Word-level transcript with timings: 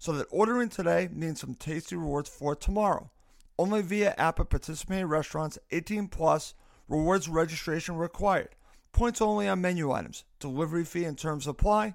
so 0.00 0.12
that 0.12 0.26
ordering 0.30 0.70
today 0.70 1.10
means 1.12 1.40
some 1.40 1.54
tasty 1.54 1.94
rewards 1.94 2.28
for 2.28 2.56
tomorrow. 2.56 3.10
Only 3.58 3.82
via 3.82 4.14
app 4.16 4.40
at 4.40 4.48
participating 4.48 5.06
restaurants 5.06 5.58
18 5.70 6.08
plus, 6.08 6.54
rewards 6.88 7.28
registration 7.28 7.96
required. 7.96 8.48
Points 8.92 9.20
only 9.20 9.46
on 9.46 9.60
menu 9.60 9.92
items. 9.92 10.24
Delivery 10.40 10.84
fee 10.84 11.04
and 11.04 11.18
terms 11.18 11.46
apply. 11.46 11.94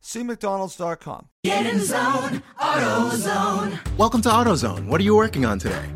See 0.00 0.22
McDonald's.com. 0.22 1.26
Get 1.42 1.66
in 1.66 1.80
zone, 1.80 2.40
AutoZone. 2.60 3.98
Welcome 3.98 4.22
to 4.22 4.28
AutoZone. 4.28 4.86
What 4.86 5.00
are 5.00 5.04
you 5.04 5.16
working 5.16 5.44
on 5.44 5.58
today? 5.58 5.90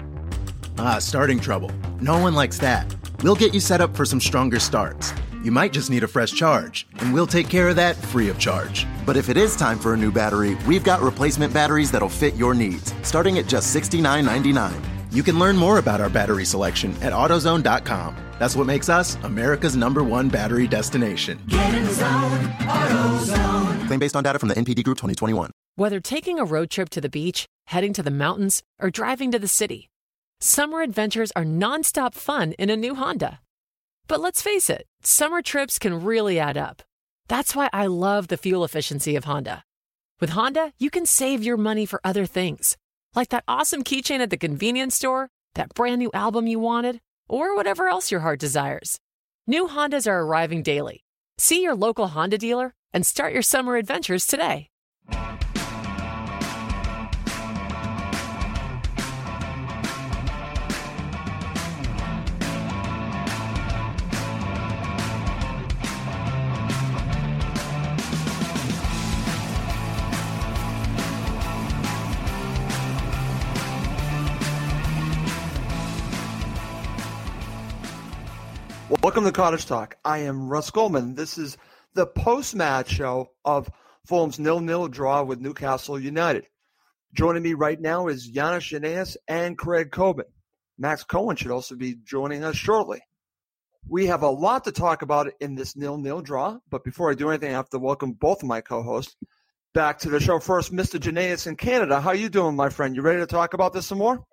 Ah, 0.77 0.99
starting 0.99 1.39
trouble. 1.39 1.71
No 2.01 2.19
one 2.19 2.35
likes 2.35 2.59
that. 2.59 2.93
We'll 3.23 3.37
get 3.37 3.55
you 3.55 3.61
set 3.61 3.81
up 3.81 3.97
for 3.97 4.05
some 4.05 4.21
stronger 4.21 4.59
starts. 4.59 5.15
You 5.45 5.53
might 5.53 5.75
just 5.75 5.91
need 5.91 6.03
a 6.03 6.09
fresh 6.09 6.33
charge, 6.33 6.87
and 7.01 7.13
we'll 7.13 7.27
take 7.27 7.51
care 7.51 7.69
of 7.69 7.77
that 7.77 7.97
free 7.97 8.31
of 8.31 8.39
charge. 8.39 8.87
But 9.05 9.19
if 9.19 9.29
it 9.29 9.37
is 9.37 9.55
time 9.55 9.79
for 9.79 9.93
a 9.93 9.97
new 9.97 10.11
battery, 10.11 10.55
we've 10.67 10.83
got 10.83 11.03
replacement 11.03 11.53
batteries 11.53 11.91
that'll 11.91 12.09
fit 12.09 12.35
your 12.35 12.55
needs, 12.55 12.95
starting 13.03 13.37
at 13.37 13.47
just 13.47 13.77
$69.99. 13.77 14.73
You 15.13 15.23
can 15.23 15.39
learn 15.39 15.59
more 15.59 15.77
about 15.77 16.01
our 16.01 16.09
battery 16.09 16.47
selection 16.47 16.97
at 17.03 17.13
AutoZone.com. 17.13 18.17
That's 18.39 18.57
what 18.57 18.67
makes 18.67 18.89
us 18.89 19.17
America's 19.23 19.77
number 19.77 20.03
one 20.03 20.31
battery 20.31 20.67
destination. 20.67 21.39
Get 21.47 21.75
in 21.75 21.93
zone, 21.93 22.41
AutoZone. 22.61 23.87
Claim 23.87 24.01
based 24.01 24.17
on 24.17 24.23
data 24.23 24.39
from 24.39 24.49
the 24.49 24.55
NPD 24.55 24.83
Group 24.83 24.97
2021. 24.97 25.51
Whether 25.77 26.01
taking 26.01 26.39
a 26.39 26.45
road 26.47 26.71
trip 26.71 26.89
to 26.89 27.03
the 27.03 27.11
beach, 27.11 27.45
heading 27.67 27.93
to 27.93 28.03
the 28.03 28.11
mountains, 28.11 28.63
or 28.81 28.89
driving 28.89 29.31
to 29.33 29.39
the 29.39 29.47
city, 29.47 29.91
summer 30.41 30.81
adventures 30.81 31.33
are 31.37 31.45
nonstop 31.45 32.15
fun 32.15 32.53
in 32.53 32.71
a 32.71 32.79
new 32.79 32.95
Honda. 32.95 33.41
But 34.07 34.21
let's 34.21 34.43
face 34.43 34.69
it, 34.69 34.87
summer 35.07 35.43
trips 35.43 35.79
can 35.79 36.05
really 36.05 36.39
add 36.39 36.57
up. 36.57 36.83
That's 37.29 37.55
why 37.55 37.69
I 37.73 37.87
love 37.87 38.29
the 38.29 38.37
fuel 38.37 38.65
efficiency 38.65 39.17
of 39.17 39.25
Honda. 39.25 39.65
With 40.21 40.31
Honda, 40.31 40.73
you 40.79 40.91
can 40.91 41.07
save 41.07 41.43
your 41.43 41.57
money 41.57 41.87
for 41.87 42.01
other 42.05 42.27
things, 42.27 42.77
like 43.15 43.31
that 43.31 43.45
awesome 43.49 43.83
keychain 43.83 44.21
at 44.21 44.31
the 44.31 44.37
convenience 44.37 44.95
store, 44.95 45.31
that 45.55 45.75
brand 45.75 45.99
new 45.99 46.11
album 46.15 46.47
you 46.47 46.59
wanted, 46.59 47.01
or 47.29 47.57
whatever 47.57 47.89
else 47.89 48.11
your 48.11 48.21
heart 48.21 48.39
desires. 48.39 49.01
New 49.47 49.69
Hondas 49.69 50.07
are 50.07 50.23
arriving 50.23 50.63
daily. 50.63 51.05
See 51.39 51.63
your 51.63 51.75
local 51.75 52.09
Honda 52.09 52.39
dealer 52.39 52.75
and 52.93 53.05
start 53.05 53.33
your 53.33 53.43
summer 53.43 53.77
adventures 53.77 54.27
today. 54.27 54.69
Welcome 79.05 79.25
to 79.25 79.33
Cottage 79.33 79.67
Talk. 79.67 79.99
I 80.03 80.21
am 80.21 80.49
Russ 80.49 80.71
Goldman. 80.71 81.15
This 81.15 81.37
is 81.37 81.59
the 81.93 82.07
post-match 82.07 82.89
show 82.89 83.33
of 83.45 83.71
Fulham's 84.07 84.39
nil-nil 84.39 84.89
draw 84.89 85.23
with 85.23 85.43
Newcastle 85.43 86.01
United. 86.01 86.47
Joining 87.13 87.43
me 87.43 87.53
right 87.53 87.79
now 87.79 88.07
is 88.07 88.33
Giannis 88.33 88.73
Janaeus 88.73 89.19
and 89.29 89.59
Craig 89.59 89.91
Coben. 89.91 90.25
Max 90.79 91.05
Cohen 91.05 91.37
should 91.37 91.51
also 91.51 91.77
be 91.77 91.97
joining 92.03 92.45
us 92.45 92.57
shortly. 92.57 93.03
We 93.87 94.07
have 94.07 94.23
a 94.23 94.31
lot 94.31 94.65
to 94.65 94.73
talk 94.73 95.03
about 95.03 95.31
in 95.39 95.55
this 95.55 95.77
nil-nil 95.77 96.23
draw, 96.23 96.57
but 96.71 96.83
before 96.83 97.11
I 97.11 97.15
do 97.15 97.29
anything, 97.29 97.51
I 97.51 97.57
have 97.57 97.69
to 97.71 97.79
welcome 97.79 98.13
both 98.13 98.43
of 98.43 98.49
my 98.49 98.63
co-hosts 98.63 99.17
back 99.75 99.99
to 99.99 100.09
the 100.09 100.19
show. 100.19 100.39
First, 100.39 100.73
Mr. 100.73 100.99
Janaeus 100.99 101.47
in 101.47 101.57
Canada. 101.57 102.01
How 102.01 102.13
you 102.13 102.31
doing, 102.31 102.57
my 102.57 102.71
friend? 102.71 102.97
You 102.97 103.03
ready 103.03 103.21
to 103.21 103.27
talk 103.27 103.53
about 103.53 103.75
this 103.75 103.85
some 103.85 103.99
more? 103.99 104.25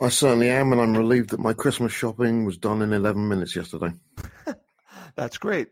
I 0.00 0.10
certainly 0.10 0.50
am, 0.50 0.72
and 0.72 0.80
I'm 0.80 0.94
relieved 0.94 1.30
that 1.30 1.40
my 1.40 1.54
Christmas 1.54 1.90
shopping 1.90 2.44
was 2.44 2.58
done 2.58 2.82
in 2.82 2.92
11 2.92 3.28
minutes 3.28 3.56
yesterday. 3.56 3.92
That's 5.16 5.38
great. 5.38 5.68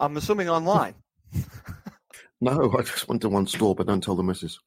I'm 0.00 0.16
assuming 0.16 0.48
online. 0.48 0.94
no, 2.40 2.74
I 2.76 2.82
just 2.82 3.08
went 3.08 3.22
to 3.22 3.28
one 3.28 3.46
store, 3.46 3.74
but 3.74 3.86
don't 3.86 4.02
tell 4.02 4.16
the 4.16 4.24
missus. 4.24 4.58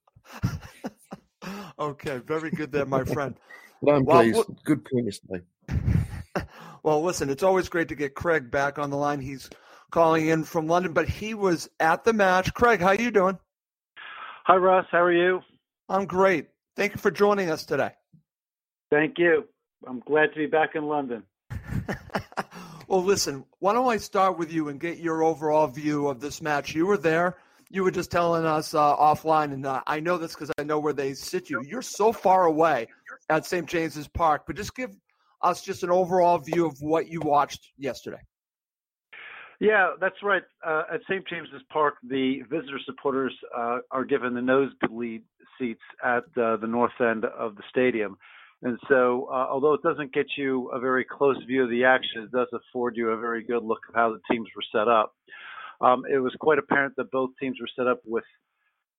okay, 1.79 2.19
very 2.19 2.51
good 2.51 2.71
there, 2.71 2.85
my 2.85 3.03
friend. 3.03 3.35
but 3.81 3.95
I'm 3.95 4.05
well, 4.05 4.21
pleased. 4.21 4.37
Well, 4.37 4.57
good 4.63 4.85
point 4.85 5.05
yesterday. 5.05 5.43
well, 6.83 7.03
listen, 7.03 7.29
it's 7.29 7.43
always 7.43 7.67
great 7.67 7.89
to 7.89 7.95
get 7.95 8.15
Craig 8.15 8.49
back 8.49 8.79
on 8.79 8.91
the 8.91 8.97
line. 8.97 9.19
He's 9.19 9.49
calling 9.91 10.27
in 10.27 10.45
from 10.45 10.67
London, 10.67 10.93
but 10.93 11.09
he 11.09 11.33
was 11.33 11.69
at 11.81 12.05
the 12.05 12.13
match. 12.13 12.53
Craig, 12.53 12.79
how 12.79 12.91
you 12.91 13.11
doing? 13.11 13.37
Hi, 14.45 14.55
Russ. 14.55 14.85
How 14.89 15.01
are 15.01 15.11
you? 15.11 15.41
I'm 15.89 16.05
great. 16.05 16.47
Thank 16.77 16.93
you 16.93 16.99
for 16.99 17.11
joining 17.11 17.49
us 17.49 17.65
today. 17.65 17.91
Thank 18.95 19.17
you. 19.17 19.43
I'm 19.85 19.99
glad 19.99 20.27
to 20.31 20.37
be 20.37 20.45
back 20.45 20.75
in 20.75 20.85
London. 20.85 21.23
well, 22.87 23.03
listen, 23.03 23.43
why 23.59 23.73
don't 23.73 23.91
I 23.91 23.97
start 23.97 24.37
with 24.37 24.53
you 24.53 24.69
and 24.69 24.79
get 24.79 24.99
your 24.99 25.21
overall 25.21 25.67
view 25.67 26.07
of 26.07 26.21
this 26.21 26.41
match? 26.41 26.73
You 26.73 26.85
were 26.85 26.97
there. 26.97 27.35
You 27.69 27.83
were 27.83 27.91
just 27.91 28.09
telling 28.09 28.45
us 28.45 28.73
uh, 28.73 28.95
offline, 28.95 29.51
and 29.51 29.65
uh, 29.65 29.81
I 29.85 29.99
know 29.99 30.17
this 30.17 30.33
because 30.33 30.49
I 30.57 30.63
know 30.63 30.79
where 30.79 30.93
they 30.93 31.13
sit 31.13 31.49
you. 31.49 31.61
You're 31.67 31.81
so 31.81 32.13
far 32.13 32.45
away 32.45 32.87
at 33.29 33.45
St. 33.45 33.67
James's 33.67 34.07
Park, 34.07 34.43
but 34.47 34.55
just 34.55 34.73
give 34.73 34.91
us 35.41 35.61
just 35.61 35.83
an 35.83 35.89
overall 35.89 36.37
view 36.37 36.65
of 36.65 36.77
what 36.79 37.09
you 37.09 37.19
watched 37.19 37.73
yesterday. 37.77 38.21
Yeah, 39.59 39.95
that's 39.99 40.23
right. 40.23 40.43
Uh, 40.65 40.83
at 40.93 41.01
St. 41.09 41.27
James's 41.27 41.63
Park, 41.69 41.95
the 42.01 42.43
visitor 42.49 42.79
supporters 42.85 43.35
uh, 43.57 43.79
are 43.91 44.05
given 44.05 44.33
the 44.33 44.41
nosebleed 44.41 45.23
seats 45.59 45.81
at 46.01 46.23
uh, 46.41 46.55
the 46.55 46.67
north 46.67 47.01
end 47.01 47.25
of 47.25 47.57
the 47.57 47.63
stadium. 47.69 48.17
And 48.61 48.79
so, 48.87 49.27
uh, 49.31 49.47
although 49.51 49.73
it 49.73 49.83
doesn't 49.83 50.13
get 50.13 50.25
you 50.37 50.69
a 50.69 50.79
very 50.79 51.05
close 51.05 51.37
view 51.45 51.63
of 51.63 51.69
the 51.69 51.83
action, 51.83 52.23
it 52.23 52.31
does 52.31 52.47
afford 52.53 52.95
you 52.95 53.09
a 53.09 53.17
very 53.17 53.43
good 53.43 53.63
look 53.63 53.81
of 53.89 53.95
how 53.95 54.11
the 54.11 54.19
teams 54.31 54.47
were 54.55 54.63
set 54.71 54.87
up. 54.87 55.13
Um, 55.81 56.03
it 56.11 56.19
was 56.19 56.33
quite 56.39 56.57
apparent 56.57 56.95
that 56.97 57.11
both 57.11 57.31
teams 57.39 57.57
were 57.59 57.69
set 57.75 57.87
up 57.87 57.99
with, 58.05 58.23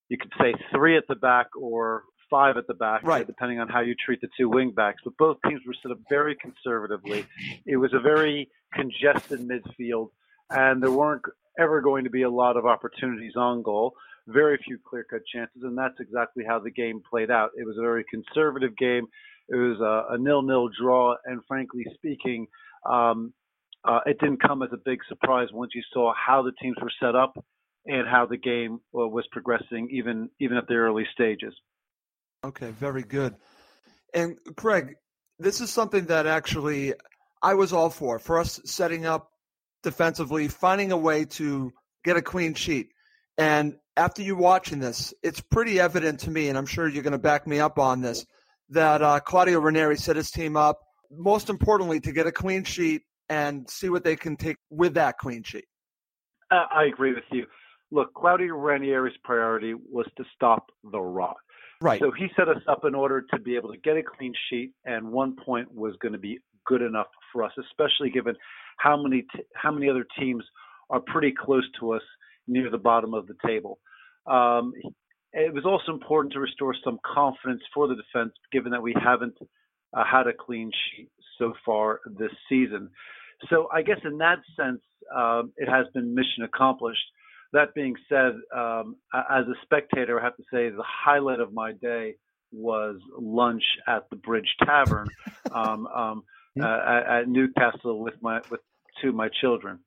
you 0.08 0.18
could 0.18 0.32
say, 0.40 0.54
three 0.74 0.96
at 0.96 1.04
the 1.08 1.16
back 1.16 1.46
or 1.58 2.04
five 2.30 2.56
at 2.56 2.66
the 2.66 2.74
back, 2.74 3.02
right. 3.02 3.26
depending 3.26 3.60
on 3.60 3.68
how 3.68 3.80
you 3.80 3.94
treat 3.94 4.20
the 4.20 4.28
two 4.38 4.48
wing 4.48 4.72
backs. 4.72 5.00
But 5.04 5.16
both 5.16 5.38
teams 5.48 5.62
were 5.66 5.74
set 5.82 5.92
up 5.92 5.98
very 6.08 6.36
conservatively. 6.36 7.26
It 7.64 7.76
was 7.76 7.92
a 7.94 8.00
very 8.00 8.50
congested 8.72 9.40
midfield, 9.40 10.10
and 10.50 10.82
there 10.82 10.90
weren't 10.90 11.22
ever 11.58 11.80
going 11.80 12.04
to 12.04 12.10
be 12.10 12.22
a 12.22 12.30
lot 12.30 12.56
of 12.56 12.66
opportunities 12.66 13.34
on 13.36 13.62
goal. 13.62 13.94
Very 14.28 14.58
few 14.64 14.78
clear 14.84 15.06
cut 15.08 15.22
chances, 15.32 15.62
and 15.62 15.78
that's 15.78 15.98
exactly 16.00 16.44
how 16.46 16.58
the 16.58 16.70
game 16.70 17.00
played 17.08 17.30
out. 17.30 17.50
It 17.56 17.66
was 17.66 17.78
a 17.78 17.80
very 17.80 18.04
conservative 18.10 18.76
game. 18.76 19.06
It 19.48 19.56
was 19.56 19.80
a, 19.80 20.14
a 20.14 20.18
nil-nil 20.18 20.70
draw, 20.78 21.14
and 21.24 21.40
frankly 21.46 21.84
speaking, 21.94 22.48
um, 22.88 23.32
uh, 23.84 24.00
it 24.06 24.18
didn't 24.18 24.42
come 24.42 24.62
as 24.62 24.70
a 24.72 24.78
big 24.84 24.98
surprise 25.08 25.48
once 25.52 25.72
you 25.74 25.82
saw 25.92 26.12
how 26.14 26.42
the 26.42 26.52
teams 26.60 26.76
were 26.82 26.90
set 27.00 27.14
up 27.14 27.36
and 27.86 28.08
how 28.08 28.26
the 28.26 28.36
game 28.36 28.80
uh, 28.94 29.06
was 29.06 29.24
progressing, 29.30 29.88
even 29.92 30.28
even 30.40 30.56
at 30.56 30.66
the 30.66 30.74
early 30.74 31.06
stages. 31.12 31.54
Okay, 32.44 32.70
very 32.72 33.02
good. 33.02 33.34
And 34.12 34.36
Craig, 34.56 34.96
this 35.38 35.60
is 35.60 35.70
something 35.70 36.06
that 36.06 36.26
actually 36.26 36.94
I 37.42 37.54
was 37.54 37.72
all 37.72 37.90
for. 37.90 38.18
For 38.18 38.38
us 38.38 38.60
setting 38.64 39.06
up 39.06 39.30
defensively, 39.82 40.48
finding 40.48 40.90
a 40.90 40.96
way 40.96 41.24
to 41.24 41.72
get 42.04 42.16
a 42.16 42.22
clean 42.22 42.54
sheet. 42.54 42.88
And 43.38 43.76
after 43.96 44.22
you 44.22 44.36
watching 44.36 44.78
this, 44.78 45.14
it's 45.22 45.40
pretty 45.40 45.78
evident 45.78 46.20
to 46.20 46.30
me, 46.30 46.48
and 46.48 46.58
I'm 46.58 46.66
sure 46.66 46.88
you're 46.88 47.02
going 47.02 47.12
to 47.12 47.18
back 47.18 47.46
me 47.46 47.60
up 47.60 47.78
on 47.78 48.00
this, 48.00 48.26
that 48.70 49.02
uh, 49.02 49.20
Claudio 49.20 49.60
Ranieri 49.60 49.96
set 49.96 50.16
his 50.16 50.30
team 50.30 50.56
up, 50.56 50.78
most 51.10 51.50
importantly, 51.50 52.00
to 52.00 52.12
get 52.12 52.26
a 52.26 52.32
clean 52.32 52.64
sheet 52.64 53.02
and 53.28 53.68
see 53.68 53.88
what 53.88 54.04
they 54.04 54.16
can 54.16 54.36
take 54.36 54.56
with 54.70 54.94
that 54.94 55.18
clean 55.18 55.42
sheet. 55.42 55.66
Uh, 56.50 56.64
I 56.72 56.84
agree 56.84 57.12
with 57.12 57.24
you. 57.32 57.46
Look, 57.90 58.14
Claudio 58.14 58.54
Ranieri's 58.54 59.16
priority 59.24 59.74
was 59.74 60.06
to 60.16 60.24
stop 60.34 60.66
the 60.90 61.00
rot. 61.00 61.36
Right. 61.80 62.00
So 62.00 62.10
he 62.10 62.26
set 62.36 62.48
us 62.48 62.62
up 62.68 62.84
in 62.84 62.94
order 62.94 63.22
to 63.32 63.38
be 63.38 63.54
able 63.56 63.70
to 63.70 63.78
get 63.78 63.96
a 63.96 64.02
clean 64.02 64.32
sheet, 64.48 64.72
and 64.84 65.10
one 65.12 65.36
point 65.44 65.72
was 65.72 65.94
going 66.00 66.12
to 66.12 66.18
be 66.18 66.38
good 66.66 66.82
enough 66.82 67.08
for 67.32 67.44
us, 67.44 67.52
especially 67.58 68.10
given 68.10 68.34
how 68.78 69.00
many 69.00 69.22
t- 69.34 69.44
how 69.54 69.70
many 69.70 69.88
other 69.88 70.06
teams 70.18 70.42
are 70.90 71.00
pretty 71.00 71.32
close 71.32 71.64
to 71.80 71.92
us 71.92 72.02
near 72.48 72.70
the 72.70 72.78
bottom 72.78 73.12
of 73.12 73.26
the 73.26 73.34
table. 73.46 73.78
Um, 74.26 74.72
it 75.32 75.52
was 75.52 75.64
also 75.64 75.92
important 75.92 76.32
to 76.32 76.40
restore 76.40 76.74
some 76.84 76.98
confidence 77.04 77.62
for 77.74 77.88
the 77.88 77.94
defense, 77.94 78.32
given 78.52 78.72
that 78.72 78.82
we 78.82 78.94
haven't 79.02 79.36
uh, 79.96 80.04
had 80.04 80.26
a 80.26 80.32
clean 80.32 80.70
sheet 80.70 81.10
so 81.38 81.52
far 81.64 82.00
this 82.18 82.32
season. 82.48 82.90
So 83.50 83.68
I 83.72 83.82
guess 83.82 83.98
in 84.04 84.18
that 84.18 84.38
sense, 84.58 84.80
um, 85.14 85.52
it 85.56 85.68
has 85.68 85.86
been 85.94 86.14
mission 86.14 86.44
accomplished. 86.44 87.04
That 87.52 87.74
being 87.74 87.94
said, 88.08 88.32
um, 88.54 88.96
as 89.14 89.46
a 89.46 89.54
spectator, 89.62 90.20
I 90.20 90.24
have 90.24 90.36
to 90.36 90.42
say 90.52 90.68
the 90.70 90.82
highlight 90.84 91.40
of 91.40 91.52
my 91.52 91.72
day 91.72 92.14
was 92.52 92.96
lunch 93.18 93.62
at 93.86 94.08
the 94.10 94.16
Bridge 94.16 94.48
Tavern 94.64 95.08
um, 95.52 95.86
um, 95.86 96.24
uh, 96.60 96.66
at, 96.66 97.20
at 97.20 97.28
Newcastle 97.28 98.02
with 98.02 98.14
my 98.20 98.40
with 98.50 98.60
two 99.00 99.10
of 99.10 99.14
my 99.14 99.28
children. 99.40 99.78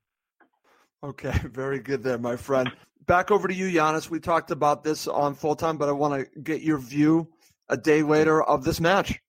Okay, 1.04 1.32
very 1.52 1.80
good 1.80 2.04
there, 2.04 2.18
my 2.18 2.36
friend. 2.36 2.72
Back 3.06 3.32
over 3.32 3.48
to 3.48 3.54
you, 3.54 3.68
Giannis. 3.68 4.10
We 4.10 4.20
talked 4.20 4.52
about 4.52 4.84
this 4.84 5.08
on 5.08 5.34
full 5.34 5.56
time, 5.56 5.78
but 5.78 5.90
I 5.90 5.94
want 5.94 6.14
to 6.34 6.40
get 6.42 6.62
your 6.62 6.78
view 6.78 7.28
a 7.70 7.78
day 7.78 8.04
later 8.04 8.44
of 8.44 8.64
this 8.64 8.80
match. 8.80 9.20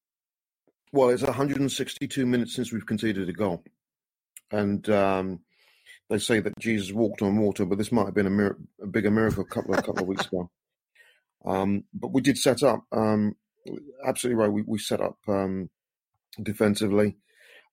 Well, 0.92 1.10
it's 1.10 1.22
162 1.22 2.26
minutes 2.26 2.54
since 2.54 2.72
we've 2.72 2.84
conceded 2.84 3.28
a 3.28 3.32
goal, 3.32 3.62
and 4.50 4.86
um, 4.90 5.40
they 6.10 6.18
say 6.18 6.40
that 6.40 6.58
Jesus 6.58 6.92
walked 6.92 7.22
on 7.22 7.38
water, 7.38 7.64
but 7.64 7.78
this 7.78 7.92
might 7.92 8.06
have 8.06 8.14
been 8.14 8.26
a, 8.26 8.30
mir- 8.30 8.58
a 8.82 8.86
bigger 8.86 9.10
miracle 9.10 9.44
a 9.44 9.46
couple 9.46 9.72
of, 9.72 9.84
couple 9.84 10.02
of 10.02 10.08
weeks 10.08 10.26
ago. 10.26 10.50
Um, 11.44 11.84
but 11.94 12.12
we 12.12 12.20
did 12.20 12.36
set 12.36 12.62
up. 12.62 12.84
Um, 12.92 13.36
absolutely 14.04 14.42
right. 14.42 14.52
We, 14.52 14.62
we 14.62 14.78
set 14.78 15.00
up 15.00 15.16
um, 15.28 15.70
defensively. 16.42 17.16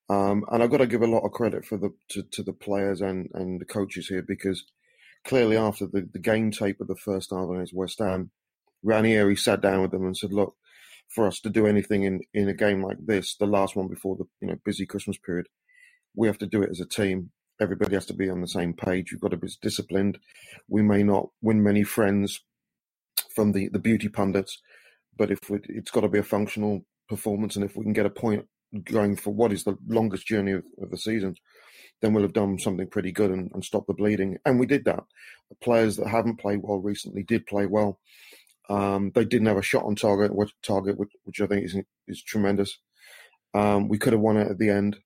Um, 0.10 0.46
and 0.52 0.64
I've 0.64 0.72
got 0.72 0.78
to 0.78 0.88
give 0.88 1.02
a 1.02 1.08
lot 1.08 1.26
of 1.26 1.32
credit 1.32 1.66
for 1.66 1.78
the 1.78 1.90
to, 2.10 2.24
to, 2.24 2.44
the 2.44 2.54
players 2.54 3.02
and, 3.02 3.30
and 3.34 3.60
the 3.60 3.66
coaches 3.66 4.08
here 4.08 4.22
because 4.22 4.64
clearly 5.26 5.58
after 5.58 5.86
the, 5.86 6.08
the 6.14 6.20
game 6.20 6.50
tape 6.50 6.80
of 6.80 6.88
the 6.88 6.96
first 6.96 7.32
half 7.32 7.50
against 7.50 7.74
West 7.76 8.00
Ham, 8.00 8.32
Ranieri 8.84 9.36
sat 9.36 9.60
down 9.60 9.82
with 9.82 9.92
them 9.92 10.06
and 10.06 10.16
said, 10.16 10.32
"Look, 10.32 10.56
for 11.10 11.28
us 11.28 11.40
to 11.42 11.50
do 11.50 11.68
anything 11.68 12.04
in, 12.04 12.22
in 12.34 12.48
a 12.48 12.54
game 12.54 12.82
like 12.82 12.98
this, 13.06 13.36
the 13.36 13.48
last 13.48 13.76
one 13.76 13.88
before 13.88 14.16
the 14.16 14.26
you 14.40 14.48
know 14.48 14.58
busy 14.64 14.86
Christmas 14.86 15.18
period, 15.18 15.48
we 16.16 16.28
have 16.28 16.38
to 16.38 16.46
do 16.46 16.62
it 16.62 16.70
as 16.70 16.80
a 16.80 16.86
team. 16.86 17.32
Everybody 17.60 17.96
has 17.96 18.06
to 18.06 18.14
be 18.14 18.30
on 18.30 18.40
the 18.40 18.48
same 18.48 18.74
page. 18.74 19.12
You've 19.12 19.22
got 19.22 19.32
to 19.32 19.38
be 19.38 19.50
disciplined. 19.62 20.20
We 20.70 20.84
may 20.84 21.04
not 21.04 21.30
win 21.42 21.64
many 21.64 21.84
friends 21.84 22.42
from 23.34 23.52
the, 23.52 23.68
the 23.70 23.80
beauty 23.80 24.10
pundits, 24.10 24.62
but 25.18 25.32
if 25.32 25.50
we, 25.50 25.60
it's 25.64 25.92
got 25.92 26.02
to 26.02 26.08
be 26.08 26.20
a 26.20 26.24
functional 26.24 26.86
performance, 27.10 27.56
and 27.56 27.66
if 27.66 27.76
we 27.76 27.84
can 27.84 27.94
get 27.94 28.06
a 28.06 28.12
point 28.12 28.46
going 28.84 29.16
for 29.16 29.32
what 29.34 29.54
is 29.54 29.64
the 29.64 29.78
longest 29.88 30.28
journey 30.28 30.54
of, 30.54 30.64
of 30.82 30.92
the 30.92 30.98
season, 30.98 31.36
then 32.02 32.14
we'll 32.14 32.24
have 32.24 32.34
done 32.34 32.60
something 32.60 32.88
pretty 32.88 33.12
good 33.12 33.32
and, 33.32 33.52
and 33.54 33.64
stop 33.64 33.88
the 33.88 33.94
bleeding. 33.94 34.38
And 34.46 34.60
we 34.60 34.66
did 34.66 34.86
that. 34.86 35.04
The 35.50 35.56
players 35.56 35.98
that 35.98 36.08
haven't 36.08 36.38
played 36.40 36.62
well 36.62 36.80
recently 36.80 37.24
did 37.24 37.46
play 37.48 37.66
well. 37.66 38.00
Um, 38.70 39.12
they 39.16 39.24
didn't 39.24 39.48
have 39.48 39.58
a 39.58 39.62
shot 39.62 39.86
on 39.86 39.96
target, 39.96 40.36
which, 40.36 40.52
target, 40.62 40.98
which, 40.98 41.12
which 41.24 41.42
I 41.42 41.48
think 41.48 41.66
is 41.66 41.78
is 42.08 42.22
tremendous. 42.22 42.78
Um, 43.54 43.88
we 43.88 43.98
could 43.98 44.14
have 44.14 44.22
won 44.22 44.38
it 44.38 44.50
at 44.50 44.58
the 44.58 44.70
end. 44.70 44.98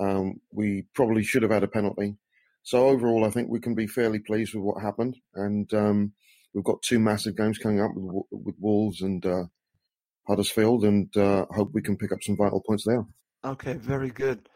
Um, 0.00 0.40
we 0.50 0.86
probably 0.94 1.22
should 1.22 1.42
have 1.42 1.52
had 1.52 1.62
a 1.62 1.68
penalty. 1.68 2.16
So 2.62 2.88
overall, 2.88 3.24
I 3.24 3.30
think 3.30 3.48
we 3.48 3.60
can 3.60 3.74
be 3.74 3.86
fairly 3.86 4.18
pleased 4.18 4.54
with 4.54 4.62
what 4.64 4.82
happened, 4.82 5.16
and 5.34 5.72
um, 5.74 6.12
we've 6.54 6.64
got 6.64 6.82
two 6.82 6.98
massive 6.98 7.36
games 7.36 7.58
coming 7.58 7.80
up 7.80 7.90
with, 7.94 8.24
with 8.30 8.54
Wolves 8.58 9.02
and 9.02 9.24
uh, 9.26 9.44
Huddersfield, 10.26 10.84
and 10.84 11.14
uh, 11.16 11.46
hope 11.50 11.70
we 11.72 11.82
can 11.82 11.96
pick 11.96 12.12
up 12.12 12.22
some 12.22 12.36
vital 12.36 12.60
points 12.60 12.84
there. 12.84 13.04
Okay, 13.44 13.74
very 13.74 14.10
good. 14.10 14.48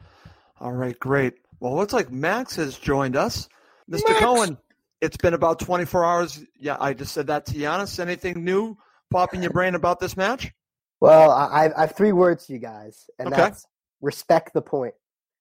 All 0.61 0.73
right, 0.73 0.99
great. 0.99 1.35
Well, 1.61 1.77
looks 1.77 1.93
like 1.93 2.11
Max 2.11 2.57
has 2.57 2.79
joined 2.79 3.17
us. 3.17 3.49
Mr. 3.91 4.09
Max! 4.09 4.21
Cohen, 4.21 4.59
it's 5.01 5.17
been 5.17 5.35
about 5.35 5.59
24 5.59 6.05
hours. 6.05 6.45
Yeah, 6.59 6.77
I 6.79 6.95
just 6.95 7.13
said 7.13 7.27
that 7.29 7.47
to 7.47 7.55
Giannis. 7.55 7.99
Anything 7.99 8.45
new 8.45 8.77
popping 9.11 9.43
your 9.43 9.53
brain 9.53 9.75
about 9.75 10.01
this 10.01 10.17
match? 10.17 10.53
Well, 11.01 11.31
I, 11.31 11.71
I 11.77 11.83
have 11.83 11.97
three 11.97 12.13
words 12.13 12.47
to 12.47 12.55
you 12.55 12.59
guys, 12.59 13.09
and 13.19 13.29
okay. 13.29 13.37
that's 13.37 13.67
respect 14.01 14.53
the 14.55 14.63
point. 14.63 14.95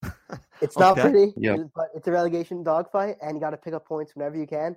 It's 0.62 0.78
not 0.78 0.98
okay. 0.98 1.10
pretty, 1.10 1.34
yep. 1.36 1.60
but 1.76 1.88
it's 1.94 2.08
a 2.08 2.12
relegation 2.12 2.64
dogfight, 2.64 3.18
and 3.22 3.36
you 3.36 3.42
got 3.42 3.50
to 3.50 3.58
pick 3.58 3.74
up 3.74 3.86
points 3.86 4.16
whenever 4.16 4.38
you 4.38 4.48
can. 4.48 4.68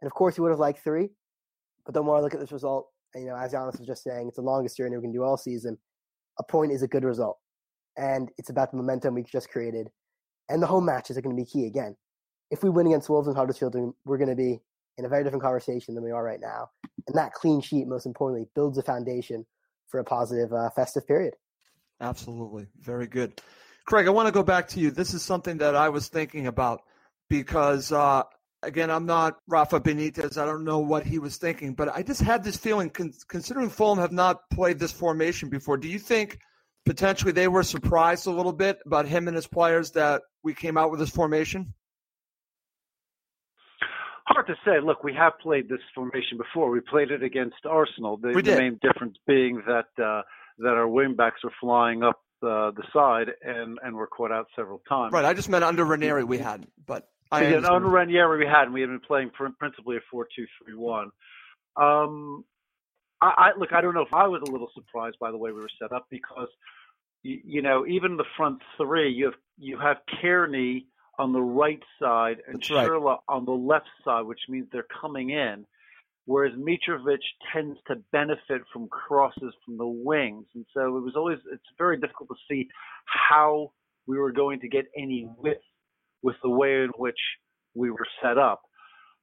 And 0.00 0.06
of 0.06 0.14
course, 0.14 0.38
you 0.38 0.42
would 0.42 0.48
have 0.48 0.58
liked 0.58 0.82
three, 0.82 1.10
but 1.84 1.92
the 1.92 2.02
more 2.02 2.16
I 2.16 2.20
look 2.20 2.32
at 2.32 2.40
this 2.40 2.52
result, 2.52 2.88
you 3.14 3.26
know, 3.26 3.36
as 3.36 3.52
Giannis 3.52 3.78
was 3.78 3.86
just 3.86 4.04
saying, 4.04 4.28
it's 4.28 4.36
the 4.36 4.42
longest 4.42 4.76
journey 4.76 4.96
we 4.96 5.02
can 5.02 5.12
do 5.12 5.22
all 5.22 5.36
season. 5.36 5.78
A 6.38 6.42
point 6.44 6.72
is 6.72 6.82
a 6.82 6.88
good 6.88 7.04
result, 7.04 7.38
and 7.96 8.30
it's 8.38 8.50
about 8.50 8.70
the 8.70 8.76
momentum 8.76 9.14
we've 9.14 9.30
just 9.30 9.50
created, 9.50 9.90
and 10.48 10.62
the 10.62 10.66
home 10.66 10.84
matches 10.84 11.18
are 11.18 11.20
going 11.20 11.36
to 11.36 11.42
be 11.42 11.46
key 11.46 11.66
again. 11.66 11.96
If 12.50 12.62
we 12.62 12.70
win 12.70 12.86
against 12.86 13.08
Wolves 13.08 13.28
and 13.28 13.36
Huddersfield, 13.36 13.74
we're 14.04 14.18
going 14.18 14.30
to 14.30 14.36
be 14.36 14.60
in 14.96 15.04
a 15.04 15.08
very 15.08 15.22
different 15.22 15.42
conversation 15.42 15.94
than 15.94 16.04
we 16.04 16.10
are 16.10 16.24
right 16.24 16.40
now, 16.40 16.70
and 17.06 17.16
that 17.16 17.32
clean 17.32 17.60
sheet, 17.60 17.86
most 17.86 18.06
importantly, 18.06 18.48
builds 18.54 18.78
a 18.78 18.82
foundation 18.82 19.46
for 19.88 20.00
a 20.00 20.04
positive 20.04 20.52
uh, 20.52 20.70
festive 20.70 21.06
period. 21.06 21.34
Absolutely, 22.00 22.68
very 22.80 23.06
good. 23.06 23.40
Craig, 23.84 24.06
I 24.06 24.10
want 24.10 24.26
to 24.26 24.32
go 24.32 24.42
back 24.42 24.68
to 24.68 24.80
you. 24.80 24.90
This 24.90 25.14
is 25.14 25.22
something 25.22 25.58
that 25.58 25.74
I 25.74 25.88
was 25.88 26.08
thinking 26.08 26.46
about 26.46 26.82
because 27.28 27.92
uh, 27.92 28.22
again, 28.62 28.90
I'm 28.90 29.06
not 29.06 29.38
Rafa 29.46 29.80
Benitez. 29.80 30.36
I 30.36 30.44
don't 30.44 30.64
know 30.64 30.78
what 30.78 31.04
he 31.04 31.18
was 31.18 31.36
thinking, 31.36 31.74
but 31.74 31.88
I 31.94 32.02
just 32.02 32.20
had 32.20 32.44
this 32.44 32.56
feeling, 32.56 32.90
con- 32.90 33.12
considering 33.28 33.70
Fulham 33.70 33.98
have 33.98 34.12
not 34.12 34.48
played 34.50 34.78
this 34.78 34.92
formation 34.92 35.48
before, 35.48 35.76
do 35.76 35.88
you 35.88 35.98
think 35.98 36.38
potentially 36.86 37.32
they 37.32 37.48
were 37.48 37.62
surprised 37.62 38.26
a 38.26 38.30
little 38.30 38.52
bit 38.52 38.78
about 38.86 39.06
him 39.06 39.28
and 39.28 39.34
his 39.34 39.46
players 39.46 39.90
that 39.92 40.22
we 40.42 40.54
came 40.54 40.76
out 40.76 40.90
with 40.90 41.00
this 41.00 41.10
formation? 41.10 41.72
Hard 44.26 44.46
to 44.46 44.54
say. 44.64 44.80
Look, 44.80 45.02
we 45.02 45.12
have 45.14 45.32
played 45.42 45.68
this 45.68 45.80
formation 45.92 46.38
before. 46.38 46.70
We 46.70 46.80
played 46.80 47.10
it 47.10 47.22
against 47.22 47.66
Arsenal. 47.68 48.16
The, 48.16 48.28
we 48.28 48.42
did. 48.42 48.56
the 48.56 48.60
main 48.60 48.78
difference 48.80 49.16
being 49.26 49.60
that 49.66 49.86
uh, 50.02 50.22
that 50.58 50.74
our 50.74 50.86
wingbacks 50.86 51.42
were 51.42 51.50
flying 51.60 52.04
up 52.04 52.20
uh, 52.42 52.70
the 52.70 52.84
side 52.92 53.32
and 53.42 53.78
and 53.82 53.96
were 53.96 54.06
caught 54.06 54.30
out 54.30 54.46
several 54.54 54.82
times. 54.88 55.12
Right. 55.12 55.24
I 55.24 55.34
just 55.34 55.48
meant 55.48 55.64
under 55.64 55.84
Ranieri 55.84 56.22
we 56.22 56.38
had, 56.38 56.64
but 56.86 57.08
I 57.30 57.48
yeah, 57.48 57.58
under 57.70 57.88
Ranieri 57.88 58.38
we 58.38 58.46
had, 58.46 58.64
and 58.64 58.74
we 58.74 58.80
had 58.80 58.88
been 58.90 59.00
playing 59.00 59.30
principally 59.30 59.96
a 59.96 60.00
four-two-three-one. 60.10 61.10
Um, 61.76 62.44
I, 63.20 63.26
I 63.54 63.58
look. 63.58 63.72
I 63.72 63.80
don't 63.80 63.94
know 63.94 64.02
if 64.02 64.12
I 64.12 64.26
was 64.26 64.42
a 64.46 64.50
little 64.50 64.70
surprised 64.74 65.16
by 65.20 65.30
the 65.30 65.36
way 65.36 65.52
we 65.52 65.60
were 65.60 65.70
set 65.80 65.92
up 65.92 66.06
because, 66.10 66.48
you, 67.22 67.40
you 67.44 67.62
know, 67.62 67.86
even 67.86 68.16
the 68.16 68.24
front 68.36 68.60
three, 68.76 69.12
you 69.12 69.26
have 69.26 69.34
you 69.58 69.78
have 69.78 69.98
Cairney 70.22 70.86
on 71.18 71.32
the 71.32 71.40
right 71.40 71.82
side 72.00 72.38
and 72.46 72.56
That's 72.56 72.70
right. 72.70 73.18
on 73.28 73.44
the 73.44 73.52
left 73.52 73.88
side, 74.04 74.22
which 74.22 74.40
means 74.48 74.66
they're 74.72 74.86
coming 75.00 75.30
in. 75.30 75.66
Whereas 76.26 76.52
Mitrovic 76.54 77.18
tends 77.52 77.78
to 77.88 77.96
benefit 78.12 78.62
from 78.72 78.88
crosses 78.88 79.52
from 79.64 79.78
the 79.78 79.86
wings, 79.86 80.46
and 80.54 80.64
so 80.74 80.96
it 80.96 81.00
was 81.00 81.14
always 81.16 81.38
it's 81.52 81.62
very 81.78 81.98
difficult 81.98 82.28
to 82.28 82.36
see 82.48 82.68
how 83.06 83.72
we 84.06 84.18
were 84.18 84.32
going 84.32 84.60
to 84.60 84.68
get 84.68 84.86
any 84.96 85.28
width 85.38 85.62
with 86.22 86.36
the 86.42 86.50
way 86.50 86.82
in 86.82 86.90
which 86.96 87.18
we 87.74 87.90
were 87.90 88.06
set 88.22 88.38
up. 88.38 88.62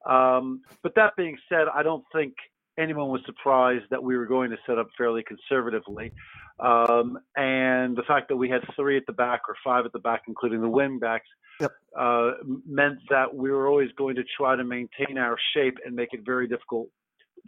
Um, 0.10 0.62
but 0.84 0.94
that 0.96 1.16
being 1.18 1.38
said, 1.50 1.66
I 1.74 1.84
don't 1.84 2.04
think 2.14 2.34
anyone 2.80 3.10
was 3.10 3.22
surprised 3.26 3.86
that 3.90 4.02
we 4.02 4.16
were 4.16 4.26
going 4.26 4.52
to 4.52 4.58
set 4.66 4.78
up 4.78 4.88
fairly 4.98 5.24
conservatively. 5.24 6.12
Um, 6.60 7.18
and 7.36 7.96
the 7.96 8.04
fact 8.08 8.30
that 8.30 8.38
we 8.38 8.50
had 8.50 8.62
three 8.76 8.98
at 8.98 9.06
the 9.08 9.14
back 9.14 9.42
or 9.48 9.56
five 9.64 9.86
at 9.86 9.94
the 9.94 10.00
back, 10.00 10.24
including 10.28 10.62
the 10.62 10.70
wing 10.70 11.00
backs, 11.00 11.28
yep. 11.60 11.72
uh, 11.98 12.32
meant 12.66 13.00
that 13.10 13.34
we 13.34 13.52
were 13.52 13.68
always 13.68 13.90
going 13.98 14.16
to 14.16 14.24
try 14.38 14.56
to 14.56 14.64
maintain 14.64 15.18
our 15.18 15.38
shape 15.56 15.78
and 15.86 15.96
make 15.96 16.10
it 16.14 16.22
very 16.26 16.48
difficult 16.48 16.88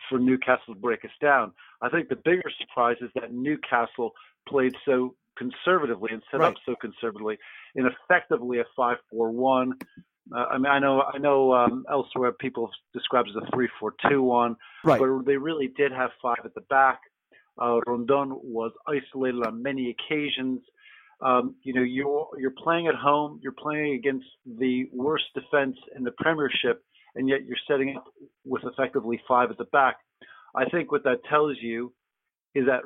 for 0.08 0.20
Newcastle 0.20 0.74
to 0.74 0.80
break 0.80 1.04
us 1.06 1.12
down. 1.22 1.52
I 1.82 1.90
think 1.90 2.10
the 2.10 2.16
bigger 2.16 2.52
surprise 2.60 2.98
is 3.02 3.10
that 3.16 3.34
Newcastle 3.34 4.12
played 4.48 4.76
so 4.86 5.16
conservatively 5.42 6.12
and 6.16 6.22
set 6.30 6.40
right. 6.42 6.50
up 6.50 6.58
so 6.66 6.76
conservatively 6.86 7.38
in 7.78 7.84
effectively 7.92 8.58
a 8.60 8.68
five-four-one. 8.76 9.70
Uh, 10.36 10.46
I 10.54 10.56
mean, 10.62 10.72
I 10.78 10.80
know, 10.86 10.96
I 11.16 11.18
know. 11.18 11.40
Um, 11.60 11.86
elsewhere, 11.90 12.32
people 12.46 12.70
describe 12.94 13.26
it 13.26 13.32
as 13.36 13.44
a 13.44 13.46
three-four-two-one, 13.56 14.52
right. 14.84 15.00
but 15.00 15.08
they 15.26 15.38
really 15.38 15.70
did 15.82 15.92
have 16.02 16.12
five 16.26 16.42
at 16.50 16.54
the 16.60 16.66
back. 16.78 17.00
Uh, 17.62 17.80
Rondon 17.88 18.28
was 18.60 18.72
isolated 18.88 19.42
on 19.48 19.54
many 19.70 19.86
occasions, 19.96 20.60
Um, 21.22 21.56
you 21.64 21.74
know, 21.74 21.82
you're 21.82 22.28
you're 22.38 22.52
playing 22.64 22.88
at 22.88 22.96
home. 22.96 23.40
You're 23.44 23.52
playing 23.52 23.94
against 23.96 24.28
the 24.46 24.90
worst 24.94 25.26
defense 25.36 25.76
in 25.96 26.04
the 26.04 26.12
Premiership, 26.12 26.84
and 27.16 27.28
yet 27.28 27.46
you're 27.46 27.58
setting 27.68 27.98
up 27.98 28.06
with 28.46 28.64
effectively 28.64 29.22
five 29.28 29.50
at 29.52 29.58
the 29.58 29.66
back. 29.66 29.98
I 30.56 30.66
think 30.70 30.92
what 30.92 31.04
that 31.04 31.20
tells 31.30 31.58
you 31.62 31.94
is 32.56 32.66
that 32.66 32.82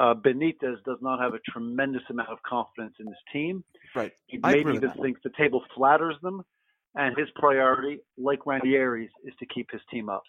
uh, 0.00 0.14
Benitez 0.14 0.82
does 0.84 0.98
not 1.00 1.20
have 1.20 1.34
a 1.34 1.38
tremendous 1.50 2.02
amount 2.10 2.28
of 2.28 2.38
confidence 2.42 2.94
in 3.00 3.06
his 3.06 3.16
team. 3.32 3.64
Right. 3.94 4.12
He 4.26 4.38
maybe 4.38 4.60
agree 4.60 4.72
with 4.72 4.82
even 4.84 4.96
that. 4.96 5.02
thinks 5.02 5.20
the 5.24 5.30
table 5.36 5.62
flatters 5.74 6.16
them, 6.22 6.42
and 6.94 7.16
his 7.16 7.28
priority, 7.34 8.00
like 8.16 8.40
Ranieri's, 8.40 9.10
is 9.24 9.34
to 9.40 9.46
keep 9.46 9.70
his 9.70 9.80
team 9.90 10.08
up. 10.08 10.22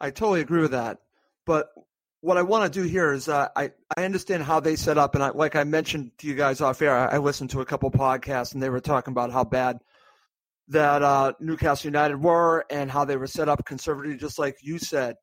I 0.00 0.10
totally 0.10 0.40
agree 0.40 0.60
with 0.60 0.70
that. 0.70 0.98
But 1.44 1.68
what 2.20 2.36
I 2.36 2.42
want 2.42 2.72
to 2.72 2.82
do 2.82 2.86
here 2.86 3.12
is 3.12 3.28
uh, 3.28 3.48
I 3.54 3.72
I 3.96 4.04
understand 4.04 4.42
how 4.42 4.60
they 4.60 4.76
set 4.76 4.98
up, 4.98 5.14
and 5.14 5.22
I, 5.22 5.30
like 5.30 5.56
I 5.56 5.64
mentioned 5.64 6.12
to 6.18 6.26
you 6.26 6.34
guys 6.34 6.60
off 6.60 6.82
air, 6.82 6.96
I, 6.96 7.16
I 7.16 7.18
listened 7.18 7.50
to 7.50 7.60
a 7.60 7.66
couple 7.66 7.90
podcasts, 7.90 8.54
and 8.54 8.62
they 8.62 8.70
were 8.70 8.80
talking 8.80 9.12
about 9.12 9.30
how 9.30 9.44
bad 9.44 9.78
that 10.68 11.02
uh, 11.02 11.32
Newcastle 11.40 11.88
United 11.88 12.22
were 12.22 12.64
and 12.70 12.90
how 12.90 13.04
they 13.04 13.16
were 13.16 13.26
set 13.26 13.48
up 13.48 13.64
conservatively, 13.64 14.18
just 14.18 14.38
like 14.38 14.56
you 14.62 14.78
said, 14.78 15.16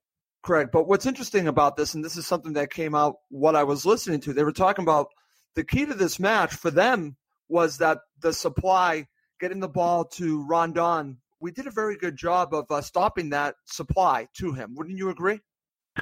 Craig. 0.46 0.70
But 0.72 0.88
what's 0.88 1.08
interesting 1.08 1.48
about 1.48 1.76
this, 1.76 1.96
and 1.96 2.06
this 2.06 2.18
is 2.18 2.28
something 2.28 2.54
that 2.54 2.72
came 2.72 2.94
out 2.94 3.16
what 3.30 3.56
I 3.56 3.64
was 3.64 3.86
listening 3.86 4.22
to, 4.22 4.34
they 4.34 4.44
were 4.44 4.52
talking 4.52 4.84
about 4.84 5.08
the 5.56 5.64
key 5.64 5.86
to 5.86 5.94
this 5.96 6.20
match 6.20 6.54
for 6.54 6.70
them 6.70 7.18
was 7.50 7.80
that 7.80 8.00
the 8.22 8.32
supply, 8.32 9.08
getting 9.40 9.60
the 9.60 9.68
ball 9.68 10.06
to 10.06 10.46
Rondon, 10.46 11.18
we 11.40 11.52
did 11.52 11.66
a 11.66 11.72
very 11.72 11.98
good 11.98 12.16
job 12.16 12.54
of 12.54 12.70
uh, 12.70 12.82
stopping 12.82 13.32
that 13.32 13.56
supply 13.66 14.28
to 14.38 14.54
him. 14.54 14.76
Wouldn't 14.76 14.98
you 14.98 15.10
agree? 15.10 15.40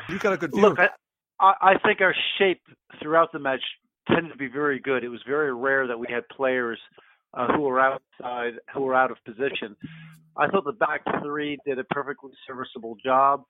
You 0.09 0.19
got 0.19 0.33
a 0.33 0.37
good 0.37 0.51
view. 0.51 0.61
Look, 0.61 0.79
I. 0.79 0.89
I 1.39 1.53
I 1.61 1.73
think 1.85 1.99
our 2.01 2.15
shape 2.37 2.61
throughout 3.01 3.31
the 3.31 3.39
match 3.39 3.61
tended 4.07 4.31
to 4.31 4.37
be 4.37 4.47
very 4.47 4.79
good. 4.79 5.03
It 5.03 5.09
was 5.09 5.21
very 5.27 5.53
rare 5.53 5.87
that 5.87 5.97
we 5.97 6.07
had 6.09 6.27
players 6.29 6.79
uh, 7.33 7.47
who 7.53 7.61
were 7.61 7.79
outside, 7.79 8.53
who 8.73 8.81
were 8.81 8.93
out 8.93 9.11
of 9.11 9.17
position. 9.25 9.75
I 10.37 10.47
thought 10.47 10.63
the 10.63 10.73
back 10.73 11.01
three 11.23 11.57
did 11.65 11.79
a 11.79 11.83
perfectly 11.85 12.31
serviceable 12.47 12.97
job. 13.03 13.43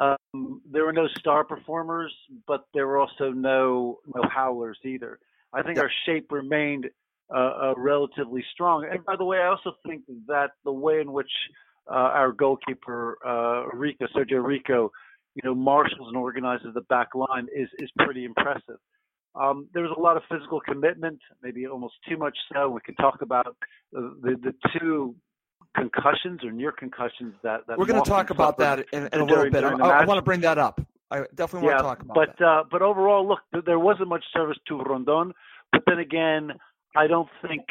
Um, 0.00 0.60
there 0.70 0.84
were 0.84 0.92
no 0.92 1.08
star 1.18 1.44
performers, 1.44 2.12
but 2.46 2.66
there 2.74 2.86
were 2.86 2.98
also 2.98 3.30
no 3.30 3.98
no 4.14 4.22
howlers 4.28 4.78
either. 4.84 5.18
I 5.52 5.62
think 5.62 5.78
our 5.78 5.90
shape 6.04 6.32
remained 6.32 6.90
uh, 7.34 7.38
uh, 7.38 7.74
relatively 7.76 8.44
strong. 8.52 8.86
And 8.90 9.04
by 9.04 9.16
the 9.16 9.24
way, 9.24 9.38
I 9.38 9.46
also 9.46 9.74
think 9.86 10.02
that 10.26 10.50
the 10.64 10.72
way 10.72 11.00
in 11.00 11.12
which 11.12 11.30
uh, 11.90 11.94
our 11.94 12.32
goalkeeper 12.32 13.18
uh, 13.24 13.66
Rico 13.76 14.06
Sergio 14.14 14.44
Rico, 14.44 14.90
you 15.34 15.42
know, 15.44 15.54
marshals 15.54 16.08
and 16.08 16.16
organizes 16.16 16.68
the 16.74 16.82
back 16.82 17.14
line 17.14 17.46
is 17.54 17.68
is 17.78 17.90
pretty 17.98 18.24
impressive. 18.24 18.78
Um, 19.34 19.68
there 19.72 19.82
was 19.82 19.92
a 19.96 20.00
lot 20.00 20.16
of 20.16 20.22
physical 20.30 20.60
commitment, 20.60 21.18
maybe 21.42 21.66
almost 21.66 21.94
too 22.08 22.16
much 22.16 22.36
so. 22.52 22.68
We 22.68 22.80
could 22.84 22.96
talk 22.98 23.22
about 23.22 23.56
the 23.92 24.16
the, 24.22 24.36
the 24.42 24.78
two 24.78 25.14
concussions 25.76 26.42
or 26.44 26.50
near 26.52 26.72
concussions 26.72 27.34
that, 27.42 27.66
that 27.66 27.78
We're 27.78 27.86
going 27.86 28.02
to 28.02 28.08
talk 28.08 28.30
about 28.30 28.58
that 28.58 28.80
in, 28.92 29.02
in 29.02 29.06
a 29.06 29.10
during- 29.10 29.28
little 29.28 29.44
bit. 29.50 29.64
I, 29.64 29.68
during 29.70 29.80
I 29.82 30.04
want 30.04 30.18
to 30.18 30.22
bring 30.22 30.40
that 30.40 30.58
up. 30.58 30.80
I 31.10 31.24
definitely 31.34 31.68
want 31.68 31.78
to 31.78 31.82
talk 31.82 32.02
about 32.02 32.14
but 32.14 32.34
that. 32.38 32.44
uh, 32.46 32.64
but 32.70 32.82
overall, 32.82 33.26
look, 33.28 33.40
there 33.66 33.78
wasn't 33.78 34.08
much 34.08 34.24
service 34.32 34.56
to 34.68 34.78
Rondon. 34.78 35.32
But 35.70 35.82
then 35.86 35.98
again, 35.98 36.52
I 36.96 37.06
don't 37.06 37.28
think 37.42 37.62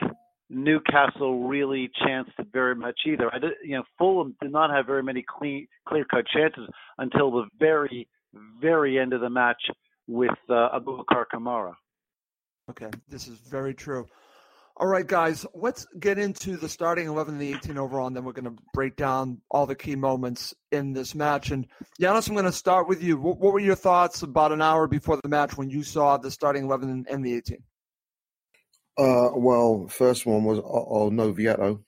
Newcastle 0.49 1.47
really 1.47 1.89
chanced 2.05 2.31
it 2.37 2.47
very 2.53 2.75
much 2.75 2.99
either. 3.05 3.33
I 3.33 3.39
did, 3.39 3.53
you 3.63 3.75
know, 3.77 3.83
Fulham 3.97 4.35
did 4.41 4.51
not 4.51 4.69
have 4.69 4.85
very 4.85 5.03
many 5.03 5.23
clean, 5.27 5.67
clear-cut 5.87 6.25
chances 6.27 6.67
until 6.97 7.31
the 7.31 7.45
very, 7.59 8.07
very 8.61 8.99
end 8.99 9.13
of 9.13 9.21
the 9.21 9.29
match 9.29 9.61
with 10.07 10.31
uh, 10.49 10.77
Abubakar 10.77 11.25
Kamara. 11.33 11.73
Okay, 12.69 12.89
this 13.09 13.27
is 13.27 13.37
very 13.39 13.73
true. 13.73 14.05
All 14.77 14.87
right, 14.87 15.05
guys, 15.05 15.45
let's 15.53 15.85
get 15.99 16.17
into 16.17 16.57
the 16.57 16.67
starting 16.67 17.07
11 17.07 17.35
and 17.35 17.41
the 17.41 17.53
18 17.53 17.77
overall, 17.77 18.07
and 18.07 18.15
then 18.15 18.23
we're 18.23 18.31
going 18.31 18.45
to 18.45 18.55
break 18.73 18.95
down 18.95 19.39
all 19.51 19.67
the 19.67 19.75
key 19.75 19.95
moments 19.95 20.55
in 20.71 20.93
this 20.93 21.13
match. 21.13 21.51
And 21.51 21.67
Giannis, 22.01 22.27
I'm 22.27 22.33
going 22.33 22.45
to 22.45 22.51
start 22.51 22.87
with 22.87 23.03
you. 23.03 23.17
What, 23.17 23.37
what 23.37 23.53
were 23.53 23.59
your 23.59 23.75
thoughts 23.75 24.23
about 24.23 24.51
an 24.51 24.63
hour 24.63 24.87
before 24.87 25.19
the 25.21 25.29
match 25.29 25.55
when 25.57 25.69
you 25.69 25.83
saw 25.83 26.17
the 26.17 26.31
starting 26.31 26.63
11 26.63 27.05
and, 27.07 27.23
the 27.23 27.35
18? 27.35 27.57
Uh, 28.97 29.29
well, 29.35 29.87
first 29.89 30.25
one 30.25 30.43
was 30.43 30.57
oh, 30.57 30.87
oh 30.89 31.09
no 31.09 31.31
Vietto. 31.31 31.83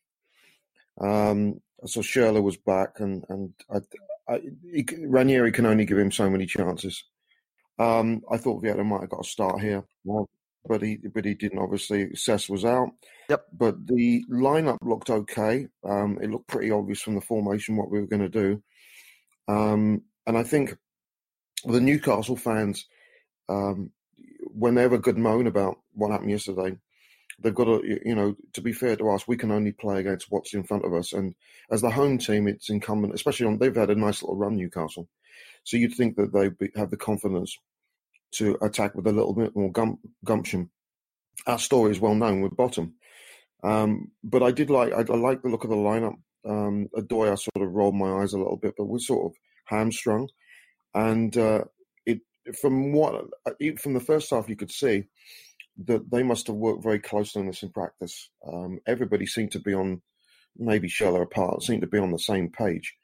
Um, 1.01 1.61
so 1.85 2.01
Schürrle 2.01 2.41
was 2.41 2.57
back, 2.57 2.99
and 2.99 3.23
and 3.29 3.53
I, 3.69 4.33
I, 4.33 4.41
he, 4.71 4.87
Ranieri 5.05 5.51
can 5.51 5.65
only 5.65 5.85
give 5.85 5.97
him 5.99 6.11
so 6.11 6.29
many 6.29 6.45
chances. 6.45 7.03
Um, 7.77 8.21
I 8.31 8.37
thought 8.37 8.63
Vietto 8.63 8.83
might 8.83 9.01
have 9.01 9.09
got 9.09 9.25
a 9.25 9.29
start 9.29 9.61
here, 9.61 9.83
well, 10.03 10.29
but 10.67 10.81
he 10.81 10.97
but 11.13 11.25
he 11.25 11.33
didn't. 11.33 11.59
Obviously, 11.59 12.15
Sess 12.15 12.49
was 12.49 12.65
out. 12.65 12.89
Yep. 13.29 13.45
But 13.53 13.87
the 13.87 14.23
lineup 14.31 14.77
looked 14.81 15.09
okay. 15.09 15.67
Um, 15.83 16.19
it 16.21 16.29
looked 16.29 16.47
pretty 16.47 16.71
obvious 16.71 17.01
from 17.01 17.15
the 17.15 17.21
formation 17.21 17.75
what 17.75 17.89
we 17.89 17.99
were 17.99 18.07
going 18.07 18.21
to 18.21 18.29
do. 18.29 18.63
Um, 19.47 20.03
and 20.27 20.37
I 20.37 20.43
think 20.43 20.75
the 21.65 21.81
Newcastle 21.81 22.35
fans, 22.35 22.85
um, 23.49 23.91
when 24.39 24.75
they 24.75 24.81
have 24.81 24.93
a 24.93 24.99
good 24.99 25.17
moan 25.17 25.47
about 25.47 25.77
what 25.93 26.11
happened 26.11 26.31
yesterday, 26.31 26.77
they've 27.39 27.55
got 27.55 27.65
to, 27.65 27.99
you 28.05 28.15
know, 28.15 28.35
to 28.53 28.61
be 28.61 28.73
fair 28.73 28.95
to 28.95 29.09
us, 29.09 29.27
we 29.27 29.37
can 29.37 29.51
only 29.51 29.71
play 29.71 29.99
against 29.99 30.27
what's 30.29 30.53
in 30.53 30.63
front 30.63 30.85
of 30.85 30.93
us. 30.93 31.13
And 31.13 31.35
as 31.69 31.81
the 31.81 31.91
home 31.91 32.17
team, 32.17 32.47
it's 32.47 32.69
incumbent, 32.69 33.13
especially 33.13 33.47
on, 33.47 33.57
they've 33.57 33.75
had 33.75 33.89
a 33.89 33.95
nice 33.95 34.21
little 34.21 34.37
run, 34.37 34.55
Newcastle. 34.55 35.07
So 35.63 35.77
you'd 35.77 35.95
think 35.95 36.15
that 36.15 36.31
they 36.33 36.51
have 36.79 36.91
the 36.91 36.97
confidence 36.97 37.57
to 38.37 38.57
attack 38.61 38.95
with 38.95 39.07
a 39.07 39.11
little 39.11 39.33
bit 39.33 39.55
more 39.55 39.71
gum, 39.71 39.99
gumption. 40.23 40.69
Our 41.47 41.59
story 41.59 41.91
is 41.91 41.99
well 41.99 42.15
known 42.15 42.41
with 42.41 42.55
bottom. 42.55 42.95
Um, 43.63 44.11
but 44.23 44.43
I 44.43 44.51
did 44.51 44.69
like, 44.69 44.93
I, 44.93 44.99
I 44.99 45.17
like 45.17 45.41
the 45.41 45.49
look 45.49 45.63
of 45.63 45.69
the 45.69 45.75
lineup. 45.75 46.15
Um, 46.47 46.87
Odoi, 46.95 47.31
I 47.31 47.35
sort 47.35 47.67
of 47.67 47.73
rolled 47.73 47.95
my 47.95 48.21
eyes 48.21 48.33
a 48.33 48.37
little 48.37 48.57
bit, 48.57 48.75
but 48.77 48.85
we're 48.85 48.99
sort 48.99 49.31
of 49.31 49.37
hamstrung. 49.65 50.29
And 50.93 51.35
uh, 51.35 51.63
it, 52.05 52.21
from 52.61 52.93
what, 52.93 53.25
from 53.79 53.93
the 53.93 53.99
first 53.99 54.29
half, 54.29 54.47
you 54.47 54.55
could 54.55 54.71
see 54.71 55.05
that 55.85 56.09
they 56.09 56.23
must 56.23 56.47
have 56.47 56.55
worked 56.55 56.83
very 56.83 56.99
closely 56.99 57.41
on 57.41 57.47
this 57.47 57.63
in 57.63 57.69
practice. 57.69 58.29
Um, 58.47 58.79
everybody 58.87 59.25
seemed 59.25 59.51
to 59.53 59.59
be 59.59 59.73
on, 59.73 60.01
maybe 60.55 60.87
Schürrle 60.87 61.23
apart, 61.23 61.63
seemed 61.63 61.81
to 61.81 61.87
be 61.87 61.97
on 61.97 62.11
the 62.11 62.19
same 62.19 62.49
page. 62.49 62.95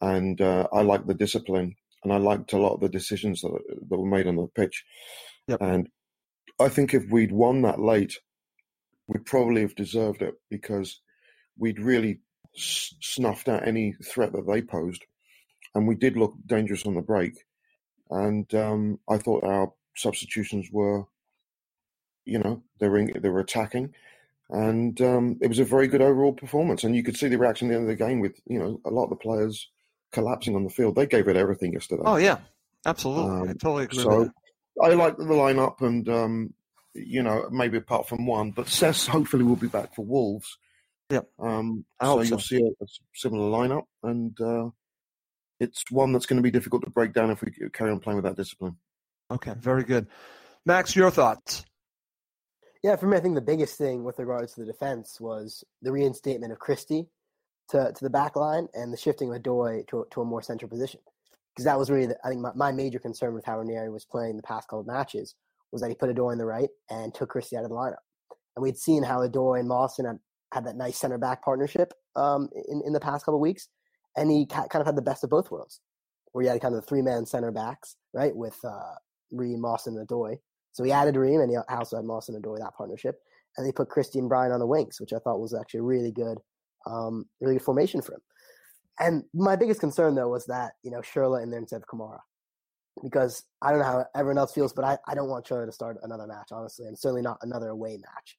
And 0.00 0.40
uh, 0.40 0.66
I 0.72 0.82
like 0.82 1.06
the 1.06 1.14
discipline, 1.14 1.76
and 2.02 2.12
I 2.12 2.16
liked 2.16 2.52
a 2.52 2.58
lot 2.58 2.74
of 2.74 2.80
the 2.80 2.88
decisions 2.88 3.42
that, 3.42 3.52
that 3.88 3.98
were 3.98 4.08
made 4.08 4.26
on 4.26 4.36
the 4.36 4.46
pitch. 4.54 4.84
Yep. 5.48 5.60
And 5.60 5.88
I 6.60 6.68
think 6.68 6.94
if 6.94 7.04
we'd 7.10 7.32
won 7.32 7.62
that 7.62 7.80
late, 7.80 8.18
we'd 9.06 9.26
probably 9.26 9.62
have 9.62 9.74
deserved 9.74 10.22
it 10.22 10.34
because 10.50 11.00
we'd 11.58 11.80
really 11.80 12.20
s- 12.56 12.94
snuffed 13.00 13.48
out 13.48 13.66
any 13.66 13.92
threat 14.04 14.32
that 14.32 14.46
they 14.46 14.62
posed. 14.62 15.04
And 15.74 15.88
we 15.88 15.94
did 15.94 16.16
look 16.16 16.34
dangerous 16.46 16.86
on 16.86 16.94
the 16.94 17.02
break. 17.02 17.44
And 18.10 18.52
um, 18.54 18.98
I 19.08 19.16
thought 19.16 19.44
our 19.44 19.72
substitutions 19.94 20.68
were 20.70 21.04
you 22.24 22.38
know 22.38 22.62
they 22.78 22.88
were 22.88 22.98
in, 22.98 23.12
they 23.20 23.28
were 23.28 23.40
attacking, 23.40 23.94
and 24.50 25.00
um, 25.00 25.38
it 25.40 25.48
was 25.48 25.58
a 25.58 25.64
very 25.64 25.88
good 25.88 26.02
overall 26.02 26.32
performance. 26.32 26.84
And 26.84 26.94
you 26.94 27.02
could 27.02 27.16
see 27.16 27.28
the 27.28 27.38
reaction 27.38 27.68
at 27.68 27.70
the 27.70 27.76
end 27.76 27.90
of 27.90 27.98
the 27.98 28.04
game 28.04 28.20
with 28.20 28.40
you 28.46 28.58
know 28.58 28.80
a 28.84 28.90
lot 28.90 29.04
of 29.04 29.10
the 29.10 29.16
players 29.16 29.68
collapsing 30.12 30.54
on 30.54 30.64
the 30.64 30.70
field. 30.70 30.94
They 30.94 31.06
gave 31.06 31.28
it 31.28 31.36
everything 31.36 31.72
yesterday. 31.72 32.02
Oh, 32.04 32.16
yeah, 32.16 32.38
absolutely. 32.86 33.30
I 33.30 33.40
Um, 33.52 33.58
totally 33.58 33.84
agree 33.84 33.98
so 33.98 34.18
with. 34.20 34.30
I 34.82 34.94
like 34.94 35.16
the 35.16 35.24
lineup, 35.24 35.80
and 35.82 36.08
um, 36.08 36.54
you 36.94 37.22
know 37.22 37.48
maybe 37.50 37.76
apart 37.76 38.08
from 38.08 38.26
one, 38.26 38.50
but 38.52 38.68
Cess 38.68 39.06
hopefully 39.06 39.44
will 39.44 39.56
be 39.56 39.68
back 39.68 39.94
for 39.94 40.04
Wolves. 40.04 40.56
Yeah. 41.10 41.20
Um, 41.38 41.84
I 42.00 42.06
so 42.06 42.20
you'll 42.22 42.38
so. 42.38 42.56
see 42.56 42.62
a, 42.62 42.84
a 42.84 42.86
similar 43.14 43.50
lineup, 43.50 43.84
and 44.02 44.38
uh, 44.40 44.70
it's 45.60 45.84
one 45.90 46.12
that's 46.12 46.26
going 46.26 46.38
to 46.38 46.42
be 46.42 46.50
difficult 46.50 46.84
to 46.84 46.90
break 46.90 47.12
down 47.12 47.30
if 47.30 47.42
we 47.42 47.52
carry 47.72 47.90
on 47.90 48.00
playing 48.00 48.16
with 48.16 48.24
that 48.24 48.36
discipline. 48.36 48.76
Okay, 49.30 49.54
very 49.58 49.84
good. 49.84 50.06
Max, 50.64 50.96
your 50.96 51.10
thoughts? 51.10 51.64
Yeah, 52.82 52.96
for 52.96 53.06
me, 53.06 53.16
I 53.16 53.20
think 53.20 53.34
the 53.34 53.40
biggest 53.40 53.78
thing 53.78 54.04
with 54.04 54.18
regards 54.18 54.54
to 54.54 54.60
the 54.60 54.66
defense 54.66 55.20
was 55.20 55.62
the 55.82 55.92
reinstatement 55.92 56.52
of 56.52 56.58
Christie 56.58 57.06
to, 57.70 57.92
to 57.92 58.04
the 58.04 58.10
back 58.10 58.36
line 58.36 58.68
and 58.74 58.92
the 58.92 58.96
shifting 58.96 59.32
of 59.32 59.40
Odoi 59.40 59.86
to, 59.88 60.06
to 60.10 60.20
a 60.20 60.24
more 60.24 60.42
central 60.42 60.68
position. 60.68 61.00
Because 61.54 61.64
that 61.64 61.78
was 61.78 61.90
really, 61.90 62.06
the, 62.06 62.16
I 62.24 62.28
think, 62.28 62.40
my, 62.40 62.52
my 62.54 62.72
major 62.72 62.98
concern 62.98 63.34
with 63.34 63.44
how 63.44 63.58
Ranieri 63.58 63.90
was 63.90 64.04
playing 64.04 64.36
the 64.36 64.42
past 64.42 64.68
couple 64.68 64.80
of 64.80 64.86
matches 64.86 65.34
was 65.70 65.82
that 65.82 65.88
he 65.88 65.94
put 65.94 66.14
Odoi 66.14 66.32
in 66.32 66.38
the 66.38 66.46
right 66.46 66.68
and 66.90 67.14
took 67.14 67.30
Christie 67.30 67.56
out 67.56 67.64
of 67.64 67.70
the 67.70 67.76
lineup. 67.76 67.96
And 68.56 68.62
we'd 68.62 68.76
seen 68.76 69.02
how 69.02 69.26
Odoi 69.26 69.60
and 69.60 69.68
Mawson 69.68 70.06
had, 70.06 70.18
had 70.52 70.64
that 70.66 70.76
nice 70.76 70.98
center 70.98 71.18
back 71.18 71.42
partnership 71.42 71.92
um, 72.16 72.48
in, 72.68 72.82
in 72.86 72.92
the 72.92 73.00
past 73.00 73.24
couple 73.24 73.36
of 73.36 73.42
weeks. 73.42 73.68
And 74.16 74.30
he 74.30 74.46
ca- 74.46 74.66
kind 74.68 74.80
of 74.80 74.86
had 74.86 74.96
the 74.96 75.02
best 75.02 75.24
of 75.24 75.30
both 75.30 75.50
worlds, 75.50 75.80
where 76.32 76.42
he 76.42 76.48
had 76.48 76.60
kind 76.60 76.74
of 76.74 76.82
the 76.82 76.86
three 76.86 77.02
man 77.02 77.24
center 77.24 77.50
backs, 77.50 77.96
right, 78.12 78.36
with 78.36 78.58
uh, 78.64 78.94
Ream, 79.30 79.60
Mawson, 79.60 79.96
and 79.96 80.06
Odoi. 80.06 80.36
So 80.72 80.84
he 80.84 80.92
added 80.92 81.16
Ream, 81.16 81.40
and 81.40 81.50
he 81.50 81.56
also 81.56 81.96
had 81.96 82.04
Mawson 82.04 82.34
and 82.34 82.44
Odoi, 82.44 82.58
that 82.58 82.74
partnership. 82.76 83.20
And 83.56 83.66
they 83.66 83.72
put 83.72 83.88
Christie 83.88 84.18
and 84.18 84.28
Bryan 84.28 84.52
on 84.52 84.60
the 84.60 84.66
wings, 84.66 85.00
which 85.00 85.12
I 85.12 85.18
thought 85.18 85.40
was 85.40 85.54
actually 85.54 85.80
really 85.80 86.12
good, 86.12 86.38
um, 86.86 87.26
really 87.40 87.54
good 87.54 87.64
formation 87.64 88.02
for 88.02 88.14
him. 88.14 88.20
And 89.00 89.24
my 89.34 89.56
biggest 89.56 89.80
concern, 89.80 90.14
though, 90.14 90.28
was 90.28 90.46
that, 90.46 90.72
you 90.82 90.90
know, 90.90 91.00
Schürrle 91.00 91.42
in 91.42 91.50
there 91.50 91.60
instead 91.60 91.82
of 91.82 91.86
Kamara. 91.86 92.20
because 93.02 93.44
I 93.62 93.70
don't 93.70 93.80
know 93.80 93.86
how 93.86 94.04
everyone 94.14 94.38
else 94.38 94.52
feels, 94.52 94.72
but 94.72 94.84
I, 94.84 94.98
I 95.08 95.14
don't 95.14 95.28
want 95.28 95.46
Schürrle 95.46 95.66
to 95.66 95.72
start 95.72 95.96
another 96.02 96.26
match, 96.26 96.48
honestly, 96.52 96.86
and 96.86 96.98
certainly 96.98 97.22
not 97.22 97.38
another 97.42 97.70
away 97.70 97.96
match. 97.96 98.36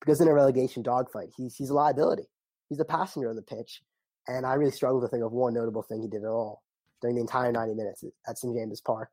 Because 0.00 0.20
in 0.20 0.28
a 0.28 0.34
relegation 0.34 0.82
dogfight, 0.82 1.30
he's 1.36 1.56
he's 1.56 1.70
a 1.70 1.74
liability. 1.74 2.28
He's 2.68 2.80
a 2.80 2.84
passenger 2.84 3.30
on 3.30 3.36
the 3.36 3.42
pitch, 3.42 3.80
and 4.28 4.44
I 4.44 4.54
really 4.54 4.70
struggle 4.70 5.00
to 5.00 5.08
think 5.08 5.24
of 5.24 5.32
one 5.32 5.54
notable 5.54 5.82
thing 5.82 6.02
he 6.02 6.08
did 6.08 6.24
at 6.24 6.28
all 6.28 6.62
during 7.00 7.16
the 7.16 7.22
entire 7.22 7.52
90 7.52 7.74
minutes 7.74 8.04
at 8.28 8.38
St 8.38 8.54
James's 8.54 8.80
Park. 8.80 9.10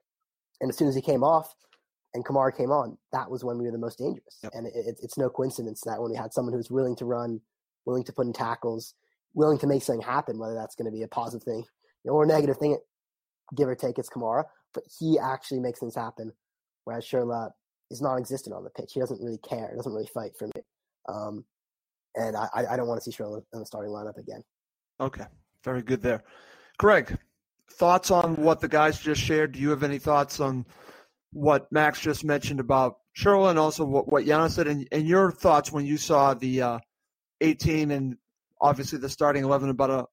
And 0.60 0.70
as 0.70 0.78
soon 0.78 0.88
as 0.88 0.96
he 0.96 1.02
came 1.02 1.24
off 1.24 1.54
and 2.14 2.26
Kamara 2.26 2.56
came 2.56 2.72
on, 2.72 2.98
that 3.12 3.30
was 3.30 3.44
when 3.44 3.58
we 3.58 3.66
were 3.66 3.72
the 3.72 3.78
most 3.78 3.98
dangerous. 3.98 4.40
Yep. 4.44 4.52
And 4.56 4.68
it, 4.68 4.74
it, 4.76 5.00
it's 5.02 5.18
no 5.18 5.30
coincidence 5.30 5.82
that 5.86 6.02
when 6.02 6.12
we 6.12 6.18
had 6.18 6.34
someone 6.34 6.54
who's 6.54 6.72
willing 6.72 6.96
to 6.98 7.06
run, 7.06 7.42
willing 7.86 8.04
to 8.04 8.14
put 8.14 8.26
in 8.28 8.34
tackles, 8.34 8.94
willing 9.34 9.58
to 9.60 9.68
make 9.68 9.84
something 9.84 10.06
happen, 10.06 10.40
whether 10.40 10.56
that's 10.56 10.76
going 10.76 10.86
to 10.86 10.92
be 10.92 11.04
a 11.04 11.08
positive 11.08 11.44
thing 11.44 11.64
or 12.06 12.24
a 12.24 12.28
negative 12.28 12.58
thing, 12.58 12.78
give 13.56 13.68
or 13.68 13.76
take, 13.76 13.98
it's 14.00 14.10
Kamara. 14.10 14.44
But 14.74 14.84
he 15.00 15.20
actually 15.20 15.60
makes 15.60 15.80
things 15.80 15.96
happen, 15.96 16.32
whereas 16.86 17.06
Schürrle 17.06 17.52
is 17.90 18.02
non-existent 18.02 18.56
on 18.56 18.64
the 18.64 18.70
pitch. 18.70 18.92
He 18.94 19.00
doesn't 19.00 19.22
really 19.22 19.40
care. 19.40 19.74
Doesn't 19.76 19.94
really 19.94 20.10
fight 20.14 20.32
for 20.38 20.48
me. 20.48 20.62
Um, 21.10 21.46
and 22.16 22.36
I, 22.36 22.48
I 22.72 22.78
don't 22.78 22.88
want 22.88 23.02
to 23.02 23.12
see 23.12 23.16
Schürrle 23.16 23.44
in 23.54 23.60
the 23.60 23.66
starting 23.66 23.92
lineup 23.92 24.18
again. 24.18 24.44
Okay, 25.00 25.26
very 25.64 25.82
good 25.82 26.02
there. 26.02 26.24
Greg, 26.78 27.18
thoughts 27.72 28.12
on 28.12 28.36
what 28.38 28.62
the 28.62 28.68
guys 28.68 29.00
just 29.00 29.22
shared? 29.22 29.54
Do 29.54 29.60
you 29.60 29.70
have 29.72 29.84
any 29.84 30.00
thoughts 30.00 30.40
on 30.40 30.66
what 31.34 31.72
Max 31.72 32.00
just 32.00 32.24
mentioned 32.24 32.60
about 32.60 32.98
Schürrle 33.18 33.50
and 33.50 33.60
also 33.60 33.86
what, 33.86 34.12
what 34.12 34.26
Yana 34.26 34.50
said? 34.50 34.68
And, 34.68 34.88
and 34.92 35.08
your 35.08 35.32
thoughts 35.32 35.72
when 35.72 35.86
you 35.86 35.98
saw 35.98 36.34
the 36.34 36.62
uh, 36.62 36.80
18 37.42 37.92
and 37.92 38.18
obviously 38.60 39.00
the 39.00 39.10
starting 39.10 39.44
11 39.44 39.70
about 39.70 39.90
a, 39.90 40.06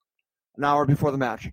an 0.56 0.64
hour 0.64 0.84
before 0.86 1.12
the 1.12 1.18
match? 1.18 1.48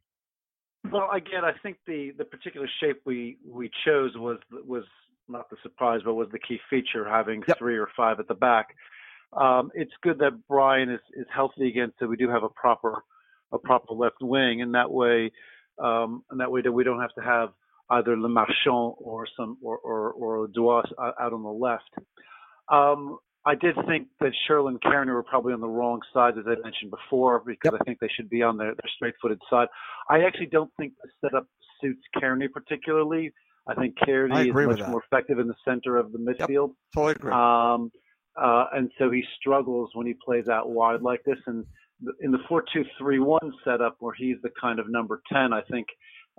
Well, 0.92 1.10
again, 1.12 1.44
I 1.44 1.52
think 1.64 1.78
the, 1.88 2.12
the 2.18 2.26
particular 2.26 2.68
shape 2.82 3.02
we, 3.06 3.38
we 3.48 3.70
chose 3.86 4.12
was 4.16 4.38
was 4.66 4.84
not 5.28 5.50
the 5.50 5.58
surprise, 5.64 6.02
but 6.06 6.14
was 6.14 6.28
the 6.32 6.40
key 6.40 6.60
feature, 6.70 7.08
having 7.10 7.44
yep. 7.48 7.58
three 7.58 7.78
or 7.78 7.90
five 7.98 8.20
at 8.20 8.28
the 8.28 8.36
back. 8.36 8.76
Um, 9.34 9.72
it's 9.74 9.92
good 10.04 10.20
that 10.20 10.48
Bryan 10.48 10.90
is, 10.90 11.00
is 11.16 11.26
healthy 11.34 11.68
again, 11.68 11.92
so 12.00 12.06
we 12.06 12.16
do 12.16 12.30
have 12.30 12.44
a 12.44 12.50
proper 12.50 13.04
a 13.52 13.58
proper 13.58 13.94
left 13.94 14.22
wing, 14.22 14.62
and 14.62 14.76
that 14.76 14.92
way, 14.92 15.32
um, 15.84 16.24
and 16.30 16.40
that 16.40 16.52
way 16.52 16.62
that 16.62 16.72
we 16.72 16.84
don't 16.84 17.02
have 17.02 17.14
to 17.16 17.22
have 17.22 17.50
either 17.90 18.18
Le 18.18 18.30
Marchand 18.30 18.96
or 18.98 19.28
some 19.36 19.58
or 19.62 19.78
or, 19.80 20.12
or 20.12 20.48
Duas 20.48 20.86
out 21.00 21.34
on 21.34 21.44
the 21.44 21.50
left. 21.50 21.90
Um, 22.72 23.18
I 23.48 23.54
did 23.56 23.76
think 23.88 24.08
that 24.22 24.32
Schürrle 24.50 24.70
and 24.70 24.82
Cairney 24.82 25.14
were 25.14 25.24
probably 25.24 25.54
on 25.54 25.62
the 25.62 25.68
wrong 25.68 26.00
side, 26.14 26.38
as 26.38 26.46
I 26.48 26.56
mentioned 26.64 26.92
before, 26.92 27.44
because 27.46 27.74
yep. 27.74 27.82
I 27.82 27.84
think 27.86 28.00
they 28.00 28.10
should 28.16 28.30
be 28.30 28.42
on 28.42 28.58
their, 28.58 28.70
their 28.70 28.90
straight-footed 28.96 29.40
side. 29.50 29.68
I 30.10 30.24
actually 30.24 30.48
don't 30.48 30.72
think 30.80 30.94
the 31.04 31.10
setup 31.22 31.48
suits 31.80 32.02
Cairney 32.18 32.52
particularly. 32.52 33.32
I 33.68 33.76
think 33.76 33.96
Cairney 34.08 34.34
I 34.34 34.42
is 34.44 34.80
much 34.80 34.88
more 34.88 35.04
effective 35.04 35.40
in 35.40 35.48
the 35.48 35.56
center 35.64 35.98
of 35.98 36.12
the 36.12 36.20
midfield. 36.20 36.70
Yep. 36.70 36.94
Totally 36.96 37.12
agree. 37.12 37.32
Um, 37.32 37.92
uh, 38.36 38.66
and 38.74 38.92
so 38.98 39.10
he 39.12 39.24
struggles 39.40 39.90
when 39.94 40.08
he 40.08 40.16
plays 40.26 40.48
out 40.48 40.70
wide 40.70 41.02
like 41.02 41.22
this. 41.26 41.40
And 41.48 41.66
in 42.22 42.32
the 42.32 42.40
four-two-three-one 42.48 43.54
setup, 43.64 43.96
where 44.00 44.14
he's 44.14 44.38
the 44.44 44.50
kind 44.60 44.80
of 44.80 44.90
number 44.90 45.22
ten, 45.32 45.54
I 45.54 45.62
think 45.72 45.88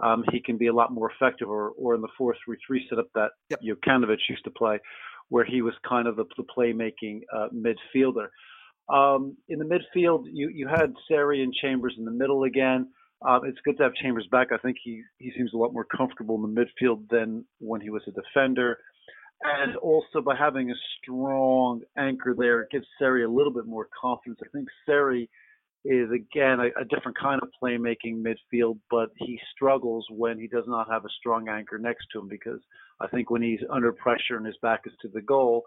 um, 0.02 0.24
he 0.30 0.40
can 0.40 0.56
be 0.56 0.66
a 0.66 0.72
lot 0.72 0.92
more 0.92 1.10
effective. 1.10 1.48
Or, 1.48 1.70
or 1.70 1.94
in 1.94 2.00
the 2.00 2.08
four-three-three 2.18 2.86
setup 2.88 3.06
that 3.14 3.30
yep. 3.48 3.60
Jokanovic 3.60 4.18
used 4.28 4.44
to 4.44 4.50
play, 4.50 4.78
where 5.28 5.44
he 5.44 5.62
was 5.62 5.74
kind 5.88 6.06
of 6.06 6.16
the, 6.16 6.24
playmaking 6.56 7.20
uh, 7.34 7.48
midfielder. 7.54 8.28
Um, 8.92 9.36
in 9.48 9.58
the 9.58 9.64
midfield, 9.64 10.24
you 10.32 10.48
you 10.54 10.68
had 10.68 10.94
Seri 11.08 11.42
and 11.42 11.52
Chambers 11.52 11.94
in 11.98 12.04
the 12.04 12.12
middle 12.12 12.44
again. 12.44 12.88
Um, 13.26 13.40
it's 13.44 13.58
good 13.64 13.76
to 13.78 13.82
have 13.82 13.94
Chambers 13.94 14.28
back. 14.30 14.48
I 14.52 14.58
think 14.58 14.76
he 14.82 15.02
he 15.18 15.32
seems 15.36 15.52
a 15.54 15.56
lot 15.56 15.72
more 15.72 15.84
comfortable 15.84 16.36
in 16.36 16.54
the 16.54 16.60
midfield 16.60 17.08
than 17.10 17.44
when 17.58 17.80
he 17.80 17.90
was 17.90 18.02
a 18.06 18.12
defender. 18.12 18.78
And 19.42 19.76
also 19.76 20.22
by 20.24 20.34
having 20.34 20.70
a 20.70 20.74
strong 20.98 21.82
anchor 21.98 22.34
there, 22.38 22.62
it 22.62 22.70
gives 22.70 22.86
Seri 22.98 23.22
a 23.24 23.28
little 23.28 23.52
bit 23.52 23.66
more 23.66 23.88
confidence. 24.00 24.38
I 24.42 24.48
think 24.48 24.68
Seri 24.86 25.28
is 25.86 26.10
again 26.10 26.60
a, 26.60 26.80
a, 26.80 26.84
different 26.84 27.18
kind 27.18 27.40
of 27.42 27.48
playmaking 27.62 28.22
midfield, 28.22 28.78
but 28.90 29.10
he 29.16 29.38
struggles 29.54 30.06
when 30.10 30.38
he 30.38 30.46
does 30.46 30.64
not 30.66 30.90
have 30.90 31.04
a 31.04 31.08
strong 31.18 31.48
anchor 31.48 31.78
next 31.78 32.06
to 32.12 32.20
him 32.20 32.28
because 32.28 32.60
I 33.00 33.06
think 33.08 33.30
when 33.30 33.42
he's 33.42 33.60
under 33.70 33.92
pressure 33.92 34.36
and 34.36 34.46
his 34.46 34.56
back 34.62 34.82
is 34.86 34.92
to 35.02 35.08
the 35.08 35.20
goal, 35.20 35.64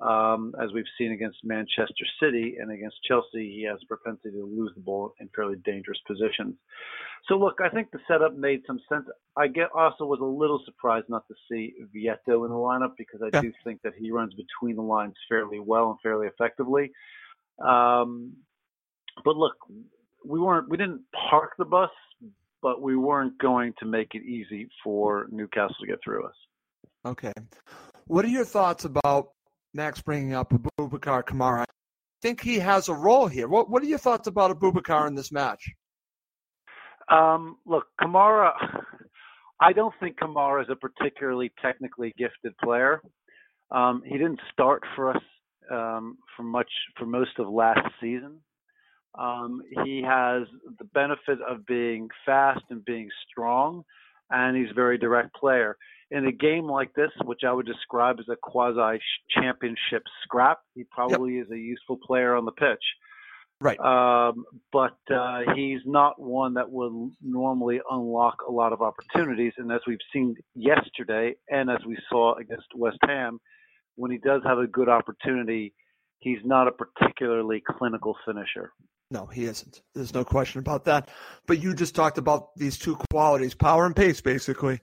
um, 0.00 0.54
as 0.60 0.70
we've 0.72 0.84
seen 0.98 1.12
against 1.12 1.38
Manchester 1.44 2.04
City 2.20 2.56
and 2.60 2.72
against 2.72 2.96
Chelsea, 3.06 3.54
he 3.54 3.66
has 3.70 3.78
a 3.82 3.86
propensity 3.86 4.30
to 4.30 4.44
lose 4.44 4.72
the 4.74 4.80
ball 4.80 5.14
in 5.20 5.28
fairly 5.34 5.56
dangerous 5.64 5.98
positions. 6.06 6.56
So 7.28 7.36
look, 7.36 7.58
I 7.62 7.68
think 7.68 7.90
the 7.92 8.00
setup 8.08 8.36
made 8.36 8.62
some 8.66 8.80
sense. 8.88 9.04
I 9.36 9.46
get 9.46 9.68
also 9.74 10.04
was 10.06 10.18
a 10.20 10.24
little 10.24 10.60
surprised 10.64 11.08
not 11.08 11.26
to 11.28 11.34
see 11.48 11.74
Vietto 11.94 12.44
in 12.44 12.50
the 12.50 12.56
lineup 12.56 12.94
because 12.98 13.20
I 13.22 13.30
yeah. 13.32 13.42
do 13.42 13.52
think 13.62 13.80
that 13.82 13.92
he 13.96 14.10
runs 14.10 14.34
between 14.34 14.76
the 14.76 14.82
lines 14.82 15.14
fairly 15.28 15.60
well 15.60 15.90
and 15.90 15.98
fairly 16.02 16.26
effectively. 16.26 16.90
Um, 17.64 18.32
but 19.24 19.36
look, 19.36 19.54
we 20.24 20.40
weren't 20.40 20.68
we 20.68 20.76
didn't 20.76 21.02
park 21.30 21.52
the 21.58 21.64
bus, 21.64 21.90
but 22.62 22.80
we 22.80 22.96
weren't 22.96 23.38
going 23.38 23.74
to 23.78 23.86
make 23.86 24.14
it 24.14 24.22
easy 24.22 24.68
for 24.82 25.26
Newcastle 25.30 25.76
to 25.80 25.86
get 25.86 25.98
through 26.04 26.26
us. 26.26 26.34
Okay. 27.04 27.32
What 28.06 28.24
are 28.24 28.28
your 28.28 28.44
thoughts 28.44 28.84
about 28.84 29.30
Max 29.74 30.00
bringing 30.00 30.34
up 30.34 30.52
Abubakar 30.52 31.24
Kamara? 31.24 31.62
I 31.62 31.64
think 32.20 32.40
he 32.40 32.58
has 32.58 32.88
a 32.88 32.94
role 32.94 33.26
here. 33.26 33.48
What 33.48 33.70
What 33.70 33.82
are 33.82 33.86
your 33.86 33.98
thoughts 33.98 34.28
about 34.28 34.56
Abubakar 34.56 35.06
in 35.08 35.14
this 35.14 35.32
match? 35.32 35.72
Um, 37.10 37.56
look, 37.66 37.86
Kamara. 38.00 38.52
I 39.60 39.72
don't 39.72 39.94
think 40.00 40.18
Kamara 40.18 40.62
is 40.62 40.68
a 40.70 40.76
particularly 40.76 41.52
technically 41.62 42.12
gifted 42.18 42.56
player. 42.58 43.00
Um, 43.70 44.02
he 44.04 44.18
didn't 44.18 44.40
start 44.52 44.82
for 44.96 45.10
us 45.10 45.22
um, 45.70 46.18
for 46.36 46.42
much 46.42 46.70
for 46.98 47.06
most 47.06 47.38
of 47.38 47.48
last 47.48 47.86
season. 48.00 48.38
Um, 49.18 49.62
he 49.84 50.02
has 50.02 50.44
the 50.78 50.84
benefit 50.84 51.38
of 51.46 51.66
being 51.66 52.08
fast 52.24 52.62
and 52.70 52.84
being 52.84 53.08
strong, 53.30 53.84
and 54.30 54.56
he's 54.56 54.70
a 54.70 54.74
very 54.74 54.98
direct 54.98 55.34
player. 55.34 55.76
In 56.10 56.26
a 56.26 56.32
game 56.32 56.66
like 56.66 56.94
this, 56.94 57.10
which 57.24 57.40
I 57.46 57.52
would 57.52 57.66
describe 57.66 58.18
as 58.20 58.28
a 58.30 58.36
quasi 58.36 59.00
championship 59.30 60.02
scrap, 60.22 60.58
he 60.74 60.84
probably 60.84 61.36
yep. 61.36 61.46
is 61.46 61.50
a 61.52 61.58
useful 61.58 61.98
player 62.06 62.34
on 62.36 62.44
the 62.44 62.52
pitch. 62.52 62.84
Right. 63.62 63.78
Um, 63.78 64.44
but 64.72 64.98
uh, 65.14 65.40
he's 65.54 65.80
not 65.86 66.20
one 66.20 66.54
that 66.54 66.70
would 66.70 67.12
normally 67.22 67.80
unlock 67.88 68.42
a 68.46 68.50
lot 68.50 68.72
of 68.72 68.82
opportunities. 68.82 69.52
And 69.56 69.70
as 69.70 69.80
we've 69.86 69.98
seen 70.12 70.34
yesterday, 70.54 71.36
and 71.48 71.70
as 71.70 71.78
we 71.86 71.96
saw 72.10 72.34
against 72.34 72.66
West 72.74 72.98
Ham, 73.06 73.40
when 73.94 74.10
he 74.10 74.18
does 74.18 74.42
have 74.44 74.58
a 74.58 74.66
good 74.66 74.88
opportunity, 74.88 75.74
he's 76.18 76.40
not 76.44 76.66
a 76.66 76.72
particularly 76.72 77.62
clinical 77.78 78.16
finisher. 78.26 78.72
No, 79.12 79.26
he 79.26 79.44
isn't. 79.44 79.82
There's 79.94 80.14
no 80.14 80.24
question 80.24 80.60
about 80.60 80.86
that. 80.86 81.10
But 81.46 81.62
you 81.62 81.74
just 81.74 81.94
talked 81.94 82.16
about 82.16 82.56
these 82.56 82.78
two 82.78 82.96
qualities, 83.10 83.54
power 83.54 83.84
and 83.84 83.94
pace, 83.94 84.22
basically. 84.22 84.80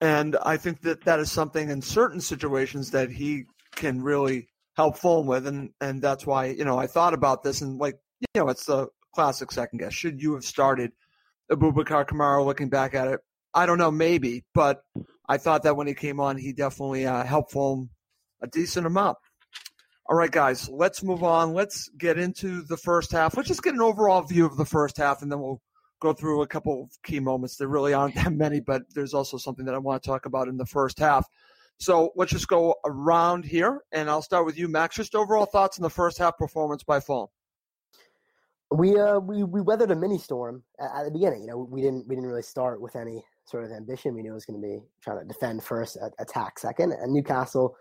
And 0.00 0.36
I 0.42 0.56
think 0.56 0.80
that 0.82 1.04
that 1.04 1.20
is 1.20 1.30
something 1.30 1.70
in 1.70 1.80
certain 1.80 2.20
situations 2.20 2.90
that 2.90 3.12
he 3.12 3.44
can 3.76 4.02
really 4.02 4.48
help 4.76 4.98
Fulham 4.98 5.28
with. 5.28 5.46
And, 5.46 5.70
and 5.80 6.02
that's 6.02 6.26
why, 6.26 6.46
you 6.46 6.64
know, 6.64 6.78
I 6.78 6.88
thought 6.88 7.14
about 7.14 7.44
this 7.44 7.60
and 7.60 7.78
like, 7.78 7.94
you 8.20 8.40
know, 8.42 8.48
it's 8.48 8.64
the 8.64 8.88
classic 9.14 9.52
second 9.52 9.78
guess. 9.78 9.94
Should 9.94 10.20
you 10.20 10.34
have 10.34 10.44
started 10.44 10.90
Abubakar 11.52 12.08
Kamara 12.08 12.44
looking 12.44 12.70
back 12.70 12.96
at 12.96 13.06
it? 13.06 13.20
I 13.54 13.66
don't 13.66 13.78
know, 13.78 13.92
maybe. 13.92 14.44
But 14.52 14.80
I 15.28 15.38
thought 15.38 15.62
that 15.62 15.76
when 15.76 15.86
he 15.86 15.94
came 15.94 16.18
on, 16.18 16.38
he 16.38 16.52
definitely 16.52 17.06
uh, 17.06 17.22
helped 17.22 17.52
Fulham 17.52 17.90
a 18.42 18.48
decent 18.48 18.84
amount. 18.84 19.18
All 20.10 20.16
right, 20.16 20.32
guys, 20.32 20.68
let's 20.68 21.04
move 21.04 21.22
on. 21.22 21.54
Let's 21.54 21.88
get 21.90 22.18
into 22.18 22.62
the 22.62 22.76
first 22.76 23.12
half. 23.12 23.36
Let's 23.36 23.48
just 23.48 23.62
get 23.62 23.74
an 23.74 23.80
overall 23.80 24.22
view 24.22 24.44
of 24.44 24.56
the 24.56 24.64
first 24.64 24.96
half, 24.96 25.22
and 25.22 25.30
then 25.30 25.38
we'll 25.38 25.62
go 26.00 26.12
through 26.12 26.42
a 26.42 26.48
couple 26.48 26.82
of 26.82 26.90
key 27.04 27.20
moments. 27.20 27.54
There 27.54 27.68
really 27.68 27.94
aren't 27.94 28.14
that 28.16 28.32
many, 28.32 28.58
but 28.58 28.82
there's 28.92 29.14
also 29.14 29.36
something 29.36 29.64
that 29.66 29.74
I 29.76 29.78
want 29.78 30.02
to 30.02 30.08
talk 30.08 30.26
about 30.26 30.48
in 30.48 30.56
the 30.56 30.66
first 30.66 30.98
half. 30.98 31.28
So 31.78 32.10
let's 32.16 32.32
just 32.32 32.48
go 32.48 32.74
around 32.84 33.44
here, 33.44 33.82
and 33.92 34.10
I'll 34.10 34.20
start 34.20 34.46
with 34.46 34.58
you, 34.58 34.66
Max. 34.66 34.96
Just 34.96 35.14
overall 35.14 35.46
thoughts 35.46 35.78
on 35.78 35.84
the 35.84 35.90
first 35.90 36.18
half 36.18 36.36
performance 36.36 36.82
by 36.82 36.98
Fulham. 36.98 37.28
We 38.72 38.98
uh 38.98 39.20
we, 39.20 39.44
we 39.44 39.60
weathered 39.60 39.92
a 39.92 39.96
mini 39.96 40.18
storm 40.18 40.64
at, 40.80 40.90
at, 40.92 41.04
the 41.04 41.12
beginning. 41.12 41.42
You 41.42 41.46
know, 41.50 41.68
we 41.70 41.82
didn't 41.82 42.08
we 42.08 42.16
didn't 42.16 42.28
really 42.28 42.42
start 42.42 42.82
with 42.82 42.96
any 42.96 43.24
sort 43.44 43.62
of 43.62 43.70
ambition. 43.70 44.16
We 44.16 44.22
knew 44.22 44.32
it 44.32 44.34
was 44.34 44.44
going 44.44 44.60
to 44.60 44.66
be 44.66 44.80
trying 45.04 45.20
to 45.20 45.24
defend 45.32 45.62
first, 45.62 45.96
attack 46.18 46.58
second, 46.58 46.94
and 46.94 47.12
Newcastle 47.12 47.76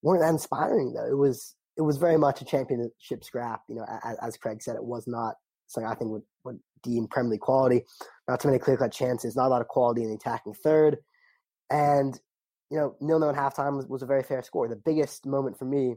weren't 0.00 0.22
that 0.22 0.30
inspiring 0.30 0.94
though. 0.94 1.06
It 1.06 1.18
was 1.18 1.54
it 1.76 1.82
was 1.82 1.96
very 1.96 2.16
much 2.16 2.40
a 2.40 2.44
championship 2.44 3.22
scrap. 3.22 3.62
You 3.68 3.76
know, 3.76 3.86
as, 4.04 4.16
as 4.18 4.36
Craig 4.36 4.62
said, 4.62 4.76
it 4.76 4.84
was 4.84 5.06
not 5.06 5.34
something 5.66 5.90
I 5.90 5.94
think 5.94 6.10
would, 6.10 6.22
would 6.44 6.58
deem 6.82 7.06
Premier 7.08 7.32
League 7.32 7.40
quality. 7.40 7.82
Not 8.28 8.40
too 8.40 8.48
many 8.48 8.58
clear 8.58 8.76
cut 8.76 8.92
chances, 8.92 9.36
not 9.36 9.46
a 9.46 9.48
lot 9.48 9.60
of 9.60 9.68
quality 9.68 10.02
in 10.02 10.08
the 10.08 10.14
attacking 10.14 10.54
third. 10.54 10.98
And, 11.70 12.18
you 12.70 12.78
know, 12.78 12.96
nil 13.00 13.18
nil 13.18 13.30
at 13.30 13.36
halftime 13.36 13.76
was, 13.76 13.86
was 13.86 14.02
a 14.02 14.06
very 14.06 14.22
fair 14.22 14.42
score. 14.42 14.68
The 14.68 14.76
biggest 14.76 15.26
moment 15.26 15.58
for 15.58 15.64
me 15.64 15.96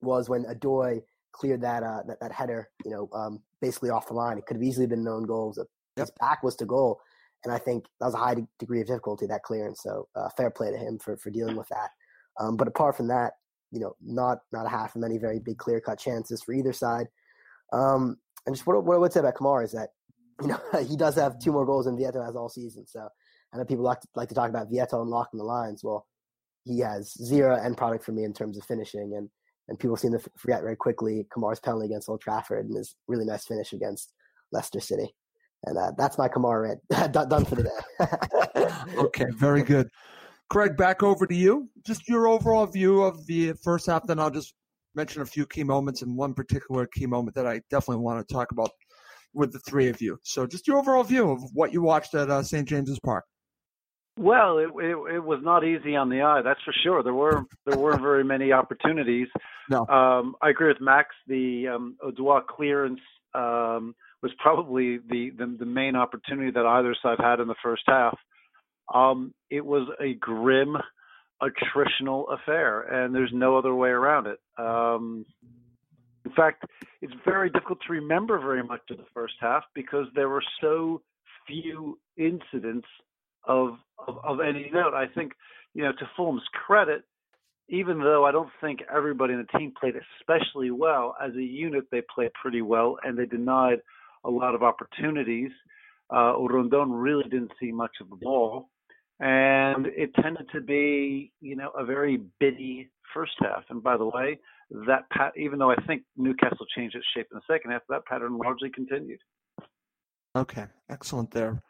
was 0.00 0.28
when 0.28 0.44
Odoi 0.44 1.02
cleared 1.32 1.60
that, 1.60 1.82
uh, 1.82 2.02
that, 2.06 2.18
that 2.20 2.32
header, 2.32 2.68
you 2.84 2.90
know, 2.90 3.08
um, 3.12 3.42
basically 3.60 3.90
off 3.90 4.08
the 4.08 4.14
line. 4.14 4.38
It 4.38 4.46
could 4.46 4.56
have 4.56 4.64
easily 4.64 4.86
been 4.86 5.04
known 5.04 5.24
goals. 5.24 5.58
Yep. 5.58 5.66
His 5.96 6.12
back 6.18 6.42
was 6.42 6.56
to 6.56 6.66
goal. 6.66 7.00
and 7.44 7.54
I 7.54 7.58
think 7.58 7.84
that 8.00 8.06
was 8.06 8.14
a 8.14 8.18
high 8.18 8.36
degree 8.58 8.80
of 8.80 8.88
difficulty 8.88 9.26
that 9.26 9.42
clearance. 9.42 9.80
So 9.82 10.08
uh, 10.16 10.28
fair 10.36 10.50
play 10.50 10.70
to 10.72 10.76
him 10.76 10.98
for 10.98 11.16
for 11.16 11.30
dealing 11.30 11.56
with 11.56 11.68
that. 11.68 11.90
Um, 12.40 12.56
but 12.56 12.68
apart 12.68 12.96
from 12.96 13.08
that, 13.08 13.34
you 13.76 13.82
know, 13.82 13.94
not 14.00 14.38
not 14.52 14.64
a 14.64 14.70
half 14.70 14.94
of 14.94 15.02
many 15.02 15.18
very 15.18 15.38
big 15.38 15.58
clear 15.58 15.80
cut 15.80 15.98
chances 15.98 16.42
for 16.42 16.54
either 16.54 16.72
side. 16.72 17.08
Um, 17.74 18.16
and 18.46 18.54
just 18.54 18.66
what, 18.66 18.82
what 18.84 18.94
I 18.94 18.98
would 18.98 19.12
say 19.12 19.20
about 19.20 19.34
Kamara 19.34 19.64
is 19.64 19.72
that 19.72 19.90
you 20.40 20.48
know 20.48 20.60
he 20.88 20.96
does 20.96 21.14
have 21.16 21.38
two 21.38 21.52
more 21.52 21.66
goals 21.66 21.84
than 21.84 21.98
Vietto 21.98 22.24
has 22.24 22.36
all 22.36 22.48
season. 22.48 22.86
So 22.86 23.06
I 23.52 23.58
know 23.58 23.64
people 23.66 23.84
like 23.84 24.00
to, 24.00 24.08
like 24.14 24.30
to 24.30 24.34
talk 24.34 24.48
about 24.48 24.70
Vietto 24.70 25.02
unlocking 25.02 25.36
the 25.36 25.44
lines. 25.44 25.84
Well, 25.84 26.06
he 26.64 26.80
has 26.80 27.12
zero 27.22 27.54
end 27.54 27.76
product 27.76 28.02
for 28.02 28.12
me 28.12 28.24
in 28.24 28.32
terms 28.32 28.56
of 28.56 28.64
finishing, 28.64 29.14
and 29.14 29.28
and 29.68 29.78
people 29.78 29.96
seem 29.96 30.12
to 30.12 30.20
forget 30.38 30.62
very 30.62 30.76
quickly 30.76 31.26
Kamara's 31.30 31.60
penalty 31.60 31.86
against 31.86 32.08
Old 32.08 32.22
Trafford 32.22 32.64
and 32.64 32.76
his 32.76 32.96
really 33.08 33.26
nice 33.26 33.44
finish 33.44 33.74
against 33.74 34.14
Leicester 34.52 34.80
City. 34.80 35.14
And 35.64 35.76
uh, 35.76 35.92
that's 35.98 36.18
my 36.18 36.28
Kamara 36.28 36.78
rant. 36.90 37.12
done 37.12 37.44
for 37.44 37.56
the 37.56 37.64
day. 37.64 38.96
okay, 38.96 39.24
very 39.34 39.62
good. 39.62 39.88
Craig, 40.48 40.76
back 40.76 41.02
over 41.02 41.26
to 41.26 41.34
you. 41.34 41.68
Just 41.84 42.08
your 42.08 42.28
overall 42.28 42.66
view 42.66 43.02
of 43.02 43.26
the 43.26 43.52
first 43.64 43.86
half. 43.86 44.06
Then 44.06 44.18
I'll 44.18 44.30
just 44.30 44.54
mention 44.94 45.22
a 45.22 45.26
few 45.26 45.46
key 45.46 45.64
moments 45.64 46.02
and 46.02 46.16
one 46.16 46.34
particular 46.34 46.86
key 46.86 47.06
moment 47.06 47.34
that 47.34 47.46
I 47.46 47.60
definitely 47.70 48.02
want 48.02 48.26
to 48.26 48.34
talk 48.34 48.52
about 48.52 48.70
with 49.34 49.52
the 49.52 49.58
three 49.60 49.88
of 49.88 50.00
you. 50.00 50.18
So, 50.22 50.46
just 50.46 50.66
your 50.66 50.78
overall 50.78 51.04
view 51.04 51.30
of 51.30 51.42
what 51.52 51.72
you 51.72 51.82
watched 51.82 52.14
at 52.14 52.30
uh, 52.30 52.42
St. 52.42 52.66
James's 52.66 53.00
Park. 53.00 53.24
Well, 54.18 54.58
it, 54.58 54.70
it, 54.82 54.96
it 55.16 55.24
was 55.24 55.40
not 55.42 55.62
easy 55.62 55.94
on 55.94 56.08
the 56.08 56.22
eye, 56.22 56.40
that's 56.42 56.62
for 56.64 56.72
sure. 56.82 57.02
There 57.02 57.12
were 57.12 57.44
there 57.66 57.78
weren't 57.78 58.00
very 58.00 58.24
many 58.24 58.50
opportunities. 58.50 59.28
No, 59.68 59.86
um, 59.88 60.36
I 60.40 60.50
agree 60.50 60.68
with 60.68 60.80
Max. 60.80 61.08
The 61.26 61.68
um, 61.68 61.96
Odoi 62.02 62.46
clearance 62.46 63.00
um, 63.34 63.94
was 64.22 64.32
probably 64.38 64.98
the, 64.98 65.30
the, 65.36 65.56
the 65.58 65.66
main 65.66 65.96
opportunity 65.96 66.50
that 66.50 66.64
either 66.64 66.96
side 67.02 67.18
had 67.20 67.40
in 67.40 67.48
the 67.48 67.54
first 67.62 67.82
half. 67.86 68.16
Um, 68.92 69.34
it 69.50 69.64
was 69.64 69.88
a 70.00 70.14
grim, 70.14 70.76
attritional 71.42 72.32
affair, 72.32 72.82
and 72.82 73.14
there's 73.14 73.32
no 73.32 73.56
other 73.56 73.74
way 73.74 73.90
around 73.90 74.26
it. 74.26 74.38
Um, 74.58 75.26
in 76.24 76.32
fact, 76.32 76.64
it's 77.02 77.12
very 77.24 77.50
difficult 77.50 77.78
to 77.86 77.92
remember 77.92 78.38
very 78.38 78.62
much 78.62 78.82
of 78.90 78.96
the 78.96 79.06
first 79.14 79.34
half 79.40 79.62
because 79.74 80.06
there 80.14 80.28
were 80.28 80.42
so 80.60 81.02
few 81.46 81.98
incidents 82.16 82.88
of, 83.44 83.76
of, 84.06 84.18
of 84.24 84.40
any 84.40 84.70
note. 84.72 84.94
I 84.94 85.06
think, 85.14 85.32
you 85.74 85.84
know, 85.84 85.92
to 85.92 86.10
Fulham's 86.16 86.42
credit, 86.66 87.04
even 87.68 87.98
though 87.98 88.24
I 88.24 88.32
don't 88.32 88.50
think 88.60 88.80
everybody 88.94 89.34
in 89.34 89.44
the 89.44 89.58
team 89.58 89.72
played 89.78 89.94
especially 90.20 90.70
well, 90.70 91.16
as 91.22 91.32
a 91.34 91.42
unit 91.42 91.84
they 91.90 92.02
played 92.12 92.32
pretty 92.40 92.62
well 92.62 92.98
and 93.04 93.18
they 93.18 93.26
denied 93.26 93.78
a 94.24 94.30
lot 94.30 94.54
of 94.54 94.62
opportunities. 94.62 95.50
Uh, 96.12 96.38
Rondon 96.38 96.92
really 96.92 97.24
didn't 97.24 97.52
see 97.60 97.72
much 97.72 97.92
of 98.00 98.10
the 98.10 98.16
ball, 98.16 98.68
and 99.20 99.86
it 99.86 100.14
tended 100.14 100.48
to 100.52 100.60
be, 100.60 101.32
you 101.40 101.56
know, 101.56 101.70
a 101.70 101.84
very 101.84 102.20
bitty 102.38 102.90
first 103.14 103.32
half. 103.40 103.64
And 103.70 103.82
by 103.82 103.96
the 103.96 104.04
way, 104.04 104.38
that 104.86 105.08
pat, 105.10 105.32
even 105.36 105.58
though 105.58 105.70
I 105.70 105.76
think 105.86 106.02
Newcastle 106.16 106.66
changed 106.76 106.96
its 106.96 107.06
shape 107.14 107.28
in 107.30 107.36
the 107.38 107.54
second 107.54 107.70
half, 107.70 107.82
that 107.88 108.04
pattern 108.06 108.36
largely 108.36 108.70
continued. 108.70 109.20
Okay, 110.36 110.66
excellent 110.90 111.30
there. 111.30 111.62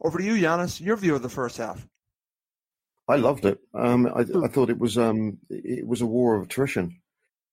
Over 0.00 0.18
to 0.18 0.24
you, 0.24 0.34
Giannis. 0.34 0.80
Your 0.80 0.96
view 0.96 1.14
of 1.14 1.22
the 1.22 1.28
first 1.28 1.56
half. 1.56 1.86
I 3.08 3.16
loved 3.16 3.44
it. 3.44 3.58
Um, 3.74 4.06
I, 4.06 4.20
I, 4.44 4.48
thought 4.48 4.70
it 4.70 4.78
was 4.78 4.98
um, 4.98 5.38
it 5.48 5.86
was 5.86 6.02
a 6.02 6.06
war 6.06 6.36
of 6.36 6.44
attrition. 6.44 7.00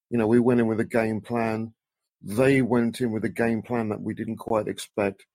You 0.09 0.17
know, 0.17 0.27
we 0.27 0.39
went 0.39 0.59
in 0.59 0.67
with 0.67 0.79
a 0.79 0.85
game 0.85 1.21
plan. 1.21 1.73
They 2.21 2.61
went 2.61 3.01
in 3.01 3.11
with 3.11 3.23
a 3.23 3.29
game 3.29 3.61
plan 3.61 3.89
that 3.89 4.01
we 4.01 4.13
didn't 4.13 4.37
quite 4.37 4.67
expect, 4.67 5.25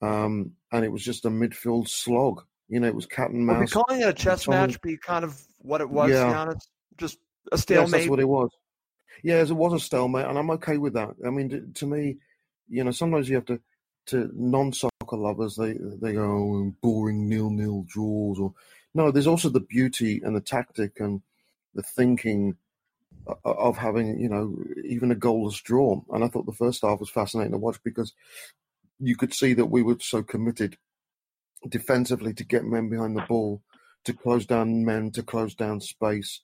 um, 0.00 0.52
and 0.70 0.84
it 0.84 0.92
was 0.92 1.04
just 1.04 1.24
a 1.24 1.30
midfield 1.30 1.88
slog. 1.88 2.42
You 2.72 2.80
know, 2.80 2.86
it 2.86 2.94
was 2.94 3.04
cat 3.04 3.28
and 3.28 3.44
mouse. 3.44 3.56
Are 3.56 3.60
we 3.60 3.66
calling 3.66 4.00
it 4.00 4.08
a 4.08 4.14
chess 4.14 4.48
match 4.48 4.80
be 4.80 4.96
kind 4.96 5.26
of 5.26 5.38
what 5.58 5.82
it 5.82 5.90
was, 5.90 6.08
yeah. 6.08 6.32
Giannis? 6.32 6.62
Just 6.96 7.18
a 7.52 7.58
stalemate. 7.58 7.90
Yes, 7.90 8.00
that's 8.00 8.08
what 8.08 8.18
it 8.18 8.28
was. 8.28 8.48
Yeah, 9.22 9.42
it 9.42 9.50
was 9.50 9.74
a 9.74 9.78
stalemate, 9.78 10.24
and 10.24 10.38
I'm 10.38 10.50
okay 10.52 10.78
with 10.78 10.94
that. 10.94 11.10
I 11.26 11.28
mean, 11.28 11.50
to, 11.50 11.60
to 11.60 11.86
me, 11.86 12.16
you 12.70 12.82
know, 12.82 12.90
sometimes 12.90 13.28
you 13.28 13.34
have 13.34 13.44
to 13.44 13.60
to 14.06 14.30
non-soccer 14.32 15.18
lovers, 15.18 15.54
they 15.56 15.74
they 16.00 16.14
go 16.14 16.22
oh, 16.22 16.74
boring 16.80 17.28
nil-nil 17.28 17.84
draws, 17.88 18.38
or 18.38 18.54
no. 18.94 19.10
There's 19.10 19.26
also 19.26 19.50
the 19.50 19.60
beauty 19.60 20.22
and 20.24 20.34
the 20.34 20.40
tactic 20.40 20.98
and 20.98 21.20
the 21.74 21.82
thinking 21.82 22.56
of 23.44 23.76
having 23.76 24.18
you 24.18 24.30
know 24.30 24.56
even 24.82 25.12
a 25.12 25.14
goalless 25.14 25.62
draw. 25.62 26.00
And 26.10 26.24
I 26.24 26.28
thought 26.28 26.46
the 26.46 26.52
first 26.52 26.80
half 26.80 27.00
was 27.00 27.10
fascinating 27.10 27.52
to 27.52 27.58
watch 27.58 27.82
because 27.84 28.14
you 28.98 29.14
could 29.14 29.34
see 29.34 29.52
that 29.52 29.66
we 29.66 29.82
were 29.82 29.98
so 30.00 30.22
committed 30.22 30.78
defensively 31.68 32.34
to 32.34 32.44
get 32.44 32.64
men 32.64 32.88
behind 32.88 33.16
the 33.16 33.24
ball, 33.28 33.62
to 34.04 34.12
close 34.12 34.46
down 34.46 34.84
men, 34.84 35.10
to 35.12 35.22
close 35.22 35.54
down 35.54 35.80
space, 35.80 36.40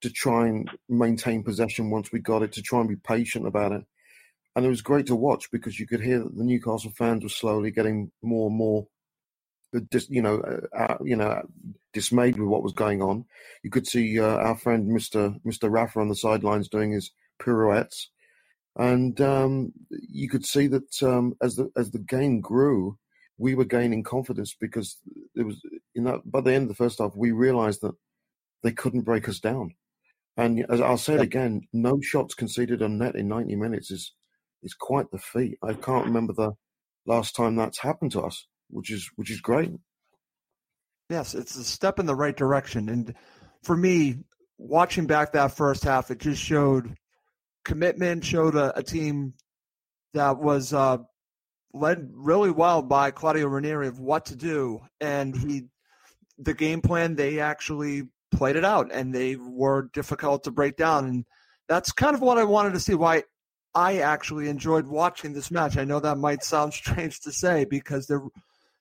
to 0.00 0.10
try 0.10 0.46
and 0.46 0.70
maintain 0.88 1.42
possession 1.42 1.90
once 1.90 2.12
we 2.12 2.18
got 2.18 2.42
it, 2.42 2.52
to 2.52 2.62
try 2.62 2.80
and 2.80 2.88
be 2.88 2.96
patient 2.96 3.46
about 3.46 3.72
it 3.72 3.84
and 4.56 4.64
it 4.64 4.70
was 4.70 4.80
great 4.80 5.06
to 5.06 5.14
watch 5.14 5.50
because 5.50 5.78
you 5.78 5.86
could 5.86 6.00
hear 6.00 6.18
that 6.18 6.34
the 6.34 6.42
Newcastle 6.42 6.90
fans 6.96 7.22
were 7.22 7.28
slowly 7.28 7.70
getting 7.70 8.10
more 8.22 8.48
and 8.48 8.56
more, 8.56 8.86
uh, 9.76 9.80
you 10.08 10.22
know, 10.22 10.42
uh, 10.74 10.96
you 11.04 11.14
know, 11.14 11.42
dismayed 11.92 12.38
with 12.38 12.48
what 12.48 12.62
was 12.62 12.72
going 12.72 13.02
on. 13.02 13.26
You 13.62 13.68
could 13.68 13.86
see 13.86 14.18
uh, 14.18 14.24
our 14.24 14.56
friend 14.56 14.88
Mister 14.88 15.34
Mister 15.44 15.68
Rafa 15.68 16.00
on 16.00 16.08
the 16.08 16.16
sidelines 16.16 16.70
doing 16.70 16.92
his 16.92 17.10
pirouettes, 17.38 18.08
and 18.76 19.20
um, 19.20 19.72
you 19.90 20.30
could 20.30 20.46
see 20.46 20.68
that 20.68 21.02
um, 21.02 21.36
as 21.42 21.56
the 21.56 21.70
as 21.76 21.90
the 21.90 21.98
game 21.98 22.40
grew, 22.40 22.96
we 23.38 23.54
were 23.54 23.64
gaining 23.64 24.02
confidence 24.02 24.56
because 24.58 24.98
it 25.34 25.44
was 25.44 25.60
you 25.94 26.02
know 26.02 26.20
by 26.24 26.40
the 26.40 26.52
end 26.52 26.62
of 26.62 26.68
the 26.68 26.74
first 26.74 26.98
half 26.98 27.14
we 27.16 27.32
realised 27.32 27.80
that 27.82 27.94
they 28.62 28.72
couldn't 28.72 29.02
break 29.02 29.28
us 29.28 29.38
down. 29.38 29.74
And 30.36 30.66
as 30.68 30.80
I'll 30.80 30.98
say 30.98 31.14
it 31.14 31.20
again, 31.20 31.62
no 31.72 32.00
shots 32.00 32.34
conceded 32.34 32.82
on 32.82 32.98
net 32.98 33.14
in 33.14 33.28
90 33.28 33.56
minutes 33.56 33.90
is 33.90 34.12
is 34.62 34.74
quite 34.74 35.10
the 35.10 35.18
feat. 35.18 35.58
I 35.62 35.74
can't 35.74 36.06
remember 36.06 36.32
the 36.32 36.52
last 37.06 37.36
time 37.36 37.56
that's 37.56 37.78
happened 37.78 38.12
to 38.12 38.22
us, 38.22 38.46
which 38.68 38.90
is 38.90 39.08
which 39.16 39.30
is 39.30 39.40
great. 39.40 39.70
Yes, 41.08 41.34
it's 41.34 41.56
a 41.56 41.64
step 41.64 41.98
in 41.98 42.06
the 42.06 42.14
right 42.14 42.36
direction. 42.36 42.88
And 42.88 43.14
for 43.62 43.76
me, 43.76 44.24
watching 44.58 45.06
back 45.06 45.32
that 45.32 45.56
first 45.56 45.84
half, 45.84 46.10
it 46.10 46.18
just 46.18 46.42
showed 46.42 46.96
commitment, 47.64 48.24
showed 48.24 48.56
a, 48.56 48.76
a 48.76 48.82
team 48.82 49.34
that 50.14 50.38
was 50.38 50.72
uh, 50.72 50.98
led 51.72 52.10
really 52.12 52.50
well 52.50 52.82
by 52.82 53.10
Claudio 53.10 53.46
Ranieri 53.48 53.88
of 53.88 54.00
what 54.00 54.26
to 54.26 54.36
do, 54.36 54.80
and 55.00 55.36
he 55.36 55.64
the 56.38 56.54
game 56.54 56.82
plan 56.82 57.14
they 57.14 57.40
actually 57.40 58.04
played 58.30 58.56
it 58.56 58.64
out, 58.64 58.90
and 58.92 59.14
they 59.14 59.36
were 59.36 59.90
difficult 59.92 60.44
to 60.44 60.50
break 60.50 60.76
down, 60.76 61.06
and 61.06 61.24
that's 61.68 61.92
kind 61.92 62.14
of 62.14 62.20
what 62.20 62.38
I 62.38 62.44
wanted 62.44 62.74
to 62.74 62.80
see. 62.80 62.94
Why 62.94 63.24
I 63.74 63.98
actually 63.98 64.48
enjoyed 64.48 64.86
watching 64.86 65.32
this 65.32 65.50
match. 65.50 65.76
I 65.76 65.84
know 65.84 66.00
that 66.00 66.16
might 66.16 66.42
sound 66.42 66.72
strange 66.74 67.20
to 67.20 67.32
say 67.32 67.64
because 67.64 68.06
there, 68.06 68.22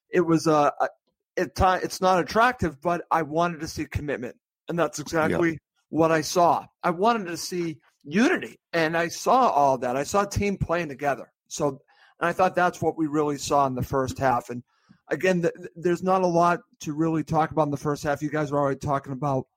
it 0.10 0.22
was 0.22 0.48
a, 0.48 0.72
a 0.80 0.90
it, 1.36 1.52
it's 1.58 2.02
not 2.02 2.20
attractive, 2.20 2.82
but 2.82 3.04
I 3.12 3.24
wanted 3.24 3.60
to 3.62 3.68
see 3.68 3.86
commitment, 3.86 4.38
and 4.70 4.80
that's 4.80 5.00
exactly 5.00 5.52
yeah. 5.52 5.58
what 5.90 6.12
I 6.12 6.22
saw. 6.22 6.66
I 6.84 6.92
wanted 6.92 7.28
to 7.28 7.38
see 7.38 7.78
unity, 8.04 8.58
and 8.72 8.96
I 8.96 9.10
saw 9.10 9.50
all 9.50 9.78
that. 9.80 9.98
I 9.98 10.04
saw 10.04 10.24
a 10.24 10.30
team 10.30 10.58
playing 10.58 10.90
together. 10.90 11.32
So, 11.48 11.82
and 12.20 12.30
I 12.30 12.34
thought 12.34 12.56
that's 12.56 12.82
what 12.82 12.98
we 12.98 13.08
really 13.08 13.38
saw 13.38 13.66
in 13.68 13.76
the 13.76 13.84
first 13.84 14.18
half. 14.18 14.50
And 14.50 14.64
again, 15.10 15.42
the, 15.42 15.70
there's 15.76 16.04
not 16.04 16.22
a 16.22 16.28
lot 16.28 16.62
to 16.82 16.94
really 16.94 17.24
talk 17.24 17.52
about 17.52 17.64
in 17.64 17.72
the 17.72 17.78
first 17.78 18.04
half. 18.04 18.22
You 18.22 18.30
guys 18.30 18.52
are 18.52 18.58
already 18.58 18.80
talking 18.80 19.14
about 19.14 19.48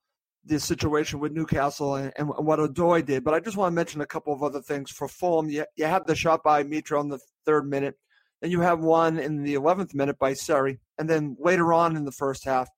the 0.44 0.58
situation 0.58 1.20
with 1.20 1.32
Newcastle 1.32 1.96
and, 1.96 2.12
and, 2.16 2.28
what 2.28 2.58
Odoi 2.58 3.04
did. 3.04 3.22
But 3.22 3.34
I 3.34 3.40
just 3.40 3.56
want 3.56 3.72
to 3.72 3.74
mention 3.74 4.00
a 4.00 4.06
couple 4.06 4.32
of 4.32 4.42
other 4.42 4.60
things 4.60 4.90
for 4.90 5.08
Fulham. 5.08 5.50
You, 5.50 5.66
you 5.76 5.84
have 5.84 6.06
the 6.06 6.16
shot 6.16 6.42
by 6.42 6.64
Mitro 6.64 7.00
in 7.00 7.08
the 7.08 7.20
third 7.44 7.68
minute, 7.68 7.96
and 8.42 8.50
you 8.50 8.60
have 8.60 8.80
one 8.80 9.18
in 9.18 9.42
the 9.42 9.54
11th 9.54 9.94
minute 9.94 10.18
by 10.18 10.32
Seri, 10.32 10.78
and 10.98 11.08
then 11.08 11.36
later 11.38 11.72
on 11.72 11.96
in 11.96 12.04
the 12.04 12.12
first 12.12 12.44
half, 12.44 12.68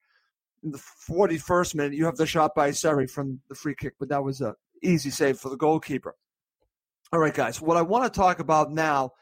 in 0.62 0.73
the 0.73 0.83
41st 1.09 1.75
minute, 1.75 1.95
you 1.95 2.05
have 2.05 2.16
the 2.16 2.27
shot 2.27 2.55
by 2.55 2.71
Seri 2.71 3.07
from 3.07 3.40
the 3.49 3.55
free 3.55 3.75
kick, 3.79 3.95
but 3.99 4.09
that 4.09 4.23
was 4.23 4.40
a 4.40 4.55
easy 4.83 5.11
save 5.11 5.38
for 5.38 5.49
the 5.49 5.57
goalkeeper. 5.57 6.14
All 7.12 7.19
right, 7.19 7.35
guys. 7.35 7.61
What 7.61 7.77
I 7.77 7.83
want 7.83 8.12
to 8.12 8.19
talk 8.19 8.40
about 8.40 8.71
now 8.71 9.12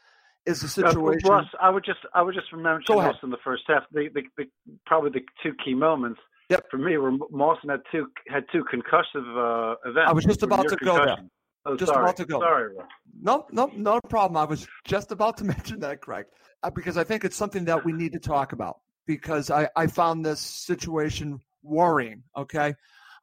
is 0.45 0.61
the 0.61 0.67
situation. 0.67 1.29
Uh, 1.29 1.43
I 1.61 1.69
would 1.69 1.85
just 1.85 1.99
I 2.13 2.21
would 2.21 2.35
just 2.35 2.51
remember 2.51 2.81
this 2.87 3.17
in 3.23 3.29
the 3.29 3.37
first 3.43 3.63
half. 3.67 3.83
The, 3.91 4.09
the, 4.13 4.21
the, 4.37 4.45
probably 4.85 5.11
the 5.11 5.21
two 5.43 5.53
key 5.63 5.73
moments 5.73 6.19
Yep. 6.49 6.65
For 6.71 6.77
me, 6.77 6.97
were 6.97 7.11
Mawson 7.29 7.69
had 7.69 7.81
two 7.91 8.07
had 8.27 8.43
two 8.51 8.63
concussive 8.63 9.17
uh, 9.37 9.75
events. 9.85 10.09
I 10.09 10.13
was 10.13 10.25
just 10.25 10.41
about 10.41 10.63
to 10.63 10.75
concussion. 10.75 10.97
go 10.97 11.05
there. 11.05 11.17
Oh, 11.65 11.77
just 11.77 11.91
sorry. 11.91 12.03
about 12.03 12.17
to 12.17 12.25
go. 12.25 12.39
Sorry. 12.39 12.75
No, 13.21 13.45
no, 13.51 13.71
no 13.75 13.99
problem. 14.09 14.35
I 14.37 14.45
was 14.45 14.67
just 14.83 15.11
about 15.11 15.37
to 15.37 15.43
mention 15.45 15.79
that, 15.81 16.01
Craig, 16.01 16.25
uh, 16.63 16.71
because 16.71 16.97
I 16.97 17.03
think 17.03 17.23
it's 17.23 17.35
something 17.35 17.65
that 17.65 17.85
we 17.85 17.91
need 17.91 18.13
to 18.13 18.19
talk 18.19 18.51
about 18.51 18.79
because 19.05 19.51
I, 19.51 19.69
I 19.75 19.87
found 19.87 20.25
this 20.25 20.39
situation 20.39 21.39
worrying. 21.61 22.23
Okay. 22.35 22.73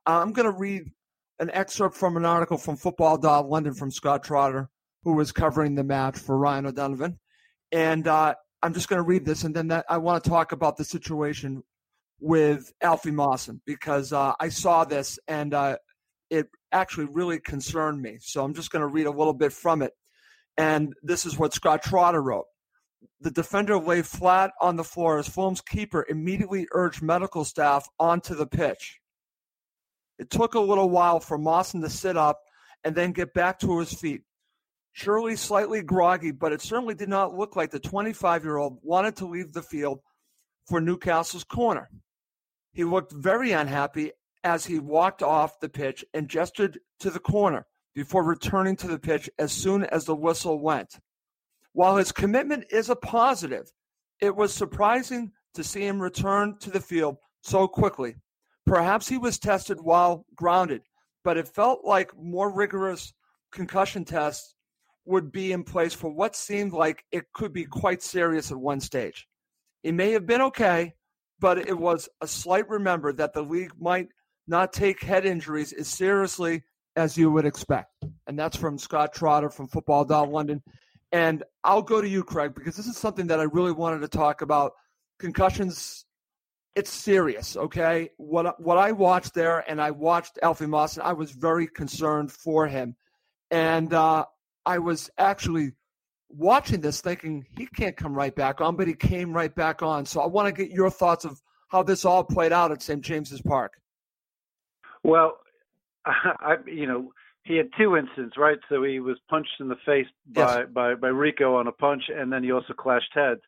Uh, 0.07 0.21
I'm 0.21 0.33
going 0.33 0.47
to 0.47 0.57
read 0.57 0.85
an 1.41 1.51
excerpt 1.51 1.97
from 1.97 2.17
an 2.17 2.25
article 2.25 2.59
from 2.59 2.77
Football 2.77 3.19
London 3.49 3.75
from 3.75 3.91
Scott 3.91 4.23
Trotter, 4.23 4.69
who 5.07 5.13
was 5.13 5.31
covering 5.31 5.77
the 5.77 5.85
match 5.85 6.19
for 6.19 6.37
Ryan 6.37 6.67
O'Donovan. 6.67 7.17
And 7.71 8.09
uh, 8.09 8.35
I'm 8.61 8.75
just 8.75 8.89
going 8.89 8.99
to 8.99 9.07
read 9.07 9.25
this, 9.25 9.45
and 9.45 9.55
then 9.55 9.69
that, 9.69 9.85
I 9.89 9.99
want 9.99 10.25
to 10.25 10.29
talk 10.29 10.51
about 10.51 10.77
the 10.77 10.83
situation 10.83 11.63
with 12.19 12.73
Alfie 12.83 13.13
Mawson 13.13 13.63
because 13.65 14.13
uh, 14.13 14.33
I 14.41 14.49
saw 14.49 14.83
this 14.83 15.21
and 15.29 15.55
uh, 15.55 15.77
it 16.29 16.49
actually 16.73 17.07
really 17.07 17.39
concerned 17.39 18.03
me. 18.03 18.19
So 18.21 18.43
I'm 18.43 18.53
just 18.53 18.73
going 18.73 18.81
to 18.81 18.89
read 18.89 19.07
a 19.07 19.13
little 19.13 19.33
bit 19.33 19.53
from 19.53 19.81
it. 19.81 19.93
And 20.57 20.93
this 21.05 21.25
is 21.25 21.39
what 21.39 21.55
Scott 21.55 21.85
Trotter 21.85 22.21
wrote. 22.21 22.47
The 23.21 23.31
defender 23.31 23.79
lay 23.79 24.03
flat 24.03 24.51
on 24.61 24.75
the 24.75 24.83
floor 24.83 25.21
as 25.21 25.29
Fulham's 25.29 25.61
keeper 25.61 26.05
immediately 26.09 26.67
urged 26.73 27.01
medical 27.01 27.45
staff 27.45 27.87
onto 28.01 28.35
the 28.35 28.47
pitch. 28.47 28.99
It 30.19 30.31
took 30.31 30.55
a 30.55 30.61
little 30.61 30.91
while 30.91 31.21
for 31.21 31.39
Mawson 31.39 31.81
to 31.83 31.91
sit 31.91 32.17
up 32.17 32.41
and 32.83 32.97
then 32.97 33.13
get 33.13 33.35
back 33.35 33.61
to 33.61 33.79
his 33.79 33.93
feet. 33.93 34.23
Surely 34.97 35.37
slightly 35.37 35.83
groggy, 35.83 36.31
but 36.31 36.53
it 36.53 36.63
certainly 36.63 36.95
did 36.95 37.11
not 37.11 37.37
look 37.37 37.55
like 37.55 37.71
the 37.71 37.79
25 37.79 38.45
year 38.45 38.57
old 38.57 38.79
wanted 38.83 39.15
to 39.15 39.27
leave 39.27 39.53
the 39.53 39.61
field 39.61 40.01
for 40.67 40.81
Newcastle's 40.81 41.45
corner. 41.45 41.91
He 42.73 42.83
looked 42.83 43.13
very 43.13 43.53
unhappy 43.53 44.13
as 44.43 44.65
he 44.65 44.79
walked 44.79 45.23
off 45.23 45.61
the 45.61 45.69
pitch 45.69 46.03
and 46.15 46.31
gestured 46.31 46.79
to 47.01 47.11
the 47.11 47.19
corner 47.19 47.67
before 47.95 48.25
returning 48.25 48.75
to 48.77 48.89
the 48.89 48.99
pitch 48.99 49.29
as 49.39 49.53
soon 49.53 49.85
as 49.85 50.07
the 50.07 50.17
whistle 50.17 50.63
went. 50.63 50.99
While 51.75 51.99
his 51.99 52.11
commitment 52.11 52.65
is 52.71 52.89
a 52.89 52.97
positive, 52.97 53.71
it 54.23 54.35
was 54.35 54.55
surprising 54.55 55.31
to 55.53 55.63
see 55.63 55.87
him 55.87 56.01
return 56.01 56.57
to 56.61 56.71
the 56.71 56.81
field 56.81 57.19
so 57.43 57.69
quickly. 57.69 58.15
Perhaps 58.65 59.09
he 59.09 59.19
was 59.19 59.39
tested 59.39 59.79
while 59.79 60.25
grounded, 60.35 60.81
but 61.23 61.37
it 61.37 61.49
felt 61.49 61.85
like 61.85 62.17
more 62.17 62.51
rigorous 62.51 63.13
concussion 63.53 64.03
tests 64.07 64.56
would 65.07 65.33
be 65.33 65.53
in 65.53 65.65
place 65.65 65.95
for 65.95 66.11
what 66.11 66.37
seemed 66.37 66.73
like 66.73 67.05
it 67.13 67.25
could 67.33 67.53
be 67.53 67.65
quite 67.65 68.03
serious 68.03 68.51
at 68.51 68.59
one 68.59 68.81
stage. 68.81 69.27
It 69.83 69.93
may 69.93 70.13
have 70.13 70.27
been 70.27 70.43
okay, 70.43 70.95
but 71.39 71.59
it 71.59 71.79
was 71.79 72.09
a 72.21 72.27
slight 72.27 72.69
remember 72.69 73.13
that 73.13 73.33
the 73.33 73.43
league 73.43 73.73
might 73.81 74.09
not 74.49 74.73
take 74.73 75.03
head 75.03 75.25
injuries 75.25 75.73
as 75.73 75.89
seriously 75.89 76.63
as 76.97 77.17
you 77.17 77.31
would 77.31 77.45
expect. 77.45 77.93
And 78.27 78.39
that's 78.39 78.57
from 78.57 78.79
Scott 78.79 79.13
Trotter 79.13 79.51
from 79.51 79.69
Football 79.69 80.07
London. 80.07 80.63
And 81.13 81.45
I'll 81.63 81.83
go 81.83 82.01
to 82.01 82.09
you, 82.09 82.25
Craig, 82.25 82.55
because 82.55 82.77
this 82.77 82.87
is 82.87 82.97
something 82.97 83.27
that 83.29 83.41
I 83.41 83.45
really 83.45 83.73
wanted 83.73 84.01
to 84.01 84.09
talk 84.09 84.43
about. 84.43 84.73
Concussions, 85.19 86.05
it's 86.75 86.91
serious, 86.91 87.57
okay? 87.57 88.11
What 88.17 88.61
what 88.61 88.77
I 88.77 88.93
watched 88.93 89.35
there, 89.35 89.65
and 89.71 89.81
I 89.81 89.93
watched 89.93 90.39
Alfie 90.43 90.67
Mawson, 90.67 91.03
I 91.03 91.13
was 91.13 91.31
very 91.31 91.69
concerned 91.69 92.33
for 92.33 92.67
him. 92.67 92.97
And 93.51 93.95
uh, 93.95 94.27
I 94.67 94.79
was 94.79 95.09
actually 95.17 95.73
watching 96.29 96.81
this 96.81 97.01
thinking 97.01 97.47
he 97.57 97.67
can't 97.67 97.97
come 97.97 98.15
right 98.15 98.35
back 98.35 98.61
on, 98.61 98.77
but 98.77 98.89
he 98.89 98.95
came 98.95 99.33
right 99.33 99.55
back 99.55 99.83
on. 99.83 100.05
So 100.05 100.21
I 100.21 100.27
want 100.27 100.55
to 100.55 100.65
get 100.65 100.73
your 100.73 100.91
thoughts 100.91 101.25
of 101.25 101.41
how 101.69 101.83
this 101.83 102.05
all 102.05 102.25
played 102.25 102.53
out 102.53 102.73
at 102.73 102.83
St. 102.83 103.01
James's 103.01 103.41
Park. 103.41 103.75
Well, 105.03 105.39
I, 106.05 106.57
you 106.67 106.87
know, 106.87 107.13
he 107.45 107.57
had 107.57 107.69
two 107.79 107.97
incidents, 107.97 108.37
right? 108.37 108.59
So 108.69 108.83
he 108.83 108.99
was 108.99 109.19
punched 109.31 109.61
in 109.61 109.69
the 109.69 109.77
face 109.87 110.07
by 110.27 110.59
yes. 110.59 110.69
by 110.73 110.95
by 110.97 111.09
Rico 111.09 111.57
on 111.57 111.69
a 111.69 111.73
punch, 111.73 112.03
and 112.09 112.33
then 112.33 112.43
he 112.43 112.51
also 112.51 112.73
clashed 112.73 113.13
heads. 113.15 113.41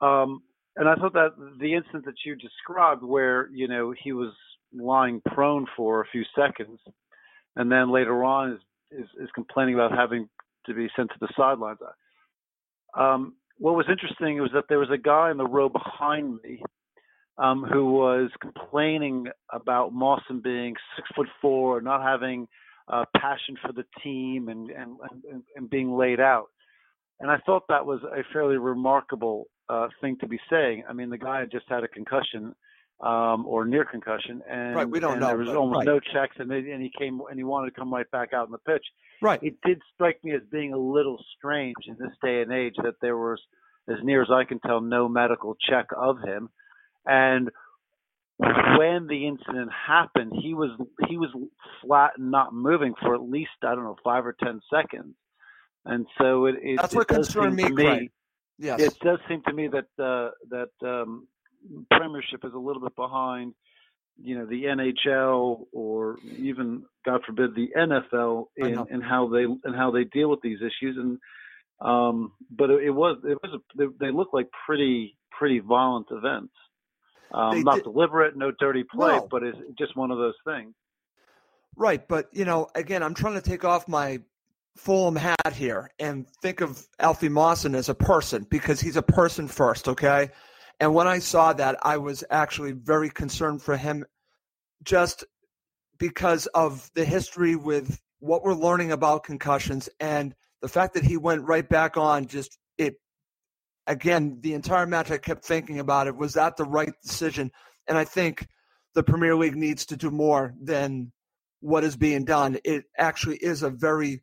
Um, 0.00 0.42
and 0.76 0.88
I 0.88 0.96
thought 0.96 1.12
that 1.12 1.34
the 1.60 1.74
incident 1.74 2.06
that 2.06 2.14
you 2.24 2.34
described, 2.34 3.04
where 3.04 3.48
you 3.52 3.68
know 3.68 3.94
he 4.02 4.12
was 4.12 4.32
lying 4.74 5.22
prone 5.26 5.66
for 5.76 6.00
a 6.00 6.06
few 6.10 6.24
seconds, 6.36 6.80
and 7.54 7.70
then 7.70 7.92
later 7.92 8.24
on 8.24 8.52
is 8.52 8.60
is, 8.90 9.06
is 9.20 9.28
complaining 9.34 9.74
about 9.74 9.92
having 9.92 10.28
to 10.66 10.74
be 10.74 10.88
sent 10.96 11.10
to 11.10 11.16
the 11.20 11.28
sidelines. 11.36 11.78
Um, 12.96 13.34
what 13.58 13.74
was 13.74 13.86
interesting 13.90 14.40
was 14.40 14.50
that 14.54 14.64
there 14.68 14.78
was 14.78 14.90
a 14.90 14.98
guy 14.98 15.30
in 15.30 15.36
the 15.36 15.46
row 15.46 15.68
behind 15.68 16.40
me 16.42 16.62
um, 17.38 17.64
who 17.64 17.92
was 17.92 18.30
complaining 18.40 19.26
about 19.52 19.92
Mawson 19.92 20.40
being 20.42 20.74
six 20.96 21.08
foot 21.14 21.28
four, 21.40 21.80
not 21.80 22.02
having 22.02 22.48
uh, 22.88 23.04
passion 23.16 23.56
for 23.62 23.72
the 23.72 23.84
team, 24.02 24.48
and, 24.48 24.70
and, 24.70 24.96
and 25.30 25.42
and 25.56 25.70
being 25.70 25.96
laid 25.96 26.20
out. 26.20 26.46
And 27.20 27.30
I 27.30 27.38
thought 27.44 27.64
that 27.68 27.84
was 27.84 28.00
a 28.02 28.22
fairly 28.32 28.56
remarkable 28.56 29.44
uh, 29.68 29.88
thing 30.00 30.16
to 30.20 30.26
be 30.26 30.40
saying. 30.50 30.84
I 30.88 30.92
mean, 30.92 31.10
the 31.10 31.18
guy 31.18 31.40
had 31.40 31.50
just 31.50 31.66
had 31.68 31.84
a 31.84 31.88
concussion 31.88 32.54
um, 33.02 33.46
or 33.46 33.64
near 33.64 33.84
concussion, 33.84 34.42
and, 34.48 34.76
right, 34.76 34.88
we 34.88 35.00
don't 35.00 35.20
know, 35.20 35.28
there 35.28 35.38
was 35.38 35.48
almost 35.48 35.78
right. 35.78 35.86
no 35.86 36.00
checks, 36.00 36.36
and, 36.38 36.50
they, 36.50 36.58
and 36.70 36.82
he 36.82 36.90
came 36.98 37.20
and 37.28 37.38
he 37.38 37.44
wanted 37.44 37.70
to 37.70 37.78
come 37.78 37.92
right 37.92 38.10
back 38.10 38.32
out 38.32 38.46
in 38.46 38.52
the 38.52 38.58
pitch. 38.58 38.84
Right. 39.22 39.42
It 39.42 39.56
did 39.64 39.80
strike 39.94 40.22
me 40.22 40.34
as 40.34 40.42
being 40.50 40.72
a 40.72 40.78
little 40.78 41.22
strange 41.36 41.76
in 41.86 41.96
this 41.98 42.12
day 42.22 42.42
and 42.42 42.52
age 42.52 42.74
that 42.82 42.94
there 43.00 43.16
was, 43.16 43.40
as 43.88 43.96
near 44.02 44.22
as 44.22 44.28
I 44.30 44.44
can 44.44 44.60
tell, 44.60 44.80
no 44.80 45.08
medical 45.08 45.56
check 45.68 45.86
of 45.96 46.18
him. 46.22 46.50
And 47.06 47.50
when 48.38 49.06
the 49.06 49.26
incident 49.26 49.70
happened, 49.86 50.32
he 50.40 50.54
was 50.54 50.70
he 51.08 51.16
was 51.16 51.30
flat 51.82 52.12
and 52.16 52.30
not 52.30 52.54
moving 52.54 52.94
for 53.00 53.14
at 53.14 53.22
least 53.22 53.50
I 53.62 53.74
don't 53.74 53.84
know 53.84 53.96
five 54.02 54.24
or 54.24 54.34
ten 54.42 54.60
seconds, 54.72 55.14
and 55.84 56.06
so 56.18 56.46
it, 56.46 56.56
it 56.62 56.78
that's 56.80 56.94
it 56.94 56.96
what 56.96 57.08
concerned 57.08 57.56
me. 57.56 57.68
me 57.68 58.10
yes, 58.58 58.80
it 58.80 58.98
does 59.00 59.18
seem 59.28 59.42
to 59.46 59.52
me 59.52 59.68
that 59.68 60.02
uh, 60.02 60.30
that 60.50 60.88
um, 60.88 61.26
Premiership 61.90 62.44
is 62.44 62.52
a 62.54 62.58
little 62.58 62.82
bit 62.82 62.94
behind, 62.96 63.54
you 64.22 64.38
know, 64.38 64.46
the 64.46 64.64
NHL 64.64 65.66
or 65.72 66.16
even 66.38 66.84
God 67.04 67.20
forbid 67.26 67.54
the 67.54 67.68
NFL 67.76 68.46
in, 68.56 68.86
in 68.90 69.00
how 69.00 69.28
they 69.28 69.44
and 69.44 69.76
how 69.76 69.90
they 69.90 70.04
deal 70.04 70.30
with 70.30 70.40
these 70.42 70.58
issues 70.58 70.96
and. 70.96 71.18
Um, 71.82 72.32
but 72.50 72.68
it, 72.68 72.84
it 72.84 72.90
was 72.90 73.16
it 73.24 73.38
was 73.42 73.54
a, 73.54 73.58
they, 73.78 73.86
they 73.98 74.12
look 74.12 74.34
like 74.34 74.48
pretty 74.66 75.16
pretty 75.30 75.60
violent 75.60 76.08
events. 76.10 76.52
Um, 77.32 77.62
not 77.62 77.76
did, 77.76 77.84
deliberate, 77.84 78.36
no 78.36 78.52
dirty 78.58 78.84
play, 78.84 79.16
no. 79.16 79.28
but 79.30 79.42
it's 79.42 79.56
just 79.78 79.96
one 79.96 80.10
of 80.10 80.18
those 80.18 80.34
things. 80.44 80.74
Right, 81.76 82.06
but 82.06 82.28
you 82.32 82.44
know, 82.44 82.68
again, 82.74 83.02
I'm 83.02 83.14
trying 83.14 83.34
to 83.34 83.40
take 83.40 83.64
off 83.64 83.88
my 83.88 84.20
Fulham 84.76 85.16
hat 85.16 85.52
here 85.54 85.90
and 85.98 86.26
think 86.42 86.60
of 86.60 86.86
Alfie 86.98 87.28
Mawson 87.28 87.74
as 87.74 87.88
a 87.88 87.94
person 87.94 88.46
because 88.50 88.80
he's 88.80 88.96
a 88.96 89.02
person 89.02 89.48
first, 89.48 89.88
okay? 89.88 90.30
And 90.80 90.94
when 90.94 91.06
I 91.06 91.18
saw 91.18 91.52
that, 91.52 91.76
I 91.82 91.98
was 91.98 92.24
actually 92.30 92.72
very 92.72 93.10
concerned 93.10 93.62
for 93.62 93.76
him 93.76 94.04
just 94.82 95.24
because 95.98 96.46
of 96.46 96.90
the 96.94 97.04
history 97.04 97.54
with 97.54 98.00
what 98.18 98.42
we're 98.42 98.54
learning 98.54 98.90
about 98.90 99.24
concussions 99.24 99.90
and 100.00 100.34
the 100.62 100.68
fact 100.68 100.94
that 100.94 101.04
he 101.04 101.18
went 101.18 101.46
right 101.46 101.68
back 101.68 101.98
on 101.98 102.26
just 102.26 102.58
it 102.78 102.96
again, 103.86 104.38
the 104.40 104.54
entire 104.54 104.86
match, 104.86 105.10
I 105.10 105.18
kept 105.18 105.44
thinking 105.44 105.78
about 105.80 106.06
it. 106.06 106.16
Was 106.16 106.34
that 106.34 106.56
the 106.56 106.64
right 106.64 106.92
decision? 107.02 107.50
And 107.86 107.98
I 107.98 108.04
think 108.04 108.46
the 108.94 109.02
Premier 109.02 109.34
League 109.36 109.56
needs 109.56 109.86
to 109.86 109.96
do 109.96 110.10
more 110.10 110.54
than 110.60 111.12
what 111.60 111.84
is 111.84 111.96
being 111.96 112.24
done. 112.24 112.58
It 112.64 112.84
actually 112.96 113.36
is 113.36 113.62
a 113.62 113.70
very 113.70 114.22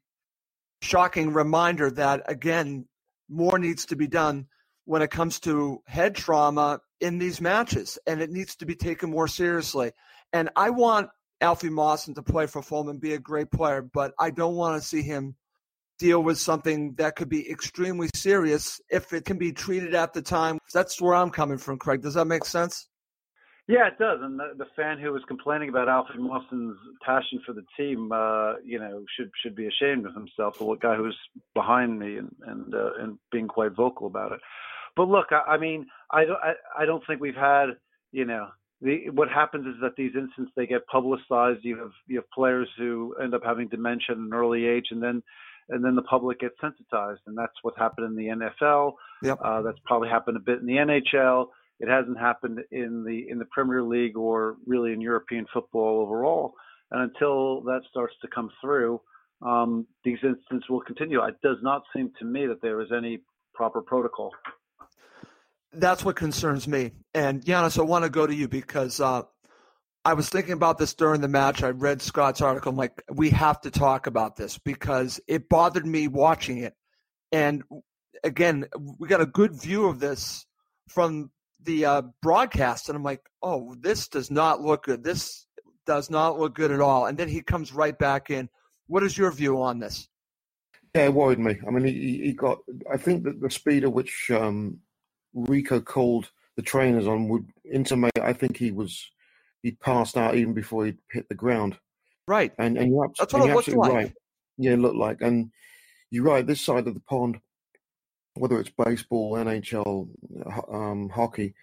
shocking 0.82 1.34
reminder 1.34 1.92
that, 1.92 2.24
again, 2.28 2.88
more 3.30 3.60
needs 3.60 3.86
to 3.88 3.96
be 3.96 4.08
done 4.08 4.48
when 4.88 5.02
it 5.02 5.12
comes 5.12 5.38
to 5.42 5.84
head 5.86 6.16
trauma 6.16 6.80
in 7.02 7.20
these 7.20 7.42
matches, 7.42 8.00
and 8.08 8.22
it 8.22 8.32
needs 8.32 8.56
to 8.56 8.66
be 8.66 8.74
taken 8.74 9.10
more 9.10 9.28
seriously. 9.28 9.92
And 10.32 10.50
I 10.56 10.70
want 10.70 11.10
Alfie 11.42 11.70
Mawson 11.70 12.16
to 12.16 12.24
play 12.24 12.48
for 12.48 12.62
Fulham 12.62 12.98
be 12.98 13.14
a 13.14 13.20
great 13.20 13.52
player, 13.52 13.82
but 13.82 14.14
I 14.18 14.30
don't 14.32 14.56
want 14.56 14.82
to 14.82 14.88
see 14.88 15.02
him 15.02 15.36
deal 16.00 16.24
with 16.24 16.38
something 16.38 16.94
that 16.96 17.18
could 17.18 17.28
be 17.28 17.50
extremely 17.52 18.08
serious 18.16 18.80
if 18.90 19.12
it 19.12 19.26
can 19.26 19.38
be 19.38 19.52
treated 19.52 19.94
at 19.94 20.14
the 20.14 20.22
time. 20.22 20.58
That's 20.74 21.02
where 21.02 21.16
I'm 21.16 21.32
coming 21.32 21.58
from, 21.58 21.78
Craig. 21.80 22.02
Does 22.02 22.14
that 22.14 22.26
make 22.26 22.46
sense? 22.46 22.88
Yeah, 23.68 23.88
it 23.88 24.00
does. 24.00 24.20
And 24.22 24.40
the, 24.40 24.54
the 24.58 24.68
fan 24.78 25.00
who 25.00 25.12
was 25.12 25.24
complaining 25.28 25.68
about 25.68 25.90
Alfie 25.90 26.18
Mawson's 26.18 26.78
passion 27.06 27.42
for 27.46 27.52
the 27.52 27.66
team, 27.76 28.10
uh, 28.14 28.54
you 28.64 28.80
know, 28.80 29.04
should 29.18 29.30
should 29.44 29.56
be 29.56 29.68
ashamed 29.68 30.06
of 30.06 30.14
himself. 30.14 30.58
The 30.60 30.78
guy 30.82 30.96
who 30.96 31.04
was 31.04 31.18
behind 31.54 32.00
me 32.00 32.16
and 32.16 32.34
and 32.46 32.74
uh, 32.74 32.92
and 33.02 33.18
being 33.34 33.50
quite 33.50 33.76
vocal 33.76 34.08
about 34.08 34.32
it. 34.32 34.40
But 34.98 35.08
look, 35.08 35.28
I, 35.32 35.54
I 35.54 35.58
mean, 35.58 35.86
I 36.12 36.26
don't 36.26 36.40
I, 36.44 36.54
I 36.84 36.86
don't 36.86 37.04
think 37.08 37.22
we've 37.22 37.36
had, 37.36 37.68
you 38.12 38.26
know, 38.26 38.48
the, 38.82 39.10
what 39.12 39.30
happens 39.30 39.66
is 39.68 39.80
that 39.82 39.96
these 39.96 40.12
incidents 40.16 40.52
they 40.56 40.68
get 40.68 40.86
publicized. 40.88 41.60
You 41.64 41.78
have 41.78 41.92
you 42.08 42.18
have 42.18 42.30
players 42.32 42.68
who 42.78 43.16
end 43.22 43.34
up 43.34 43.42
having 43.46 43.70
dementia 43.70 44.12
at 44.12 44.18
an 44.18 44.32
early 44.34 44.66
age, 44.66 44.88
and 44.92 45.02
then 45.02 45.24
and 45.70 45.84
then 45.84 45.96
the 45.96 46.02
public 46.04 46.40
gets 46.40 46.56
sensitized, 46.60 47.22
and 47.28 47.38
that's 47.38 47.54
what 47.62 47.78
happened 47.78 48.08
in 48.08 48.16
the 48.16 48.46
NFL. 48.62 48.94
Yep. 49.24 49.40
Uh, 49.44 49.62
that's 49.62 49.80
probably 49.86 50.10
happened 50.10 50.38
a 50.38 50.42
bit 50.42 50.60
in 50.60 50.66
the 50.66 50.74
NHL. 50.74 51.48
It 51.80 51.90
hasn't 51.90 52.18
happened 52.18 52.60
in 52.72 53.04
the 53.04 53.30
in 53.30 53.38
the 53.38 53.48
Premier 53.52 53.84
League 53.84 54.18
or 54.18 54.58
really 54.66 54.94
in 54.94 55.02
European 55.02 55.46
football 55.54 56.02
overall. 56.02 56.54
And 56.92 57.02
until 57.02 57.62
that 57.62 57.82
starts 57.90 58.16
to 58.22 58.28
come 58.34 58.50
through, 58.62 59.02
um, 59.42 59.86
these 60.04 60.20
incidents 60.24 60.70
will 60.70 60.82
continue. 60.82 61.22
It 61.24 61.36
does 61.44 61.58
not 61.62 61.84
seem 61.96 62.12
to 62.20 62.26
me 62.26 62.48
that 62.48 62.62
there 62.62 62.82
is 62.82 62.90
any 62.96 63.20
proper 63.54 63.82
protocol. 63.82 64.32
That's 65.74 66.04
what 66.04 66.16
concerns 66.16 66.68
me. 66.68 66.92
And 67.14 67.44
Giannis, 67.44 67.78
I 67.78 67.84
want 67.84 68.04
to 68.06 68.10
go 68.10 68.26
to 68.26 68.34
you 68.34 68.48
because 68.48 69.00
uh, 69.00 69.24
I 70.06 70.14
was 70.14 70.30
thinking 70.30 70.54
about 70.54 70.78
this 70.78 70.94
during 70.94 71.22
the 71.22 71.28
match. 71.28 71.64
I 71.64 71.70
read 71.70 72.02
Scott's 72.02 72.42
article. 72.42 72.70
I'm 72.70 72.78
like, 72.78 73.04
we 73.12 73.30
have 73.32 73.60
to 73.62 73.72
talk 73.72 74.08
about 74.08 74.38
this 74.38 74.58
because 74.58 75.20
it 75.28 75.50
bothered 75.50 75.86
me 75.86 76.08
watching 76.08 76.60
it. 76.60 76.74
And 77.32 77.64
again, 78.24 78.66
we 79.00 79.08
got 79.08 79.22
a 79.22 79.26
good 79.26 79.54
view 79.54 79.88
of 79.88 80.00
this 80.00 80.46
from 80.88 81.32
the 81.62 81.86
uh, 81.86 82.02
broadcast, 82.22 82.88
and 82.88 82.96
I'm 82.96 83.04
like, 83.04 83.22
oh, 83.42 83.76
this 83.80 84.08
does 84.08 84.32
not 84.32 84.62
look 84.62 84.86
good. 84.86 85.04
This 85.04 85.46
does 85.86 86.10
not 86.10 86.40
look 86.40 86.56
good 86.56 86.72
at 86.72 86.82
all. 86.82 87.06
And 87.06 87.18
then 87.18 87.28
he 87.28 87.42
comes 87.42 87.74
right 87.74 87.98
back 87.98 88.30
in. 88.30 88.50
What 88.88 89.04
is 89.04 89.18
your 89.18 89.32
view 89.32 89.62
on 89.62 89.80
this? 89.80 90.08
Yeah, 90.96 91.06
it 91.06 91.14
worried 91.14 91.40
me. 91.40 91.58
I 91.68 91.70
mean, 91.70 91.86
he, 91.86 92.22
he 92.24 92.34
got. 92.34 92.60
I 92.92 92.98
think 92.98 93.24
that 93.24 93.42
the 93.42 93.50
speed 93.50 93.84
at 93.84 93.92
which 93.92 94.32
um, 94.32 94.80
Rico 95.34 95.80
called 95.80 96.32
the 96.56 96.62
trainers 96.62 97.08
on 97.08 97.30
would 97.30 97.48
intimate. 97.72 98.18
I 98.22 98.34
think 98.34 98.58
he 98.58 98.72
was 98.72 99.10
he'd 99.64 99.80
passed 99.80 100.18
out 100.18 100.36
even 100.36 100.54
before 100.54 100.86
he'd 100.86 100.98
hit 101.12 101.30
the 101.30 101.36
ground. 101.36 101.78
Right. 102.28 102.52
And 102.58 102.78
and 102.78 102.92
you're, 102.92 103.08
That's 103.18 103.34
what 103.34 103.42
and 103.42 103.50
you're 103.50 103.58
absolutely 103.58 103.90
like. 103.90 103.94
right. 103.94 104.14
Yeah, 104.58 104.74
it 104.74 104.80
looked 104.80 104.96
like. 104.96 105.22
And 105.22 105.52
you're 106.10 106.24
right. 106.24 106.46
This 106.46 106.62
side 106.62 106.88
of 106.88 106.94
the 106.94 107.02
pond, 107.02 107.40
whether 108.36 108.60
it's 108.60 108.72
baseball, 108.72 109.34
NHL, 109.34 110.10
um, 110.74 111.10
hockey, 111.10 111.54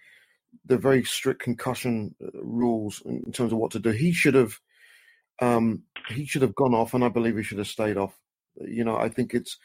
they're 0.65 0.77
very 0.77 1.03
strict 1.03 1.41
concussion 1.41 2.15
uh, 2.23 2.29
rules 2.41 3.01
in 3.05 3.23
in 3.25 3.31
terms 3.31 3.51
of 3.51 3.57
what 3.57 3.71
to 3.71 3.79
do. 3.79 3.89
He 3.91 4.11
should 4.11 4.33
have, 4.33 4.59
um, 5.41 5.83
he 6.09 6.25
should 6.25 6.41
have 6.41 6.55
gone 6.55 6.73
off, 6.73 6.93
and 6.93 7.03
I 7.03 7.09
believe 7.09 7.35
he 7.35 7.43
should 7.43 7.57
have 7.57 7.67
stayed 7.67 7.97
off. 7.97 8.17
You 8.61 8.83
know, 8.83 8.97
I 8.97 9.09
think 9.09 9.33
it's 9.33 9.57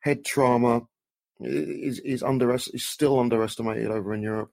head 0.00 0.24
trauma 0.24 0.82
is 1.40 1.98
is 2.00 2.22
under 2.22 2.52
is 2.54 2.86
still 2.86 3.18
underestimated 3.20 3.90
over 3.90 4.14
in 4.14 4.22
Europe. 4.22 4.50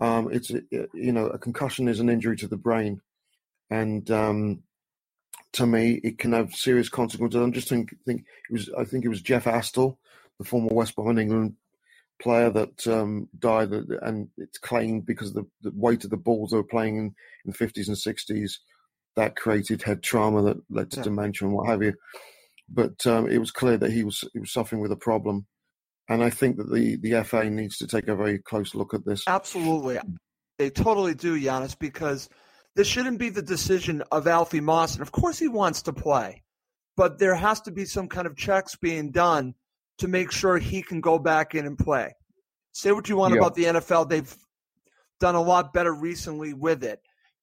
Um, 0.00 0.32
it's 0.32 0.50
a- 0.50 0.62
you 0.94 1.12
know 1.12 1.26
a 1.26 1.38
concussion 1.38 1.88
is 1.88 2.00
an 2.00 2.08
injury 2.08 2.36
to 2.38 2.48
the 2.48 2.56
brain, 2.56 3.00
and 3.70 4.10
um, 4.10 4.62
to 5.52 5.66
me 5.66 6.00
it 6.04 6.18
can 6.18 6.32
have 6.32 6.54
serious 6.54 6.88
consequences. 6.88 7.40
I'm 7.40 7.52
just 7.52 7.68
think 7.68 7.94
think 8.06 8.24
it 8.48 8.52
was 8.52 8.70
I 8.78 8.84
think 8.84 9.04
it 9.04 9.08
was 9.08 9.22
Jeff 9.22 9.44
Astle, 9.44 9.96
the 10.38 10.44
former 10.44 10.68
West 10.72 10.94
Brom 10.96 11.18
England 11.18 11.56
player 12.20 12.50
that 12.50 12.86
um, 12.86 13.28
died, 13.38 13.72
and 13.72 14.28
it's 14.36 14.58
claimed 14.58 15.06
because 15.06 15.28
of 15.28 15.34
the, 15.34 15.46
the 15.62 15.72
weight 15.74 16.04
of 16.04 16.10
the 16.10 16.16
balls 16.18 16.50
they 16.50 16.56
were 16.58 16.62
playing 16.64 16.96
in 16.98 17.14
in 17.46 17.52
50s 17.52 17.88
and 17.88 17.96
60s 17.96 18.58
that 19.16 19.36
created 19.36 19.82
head 19.82 20.02
trauma 20.02 20.42
that 20.42 20.58
led 20.68 20.90
to 20.90 20.98
Yeah. 20.98 21.04
dementia 21.04 21.48
and 21.48 21.56
what 21.56 21.66
have 21.66 21.82
you. 21.82 21.94
But 22.68 23.04
um, 23.06 23.26
it 23.28 23.38
was 23.38 23.50
clear 23.50 23.76
that 23.78 23.90
he 23.90 24.04
was 24.04 24.22
he 24.32 24.38
was 24.38 24.52
suffering 24.52 24.80
with 24.82 24.92
a 24.92 24.96
problem, 24.96 25.46
and 26.10 26.22
I 26.22 26.28
think 26.30 26.56
that 26.58 26.70
the 26.70 26.96
the 26.96 27.24
FA 27.24 27.48
needs 27.48 27.78
to 27.78 27.86
take 27.86 28.08
a 28.08 28.16
very 28.16 28.38
close 28.38 28.74
look 28.74 28.92
at 28.92 29.04
this. 29.06 29.22
Absolutely. 29.26 29.98
They 30.58 30.68
totally 30.68 31.14
do, 31.14 31.40
Giannis, 31.40 31.78
because 31.78 32.28
this 32.76 32.86
shouldn't 32.86 33.18
be 33.18 33.30
the 33.30 33.42
decision 33.42 34.02
of 34.12 34.26
Alfie 34.26 34.60
Mawson. 34.60 35.00
Of 35.00 35.12
course, 35.12 35.38
he 35.38 35.48
wants 35.48 35.82
to 35.82 35.92
play, 35.92 36.42
but 36.96 37.18
there 37.18 37.34
has 37.34 37.62
to 37.62 37.70
be 37.70 37.86
some 37.86 38.08
kind 38.08 38.26
of 38.26 38.36
checks 38.36 38.76
being 38.76 39.10
done 39.10 39.54
to 39.98 40.08
make 40.08 40.30
sure 40.30 40.58
he 40.58 40.82
can 40.82 41.00
go 41.00 41.18
back 41.18 41.54
in 41.54 41.64
and 41.66 41.78
play. 41.78 42.12
Say 42.72 42.92
what 42.92 43.08
you 43.08 43.16
want 43.16 43.34
Yeah. 43.34 43.40
about 43.40 43.54
the 43.54 43.64
NFL. 43.66 44.04
They've 44.08 44.36
done 45.18 45.34
a 45.34 45.42
lot 45.42 45.72
better 45.72 45.92
recently 45.94 46.52
with 46.54 46.82
it. 46.84 47.00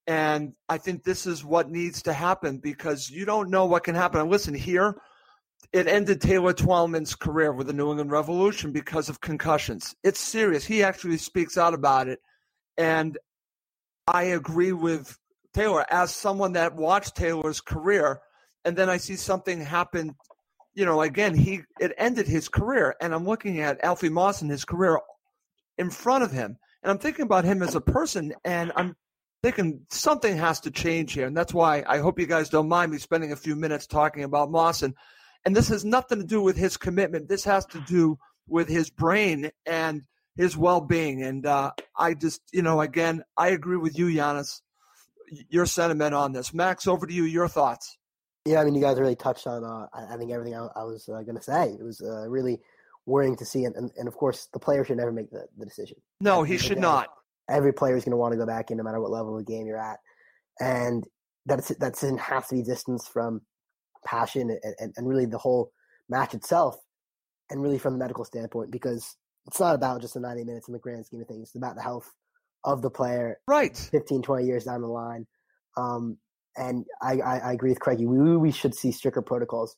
And 0.08 0.54
I 0.70 0.78
think 0.78 1.04
this 1.04 1.26
is 1.26 1.44
what 1.44 1.70
needs 1.70 2.04
to 2.04 2.14
happen 2.14 2.60
because 2.60 3.10
you 3.10 3.26
don't 3.26 3.50
know 3.50 3.66
what 3.66 3.84
can 3.84 3.94
happen. 3.96 4.22
And 4.22 4.30
listen, 4.30 4.54
here, 4.54 4.96
it 5.74 5.88
ended 5.88 6.22
Taylor 6.22 6.54
Twellman's 6.54 7.16
career 7.16 7.52
with 7.52 7.68
the 7.68 7.74
New 7.74 7.90
England 7.90 8.12
Revolution 8.12 8.72
because 8.72 9.10
of 9.10 9.22
concussions. 9.22 9.96
It's 10.04 10.20
serious. 10.20 10.66
He 10.66 10.84
actually 10.84 11.18
speaks 11.18 11.58
out 11.58 11.74
about 11.74 12.08
it. 12.08 12.20
And 12.78 13.18
I 14.08 14.24
agree 14.24 14.72
with 14.72 15.18
Taylor 15.54 15.86
as 15.92 16.14
someone 16.14 16.54
that 16.54 16.76
watched 16.76 17.16
Taylor's 17.16 17.60
career. 17.60 18.22
And 18.64 18.78
then 18.78 18.90
I 18.90 18.98
see 18.98 19.16
something 19.16 19.60
happen. 19.60 20.16
You 20.74 20.86
know, 20.86 21.02
again, 21.02 21.36
he 21.36 21.62
it 21.80 21.94
ended 21.98 22.28
his 22.28 22.48
career. 22.48 22.96
And 23.02 23.14
I'm 23.14 23.26
looking 23.26 23.60
at 23.60 23.84
Alfie 23.84 24.10
Mawson 24.10 24.46
and 24.46 24.52
his 24.52 24.66
career 24.66 25.00
in 25.78 25.90
front 25.90 26.24
of 26.24 26.32
him. 26.32 26.58
And 26.84 26.92
I'm 26.92 27.00
thinking 27.00 27.24
about 27.24 27.46
him 27.46 27.62
as 27.62 27.76
a 27.76 27.82
person. 27.82 28.34
And 28.46 28.72
I'm 28.76 28.96
thinking 29.44 29.82
something 29.90 30.38
has 30.38 30.62
to 30.62 30.72
change 30.72 31.14
here. 31.14 31.28
And 31.28 31.36
that's 31.36 31.54
why 31.54 31.84
I 31.88 31.98
hope 31.98 32.20
you 32.20 32.26
guys 32.28 32.50
don't 32.50 32.70
mind 32.70 32.92
me 32.92 32.98
spending 33.00 33.32
a 33.32 33.38
few 33.38 33.56
minutes 33.56 33.88
talking 33.88 34.24
about 34.24 34.52
Mawson. 34.52 34.88
And 34.90 34.96
this 35.46 35.70
has 35.70 35.86
nothing 35.86 36.20
to 36.20 36.26
do 36.26 36.42
with 36.42 36.58
his 36.58 36.78
commitment. 36.78 37.30
This 37.30 37.44
has 37.46 37.66
to 37.68 37.80
do 37.82 38.18
with 38.48 38.68
his 38.68 38.90
brain 38.90 39.52
and 39.66 40.04
his 40.36 40.56
well 40.56 40.82
being. 40.82 41.24
And 41.24 41.46
uh, 41.46 41.72
I 41.98 42.14
just, 42.14 42.42
you 42.54 42.62
know, 42.62 42.82
again, 42.82 43.24
I 43.36 43.50
agree 43.50 43.78
with 43.78 43.98
you, 43.98 44.08
Giannis, 44.08 44.62
your 45.50 45.66
sentiment 45.66 46.14
on 46.14 46.32
this. 46.32 46.54
Max, 46.54 46.88
over 46.88 47.06
to 47.06 47.14
you, 47.14 47.24
your 47.24 47.48
thoughts. 47.48 47.98
Yeah, 48.46 48.62
I 48.62 48.64
mean, 48.64 48.76
you 48.76 48.82
guys 48.82 48.98
really 49.00 49.16
touched 49.16 49.46
on, 49.46 49.64
uh, 49.64 49.88
I 49.94 50.16
think, 50.16 50.32
everything 50.32 50.56
I, 50.56 50.68
I 50.76 50.84
was 50.84 51.10
uh, 51.10 51.22
going 51.24 51.36
to 51.36 51.44
say. 51.44 51.76
It 51.78 51.84
was 51.84 52.02
uh, 52.02 52.30
really 52.30 52.60
worrying 53.06 53.36
to 53.38 53.46
see. 53.46 53.66
And, 53.66 53.76
and, 53.76 53.92
and 53.98 54.08
of 54.08 54.16
course, 54.16 54.48
the 54.54 54.60
player 54.60 54.86
should 54.86 54.98
never 54.98 55.12
make 55.12 55.30
the, 55.32 55.48
the 55.58 55.66
decision. 55.66 55.98
No, 56.22 56.44
he 56.44 56.58
should 56.58 56.78
that 56.78 56.82
not. 56.82 57.10
Every 57.50 57.74
player 57.74 57.98
is 57.98 58.06
going 58.06 58.12
to 58.12 58.18
want 58.18 58.34
to 58.34 58.38
go 58.38 58.46
back 58.46 58.72
in 58.72 58.78
no 58.78 58.84
matter 58.84 59.02
what 59.02 59.12
level 59.12 59.38
of 59.38 59.46
the 59.46 59.52
game 59.52 59.68
you're 59.68 59.78
at. 59.78 60.00
And 60.60 61.06
that's, 61.46 61.70
that 61.70 61.94
doesn't 61.94 62.20
have 62.20 62.48
to 62.48 62.56
be 62.56 62.64
distance 62.64 63.08
from 63.08 63.42
passion 64.08 64.58
and, 64.80 64.94
and, 64.96 65.08
really 65.08 65.26
the 65.26 65.38
whole 65.38 65.72
match 66.10 66.34
itself 66.34 66.78
and 67.50 67.62
really 67.62 67.78
from 67.78 67.94
the 67.94 68.00
medical 68.00 68.24
standpoint 68.24 68.72
because 68.72 69.18
it's 69.46 69.60
not 69.60 69.76
about 69.76 70.02
just 70.02 70.14
the 70.14 70.20
90 70.20 70.46
minutes 70.46 70.68
in 70.68 70.74
the 70.74 70.80
grand 70.80 71.06
scheme 71.06 71.22
of 71.22 71.28
things. 71.28 71.50
It's 71.50 71.56
about 71.56 71.76
the 71.76 71.82
health 71.82 72.12
of 72.64 72.82
the 72.82 72.90
player 72.90 73.40
right 73.48 73.76
15, 73.78 74.22
20 74.22 74.46
years 74.46 74.64
down 74.66 74.82
the 74.82 74.88
line. 74.88 75.28
Um, 75.76 76.18
and 76.56 76.86
I, 77.02 77.20
I, 77.20 77.38
I 77.40 77.54
agree 77.54 77.70
with 77.70 77.80
Craigie. 77.80 78.06
We, 78.06 78.38
we 78.38 78.52
should 78.52 78.74
see 78.74 78.92
stricter 78.92 79.22
protocols. 79.22 79.76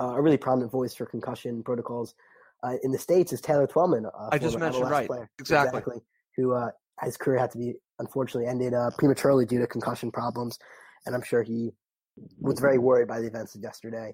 Uh, 0.00 0.14
a 0.14 0.20
really 0.20 0.36
prominent 0.36 0.72
voice 0.72 0.94
for 0.94 1.06
concussion 1.06 1.62
protocols 1.62 2.14
uh, 2.62 2.74
in 2.82 2.90
the 2.90 2.98
States 2.98 3.32
is 3.32 3.40
Taylor 3.40 3.66
Twellman. 3.66 4.06
Uh, 4.06 4.28
I 4.32 4.38
just 4.38 4.58
mentioned, 4.58 4.84
MLS 4.84 4.90
right. 4.90 5.06
player. 5.06 5.30
Exactly. 5.38 5.96
Who 6.36 6.54
uh, 6.54 6.70
his 7.02 7.16
career 7.16 7.38
had 7.38 7.50
to 7.52 7.58
be 7.58 7.74
unfortunately 7.98 8.48
ended 8.48 8.74
uh, 8.74 8.90
prematurely 8.98 9.46
due 9.46 9.58
to 9.58 9.66
concussion 9.66 10.10
problems. 10.10 10.58
And 11.06 11.14
I'm 11.14 11.22
sure 11.22 11.42
he 11.42 11.72
was 12.40 12.60
very 12.60 12.78
worried 12.78 13.08
by 13.08 13.20
the 13.20 13.26
events 13.26 13.54
of 13.54 13.62
yesterday. 13.62 14.12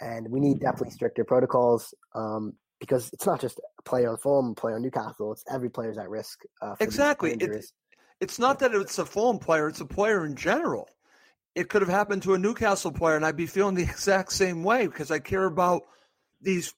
And 0.00 0.28
we 0.30 0.40
need 0.40 0.60
definitely 0.60 0.90
stricter 0.90 1.24
protocols 1.24 1.92
um, 2.14 2.52
because 2.80 3.10
it's 3.12 3.26
not 3.26 3.40
just 3.40 3.60
a 3.78 3.82
player 3.82 4.10
on 4.10 4.16
Fulham, 4.18 4.54
player 4.54 4.76
on 4.76 4.82
Newcastle. 4.82 5.32
It's 5.32 5.44
every 5.50 5.70
player's 5.70 5.98
at 5.98 6.08
risk. 6.08 6.40
Uh, 6.62 6.74
for 6.76 6.84
Exactly. 6.84 7.32
It- 7.32 7.66
it's 8.20 8.38
not 8.38 8.58
that 8.58 8.74
it's 8.74 8.98
a 8.98 9.06
Fulham 9.06 9.38
player, 9.38 9.68
it's 9.68 9.80
a 9.80 9.86
player 9.86 10.24
in 10.26 10.34
general. 10.34 10.88
It 11.54 11.68
could 11.68 11.82
have 11.82 11.88
happened 11.88 12.24
to 12.24 12.34
a 12.34 12.38
Newcastle 12.38 12.90
player, 12.90 13.14
and 13.14 13.24
I'd 13.24 13.36
be 13.36 13.46
feeling 13.46 13.76
the 13.76 13.82
exact 13.90 14.32
same 14.32 14.64
way 14.64 14.86
because 14.86 15.10
I 15.10 15.20
care 15.20 15.44
about 15.44 15.82
these 16.40 16.74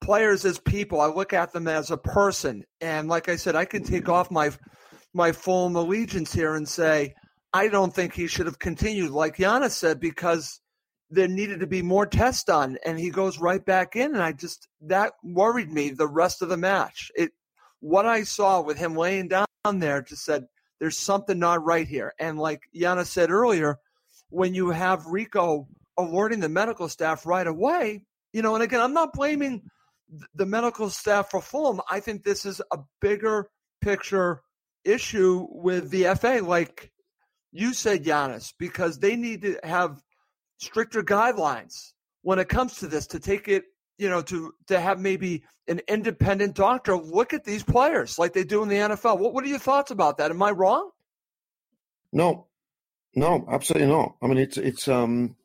players 0.00 0.44
as 0.44 0.58
people. 0.58 1.00
I 1.00 1.06
look 1.06 1.32
at 1.32 1.52
them 1.52 1.68
as 1.68 1.90
a 1.90 1.96
person. 1.96 2.64
And 2.80 3.08
like 3.08 3.28
I 3.28 3.36
said, 3.36 3.54
I 3.56 3.64
can 3.64 3.82
take 3.82 4.08
off 4.08 4.30
my 4.30 4.50
my 5.14 5.32
Fulham 5.32 5.76
allegiance 5.76 6.32
here 6.32 6.54
and 6.54 6.68
say, 6.68 7.14
I 7.52 7.68
don't 7.68 7.94
think 7.94 8.14
he 8.14 8.26
should 8.26 8.46
have 8.46 8.58
continued, 8.58 9.10
like 9.10 9.36
Giannis 9.36 9.70
said, 9.72 10.00
because 10.00 10.60
there 11.10 11.28
needed 11.28 11.60
to 11.60 11.66
be 11.66 11.82
more 11.82 12.06
tests 12.06 12.44
done. 12.44 12.76
And 12.84 12.98
he 12.98 13.10
goes 13.10 13.38
right 13.38 13.64
back 13.64 13.96
in. 13.96 14.14
And 14.14 14.22
I 14.22 14.32
just, 14.32 14.68
that 14.82 15.14
worried 15.22 15.72
me 15.72 15.90
the 15.90 16.06
rest 16.06 16.42
of 16.42 16.50
the 16.50 16.56
match. 16.56 17.10
It, 17.16 17.32
what 17.80 18.06
I 18.06 18.24
saw 18.24 18.60
with 18.60 18.76
him 18.76 18.94
laying 18.94 19.28
down 19.28 19.46
there 19.64 20.02
just 20.02 20.24
said, 20.24 20.44
there's 20.78 20.98
something 20.98 21.38
not 21.38 21.64
right 21.64 21.88
here. 21.88 22.12
And 22.18 22.38
like 22.38 22.62
Yana 22.76 23.06
said 23.06 23.30
earlier, 23.30 23.78
when 24.30 24.54
you 24.54 24.70
have 24.70 25.06
Rico 25.06 25.66
alerting 25.96 26.40
the 26.40 26.48
medical 26.48 26.88
staff 26.88 27.26
right 27.26 27.46
away, 27.46 28.04
you 28.32 28.42
know, 28.42 28.54
and 28.54 28.62
again, 28.62 28.80
I'm 28.80 28.92
not 28.92 29.14
blaming 29.14 29.62
the 30.34 30.46
medical 30.46 30.90
staff 30.90 31.30
for 31.30 31.40
Fulham. 31.40 31.80
I 31.90 32.00
think 32.00 32.22
this 32.22 32.44
is 32.44 32.60
a 32.70 32.78
bigger 33.00 33.48
picture 33.80 34.42
issue 34.84 35.46
with 35.50 35.90
the 35.90 36.14
FA, 36.14 36.40
like 36.42 36.92
you 37.52 37.72
said, 37.74 38.04
Giannis, 38.04 38.52
because 38.58 38.98
they 38.98 39.16
need 39.16 39.42
to 39.42 39.58
have 39.64 40.02
stricter 40.58 41.02
guidelines 41.02 41.92
when 42.22 42.38
it 42.38 42.48
comes 42.48 42.76
to 42.78 42.86
this 42.86 43.06
to 43.08 43.20
take 43.20 43.48
it, 43.48 43.64
you 43.96 44.08
know, 44.08 44.22
to 44.22 44.52
to 44.66 44.78
have 44.80 45.00
maybe 45.00 45.44
an 45.66 45.80
independent 45.88 46.54
doctor 46.54 46.96
look 46.96 47.32
at 47.34 47.44
these 47.44 47.62
players 47.62 48.18
like 48.18 48.32
they 48.32 48.44
do 48.44 48.62
in 48.62 48.68
the 48.68 48.76
NFL. 48.76 49.18
What 49.18 49.32
what 49.34 49.44
are 49.44 49.48
your 49.48 49.58
thoughts 49.58 49.90
about 49.90 50.18
that? 50.18 50.30
Am 50.30 50.42
I 50.42 50.50
wrong? 50.50 50.90
No, 52.12 52.46
no, 53.14 53.44
absolutely 53.50 53.88
not. 53.88 54.16
I 54.22 54.26
mean, 54.26 54.38
it's 54.38 54.56
it's. 54.56 54.88
Um, 54.88 55.36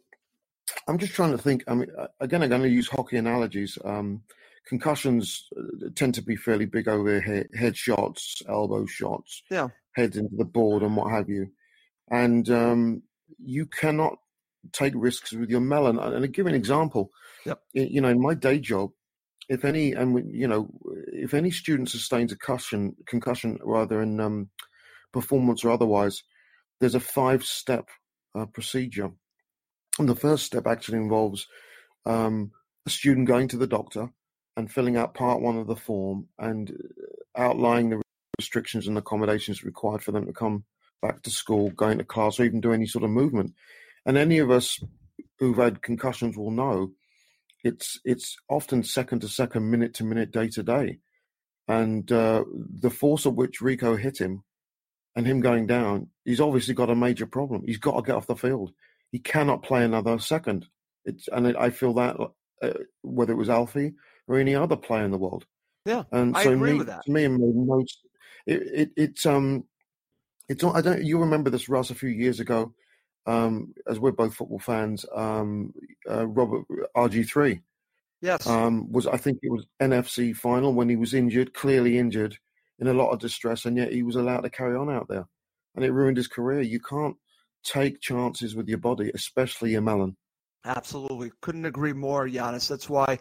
I'm 0.88 0.98
just 0.98 1.14
trying 1.14 1.32
to 1.32 1.38
think. 1.38 1.64
I 1.68 1.76
mean, 1.76 1.90
uh, 1.98 2.08
again, 2.20 2.42
I'm 2.42 2.50
going 2.50 2.62
to 2.64 2.70
use 2.70 2.88
hockey 2.88 3.18
analogies. 3.18 3.78
Um, 3.84 4.24
concussions 4.68 5.48
uh, 5.58 5.90
tend 5.96 6.16
to 6.16 6.22
be 6.22 6.36
fairly 6.38 6.66
big 6.66 6.88
over 6.88 7.20
head, 7.20 7.50
head 7.54 7.76
shots, 7.76 8.42
elbow 8.48 8.86
shots, 8.86 9.44
Yeah. 9.52 9.68
heads 9.94 10.16
into 10.16 10.36
the 10.38 10.46
board, 10.46 10.84
and 10.84 10.96
what 10.96 11.12
have 11.12 11.30
you. 11.30 11.50
And 12.14 12.50
um, 12.50 13.04
you 13.40 13.66
cannot 13.66 14.14
take 14.72 14.94
risks 14.96 15.34
with 15.34 15.50
your 15.50 15.62
melon. 15.62 15.98
And 16.00 16.22
to 16.22 16.28
give 16.28 16.46
you 16.46 16.50
an 16.50 16.56
example, 16.56 17.12
Yep. 17.46 17.60
you 17.74 18.02
know, 18.02 18.10
in 18.10 18.22
my 18.22 18.36
day 18.36 18.60
job, 18.60 18.92
if 19.50 19.66
any, 19.66 19.92
and 19.92 20.34
you 20.34 20.48
know, 20.48 20.70
if 21.08 21.34
any 21.34 21.52
student 21.52 21.90
sustains 21.90 22.32
a 22.32 22.38
concussion, 22.38 22.96
concussion 23.06 23.60
rather 23.64 24.02
in 24.02 24.20
um, 24.20 24.50
performance 25.12 25.66
or 25.66 25.72
otherwise, 25.72 26.24
there's 26.80 26.96
a 26.96 27.00
five-step 27.00 27.90
uh, 28.36 28.46
procedure. 28.46 29.12
And 30.00 30.08
the 30.08 30.16
first 30.16 30.46
step 30.46 30.66
actually 30.68 31.00
involves 31.00 31.48
um, 32.06 32.52
a 32.86 32.90
student 32.90 33.28
going 33.28 33.48
to 33.50 33.58
the 33.58 33.68
doctor, 33.68 34.10
and 34.56 34.72
filling 34.72 34.98
out 34.98 35.14
part 35.14 35.42
one 35.42 35.58
of 35.58 35.68
the 35.68 35.76
form 35.76 36.28
and 36.38 36.72
uh, 36.72 37.42
outlining 37.42 37.90
the 37.90 38.02
restrictions 38.40 38.88
and 38.88 38.98
accommodations 38.98 39.64
required 39.64 40.04
for 40.04 40.12
them 40.12 40.26
to 40.26 40.34
come 40.34 40.64
back 41.04 41.22
to 41.22 41.30
school, 41.30 41.70
going 41.72 42.00
to 42.00 42.06
class, 42.06 42.40
or 42.40 42.46
even 42.46 42.62
do 42.62 42.72
any 42.72 42.88
sort 42.88 43.04
of 43.04 43.12
movement. 43.12 43.54
And 44.06 44.18
any 44.18 44.40
of 44.40 44.50
us 44.50 44.80
who've 45.38 45.58
had 45.58 45.84
concussions 45.84 46.38
will 46.38 46.50
know 46.50 46.94
it's 47.64 48.00
it's 48.04 48.36
often 48.50 48.84
second 48.84 49.20
to 49.20 49.28
second, 49.28 49.70
minute 49.70 49.94
to 49.96 50.04
minute, 50.04 50.32
day 50.32 50.48
to 50.50 50.64
day. 50.64 51.00
And 51.68 52.12
uh, 52.12 52.44
the 52.82 52.90
force 52.90 53.26
of 53.26 53.36
which 53.36 53.62
Rico 53.62 53.96
hit 53.96 54.18
him 54.18 54.44
and 55.16 55.28
him 55.28 55.42
going 55.42 55.68
down, 55.68 56.08
he's 56.26 56.42
obviously 56.42 56.74
got 56.74 56.90
a 56.90 56.96
major 56.96 57.26
problem. 57.26 57.64
He's 57.66 57.78
got 57.78 57.96
to 57.96 58.02
get 58.02 58.16
off 58.16 58.28
the 58.28 58.36
field. 58.36 58.72
He 59.12 59.20
cannot 59.20 59.64
play 59.64 59.84
another 59.84 60.20
second. 60.20 60.68
It's, 61.06 61.28
and 61.28 61.56
I 61.58 61.70
feel 61.70 61.94
that 61.94 62.18
uh, 62.62 62.74
whether 63.02 63.34
it 63.34 63.38
was 63.38 63.50
Alfie 63.50 63.94
or 64.28 64.40
any 64.40 64.56
other 64.56 64.76
player 64.76 65.06
in 65.06 65.12
the 65.12 65.18
world. 65.18 65.46
Yeah, 65.86 66.04
and 66.12 66.36
I 66.36 66.44
so 66.44 66.54
agree 66.54 66.74
me, 66.74 66.78
with 66.80 66.88
that. 66.88 67.04
To 67.06 67.12
me, 67.12 67.26
it, 68.46 68.62
it, 68.74 68.90
it's 68.96 69.26
um, 69.26 69.66
it's. 70.50 70.64
I 70.64 70.82
don't. 70.82 71.04
You 71.04 71.20
remember 71.20 71.50
this, 71.50 71.70
Russ, 71.70 71.90
a 71.90 71.96
few 71.96 72.10
years 72.10 72.40
ago, 72.40 72.74
um, 73.26 73.74
as 73.88 74.00
we're 74.00 74.12
both 74.12 74.36
football 74.36 74.60
fans. 74.60 75.06
Um, 75.14 75.74
uh, 76.10 76.28
Robert 76.28 76.66
RG 76.96 77.28
three. 77.28 77.62
Yes. 78.22 78.48
Um, 78.48 78.92
was 78.92 79.06
I 79.06 79.18
think 79.18 79.40
it 79.42 79.52
was 79.52 79.66
NFC 79.82 80.36
final 80.36 80.74
when 80.74 80.90
he 80.90 80.96
was 80.96 81.14
injured, 81.14 81.54
clearly 81.54 81.98
injured, 81.98 82.38
in 82.80 82.88
a 82.88 82.94
lot 82.94 83.12
of 83.12 83.20
distress, 83.20 83.66
and 83.66 83.78
yet 83.78 83.92
he 83.92 84.04
was 84.04 84.16
allowed 84.16 84.42
to 84.42 84.50
carry 84.50 84.76
on 84.76 84.90
out 84.90 85.08
there, 85.10 85.28
and 85.76 85.84
it 85.84 85.92
ruined 85.92 86.18
his 86.18 86.28
career. 86.28 86.62
You 86.62 86.80
can't 86.80 87.18
take 87.64 88.02
chances 88.02 88.56
with 88.56 88.68
your 88.68 88.78
body, 88.78 89.12
especially 89.14 89.72
your 89.72 89.82
melon. 89.82 90.16
Absolutely, 90.66 91.32
couldn't 91.42 91.66
agree 91.66 91.92
more, 91.92 92.28
Giannis. 92.28 92.70
That's 92.70 92.90
why 92.90 93.20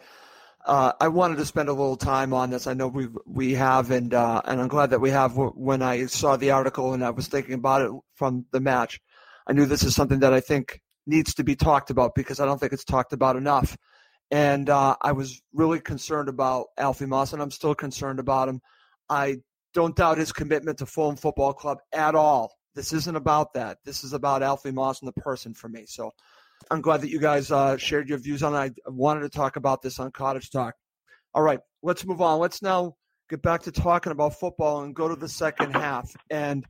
uh, 0.65 0.93
I 0.99 1.09
wanted 1.09 1.37
to 1.37 1.45
spend 1.45 1.69
a 1.69 1.73
little 1.73 1.97
time 1.97 2.33
on 2.33 2.49
this. 2.49 2.67
I 2.67 2.73
know 2.73 2.87
we 2.87 3.07
we 3.25 3.53
have, 3.53 3.91
and 3.91 4.13
uh, 4.13 4.41
and 4.45 4.61
I'm 4.61 4.67
glad 4.67 4.91
that 4.91 5.01
we 5.01 5.09
have. 5.09 5.35
When 5.35 5.81
I 5.81 6.05
saw 6.05 6.37
the 6.37 6.51
article 6.51 6.93
and 6.93 7.03
I 7.03 7.09
was 7.09 7.27
thinking 7.27 7.55
about 7.55 7.81
it 7.81 7.91
from 8.15 8.45
the 8.51 8.61
match, 8.61 8.99
I 9.47 9.53
knew 9.53 9.65
this 9.65 9.83
is 9.83 9.95
something 9.95 10.19
that 10.19 10.33
I 10.33 10.39
think 10.39 10.81
needs 11.05 11.33
to 11.35 11.43
be 11.43 11.55
talked 11.55 11.89
about 11.89 12.15
because 12.15 12.39
I 12.39 12.45
don't 12.45 12.59
think 12.59 12.71
it's 12.71 12.85
talked 12.85 13.13
about 13.13 13.35
enough. 13.35 13.77
And 14.31 14.69
uh, 14.69 14.95
I 15.01 15.11
was 15.11 15.41
really 15.53 15.81
concerned 15.81 16.29
about 16.29 16.67
Alfie 16.77 17.05
Mawson, 17.05 17.37
and 17.37 17.43
I'm 17.43 17.51
still 17.51 17.75
concerned 17.75 18.19
about 18.19 18.47
him. 18.47 18.61
I 19.09 19.37
don't 19.73 19.95
doubt 19.95 20.17
his 20.17 20.31
commitment 20.31 20.77
to 20.77 20.85
Fulham 20.85 21.17
Football 21.17 21.53
Club 21.53 21.79
at 21.91 22.15
all. 22.15 22.53
This 22.73 22.93
isn't 22.93 23.15
about 23.15 23.53
that. 23.53 23.79
This 23.85 24.03
is 24.03 24.13
about 24.13 24.41
Alfie 24.41 24.71
Mawson 24.71 25.07
and 25.07 25.13
the 25.15 25.21
person 25.21 25.53
for 25.53 25.67
me. 25.67 25.85
So 25.85 26.11
I'm 26.71 26.81
glad 26.81 27.01
that 27.01 27.09
you 27.09 27.19
guys 27.19 27.51
uh, 27.51 27.77
shared 27.77 28.09
your 28.09 28.17
views 28.17 28.43
on 28.43 28.53
it. 28.53 28.57
I 28.85 28.89
wanted 28.89 29.21
to 29.21 29.29
talk 29.29 29.55
about 29.55 29.81
this 29.81 29.99
on 29.99 30.11
Cottage 30.11 30.49
Talk. 30.49 30.75
All 31.33 31.41
right, 31.41 31.59
let's 31.81 32.05
move 32.05 32.21
on. 32.21 32.39
Let's 32.39 32.61
now 32.61 32.95
get 33.29 33.41
back 33.41 33.63
to 33.63 33.71
talking 33.71 34.11
about 34.11 34.39
football 34.39 34.83
and 34.83 34.95
go 34.95 35.07
to 35.07 35.15
the 35.15 35.29
second 35.29 35.73
half. 35.73 36.11
And 36.29 36.65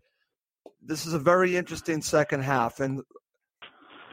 this 0.82 1.06
is 1.06 1.14
a 1.14 1.20
very 1.20 1.56
interesting 1.56 2.02
second 2.02 2.42
half. 2.42 2.80
And 2.80 3.02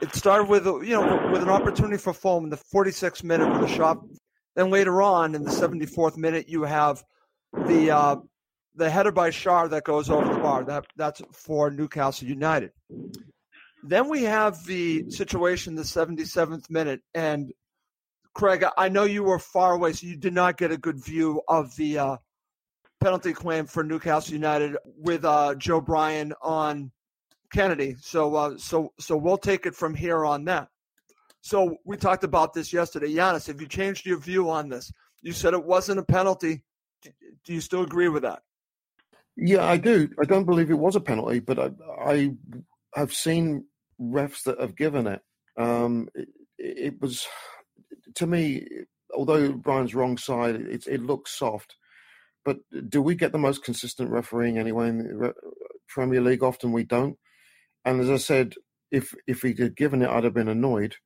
it 0.01 0.15
started 0.15 0.49
with 0.49 0.67
you 0.67 0.95
know 0.95 1.31
with 1.33 1.43
an 1.43 1.49
opportunity 1.49 1.99
for 1.99 2.13
Fulham 2.13 2.45
in 2.45 2.51
the 2.51 2.61
46th 2.75 3.23
minute 3.23 3.53
with 3.53 3.71
a 3.71 3.75
shot. 3.75 3.99
Then 4.57 4.71
later 4.71 5.01
on 5.03 5.35
in 5.35 5.45
the 5.45 5.51
74th 5.51 6.17
minute, 6.17 6.49
you 6.49 6.63
have 6.63 7.05
the 7.53 7.91
uh, 7.91 8.17
the 8.75 8.91
header 8.91 9.13
by 9.13 9.31
Schär 9.31 9.71
that 9.71 9.85
goes 9.85 10.11
over 10.11 10.33
the 10.33 10.41
bar. 10.41 10.65
That 10.65 10.87
that's 10.97 11.23
for 11.33 11.71
Newcastle 11.71 12.29
United. 12.29 12.73
Then 13.83 14.09
we 14.09 14.23
have 14.25 14.65
the 14.67 15.11
situation, 15.11 15.75
the 15.75 15.83
77th 15.83 16.69
minute, 16.71 17.01
and 17.15 17.53
Craig, 18.35 18.65
I 18.77 18.89
know 18.89 19.05
you 19.05 19.23
were 19.23 19.39
far 19.39 19.73
away, 19.73 19.93
so 19.93 20.07
you 20.07 20.17
did 20.17 20.35
not 20.35 20.57
get 20.57 20.71
a 20.71 20.77
good 20.77 21.03
view 21.03 21.43
of 21.49 21.75
the 21.77 21.99
uh, 21.99 22.17
penalty 23.01 23.33
claim 23.33 23.67
for 23.67 23.83
Newcastle 23.83 24.35
United 24.35 24.77
with 24.85 25.25
uh, 25.25 25.55
Joe 25.57 25.81
Bryan 25.81 26.33
on 26.43 26.93
Kennedy. 27.53 27.97
So, 28.01 28.35
uh, 28.37 28.59
so, 28.59 28.93
so 29.01 29.17
we'll 29.17 29.39
take 29.39 29.67
it 29.67 29.75
from 29.75 29.95
here 29.95 30.25
on 30.25 30.45
that. 30.45 30.69
So 31.41 31.77
we 31.85 31.97
talked 31.97 32.25
about 32.25 32.53
this 32.53 32.73
yesterday, 32.73 33.13
Giannis. 33.13 33.47
Have 33.47 33.61
you 33.61 33.67
changed 33.67 34.07
your 34.07 34.19
view 34.19 34.51
on 34.51 34.69
this? 34.69 34.93
You 35.23 35.33
said 35.33 35.55
it 35.55 35.65
wasn't 35.65 35.99
a 35.99 36.05
penalty. 36.05 36.63
Do 37.03 37.55
you 37.55 37.61
still 37.61 37.83
agree 37.83 38.09
with 38.09 38.23
that? 38.23 38.43
Yeah, 39.37 39.65
I 39.65 39.79
do. 39.79 40.09
I 40.21 40.25
don't 40.25 40.45
believe 40.45 40.71
it 40.71 40.79
was 40.79 40.97
a 40.97 41.01
penalty, 41.01 41.41
but 41.41 41.59
I, 41.59 41.71
I 42.05 42.31
have 42.95 43.13
seen 43.13 43.65
refs 44.01 44.43
that 44.45 44.61
have 44.61 44.77
given 44.77 45.07
it. 45.07 45.21
Um, 45.57 46.09
it, 46.15 46.29
it, 46.59 47.01
was, 47.01 47.27
to 48.15 48.27
me, 48.27 48.67
although 49.15 49.53
Bryan's 49.53 49.95
wrong 49.95 50.17
side, 50.17 50.57
it, 50.57 50.87
it 50.87 51.03
looks 51.03 51.37
soft. 51.39 51.77
But 52.45 52.59
do 52.89 53.03
we 53.03 53.15
get 53.15 53.33
the 53.33 53.39
most 53.39 53.65
consistent 53.65 54.11
refereeing 54.11 54.59
anyway 54.59 54.89
in 54.89 54.99
the 54.99 55.35
Premier 55.89 56.21
League? 56.21 56.43
Often 56.43 56.73
we 56.73 56.85
don't. 56.85 57.19
And 57.85 58.01
as 58.01 58.11
I 58.11 58.17
said, 58.17 58.55
if 58.91 59.15
if 59.27 59.43
he 59.43 59.55
had 59.59 59.77
given 59.77 60.03
it, 60.03 60.09
I'd 60.09 60.25
have 60.25 60.35
been 60.35 60.49
annoyed, 60.49 60.97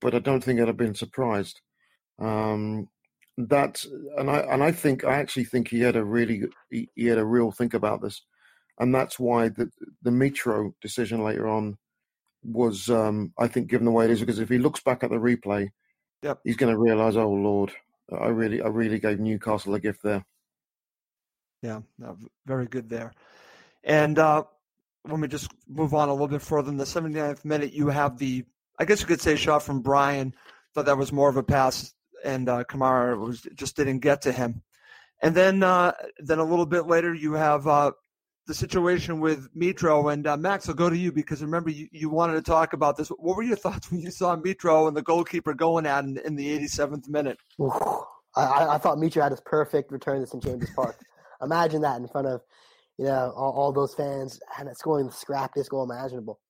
but 0.00 0.14
I 0.14 0.18
don't 0.18 0.42
think 0.42 0.60
I'd 0.60 0.68
have 0.68 0.76
been 0.76 0.94
surprised. 0.94 1.60
Um, 2.18 2.88
that 3.36 3.84
and 4.16 4.30
I 4.30 4.38
and 4.38 4.62
I 4.64 4.72
think 4.72 5.04
I 5.04 5.16
actually 5.16 5.44
think 5.44 5.68
he 5.68 5.80
had 5.80 5.96
a 5.96 6.04
really 6.04 6.42
he, 6.70 6.88
he 6.94 7.06
had 7.06 7.18
a 7.18 7.24
real 7.24 7.52
think 7.52 7.74
about 7.74 8.02
this, 8.02 8.22
and 8.78 8.94
that's 8.94 9.18
why 9.18 9.48
the 9.48 9.70
the 10.02 10.10
Mitro 10.10 10.72
decision 10.80 11.22
later 11.22 11.48
on 11.48 11.78
was 12.42 12.88
um, 12.88 13.32
I 13.38 13.48
think 13.48 13.68
given 13.68 13.84
the 13.84 13.90
way 13.90 14.04
it 14.04 14.10
is 14.10 14.20
because 14.20 14.38
if 14.38 14.48
he 14.48 14.58
looks 14.58 14.80
back 14.80 15.02
at 15.02 15.10
the 15.10 15.16
replay, 15.16 15.70
yep. 16.22 16.40
he's 16.44 16.56
going 16.56 16.72
to 16.72 16.78
realise, 16.78 17.16
oh 17.16 17.30
Lord, 17.30 17.72
I 18.12 18.28
really 18.28 18.62
I 18.62 18.68
really 18.68 18.98
gave 18.98 19.20
Newcastle 19.20 19.74
a 19.74 19.80
gift 19.80 20.02
there. 20.02 20.24
Yeah, 21.62 21.80
very 22.46 22.66
good 22.66 22.88
there. 22.88 23.12
And 23.82 24.18
uh, 24.18 24.44
let 25.06 25.18
me 25.18 25.28
just 25.28 25.50
move 25.68 25.94
on 25.94 26.08
a 26.08 26.12
little 26.12 26.28
bit 26.28 26.42
further. 26.42 26.70
In 26.70 26.76
the 26.76 26.84
79th 26.84 27.44
minute, 27.44 27.72
you 27.72 27.88
have 27.88 28.18
the, 28.18 28.44
I 28.78 28.84
guess 28.84 29.00
you 29.00 29.06
could 29.06 29.20
say, 29.20 29.36
shot 29.36 29.62
from 29.62 29.80
Bryan. 29.80 30.34
Thought 30.74 30.86
that 30.86 30.98
was 30.98 31.12
more 31.12 31.28
of 31.28 31.36
a 31.36 31.42
pass, 31.42 31.94
and 32.24 32.48
uh, 32.48 32.64
Kamara 32.64 33.18
was 33.18 33.40
just 33.54 33.76
didn't 33.76 34.00
get 34.00 34.22
to 34.22 34.32
him. 34.32 34.62
And 35.20 35.34
then, 35.34 35.62
uh, 35.62 35.92
then 36.18 36.38
a 36.38 36.44
little 36.44 36.66
bit 36.66 36.86
later, 36.86 37.12
you 37.12 37.32
have 37.32 37.66
uh, 37.66 37.92
the 38.48 38.54
situation 38.54 39.20
with 39.20 39.54
Mitro 39.54 40.10
and 40.10 40.26
uh, 40.26 40.36
Max. 40.36 40.68
I'll 40.68 40.74
go 40.74 40.88
to 40.88 40.96
you 40.96 41.12
because 41.12 41.42
remember 41.42 41.68
you, 41.68 41.86
you 41.92 42.08
wanted 42.08 42.32
to 42.32 42.42
talk 42.42 42.72
about 42.72 42.96
this. 42.96 43.08
What 43.10 43.36
were 43.36 43.42
your 43.42 43.56
thoughts 43.64 43.92
when 43.92 44.00
you 44.00 44.10
saw 44.10 44.34
Mitro 44.36 44.88
and 44.88 44.96
the 44.96 45.02
goalkeeper 45.02 45.54
going 45.54 45.86
at 45.86 46.04
in, 46.04 46.18
in 46.24 46.34
the 46.34 46.58
87th 46.58 47.08
minute? 47.08 47.38
I, 48.34 48.66
I 48.70 48.78
thought 48.78 48.96
Mitro 48.96 49.22
had 49.22 49.32
his 49.32 49.42
perfect 49.42 49.92
return 49.92 50.20
to 50.20 50.26
St 50.26 50.42
James's 50.42 50.70
Park. 50.74 50.98
Imagine 51.42 51.82
that 51.82 52.00
in 52.00 52.08
front 52.08 52.26
of 52.26 52.40
you 52.98 53.04
know 53.04 53.32
all, 53.36 53.52
all 53.52 53.72
those 53.72 53.94
fans 53.94 54.40
and 54.58 54.68
it's 54.68 54.80
scoring 54.80 55.06
the 55.06 55.12
scrappiest 55.12 55.68
goal 55.68 55.84
imaginable. 55.84 56.40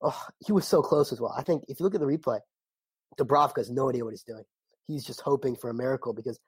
Oh, 0.00 0.18
he 0.46 0.52
was 0.52 0.66
so 0.66 0.80
close 0.80 1.12
as 1.12 1.20
well. 1.20 1.34
I 1.36 1.42
think 1.42 1.64
if 1.68 1.78
you 1.78 1.84
look 1.84 1.94
at 1.94 2.00
the 2.00 2.06
replay, 2.06 2.38
Dubravka 3.18 3.58
has 3.58 3.70
no 3.70 3.90
idea 3.90 4.04
what 4.04 4.12
he's 4.12 4.22
doing. 4.22 4.44
He's 4.86 5.04
just 5.04 5.20
hoping 5.20 5.56
for 5.56 5.70
a 5.70 5.74
miracle 5.74 6.14
because 6.14 6.38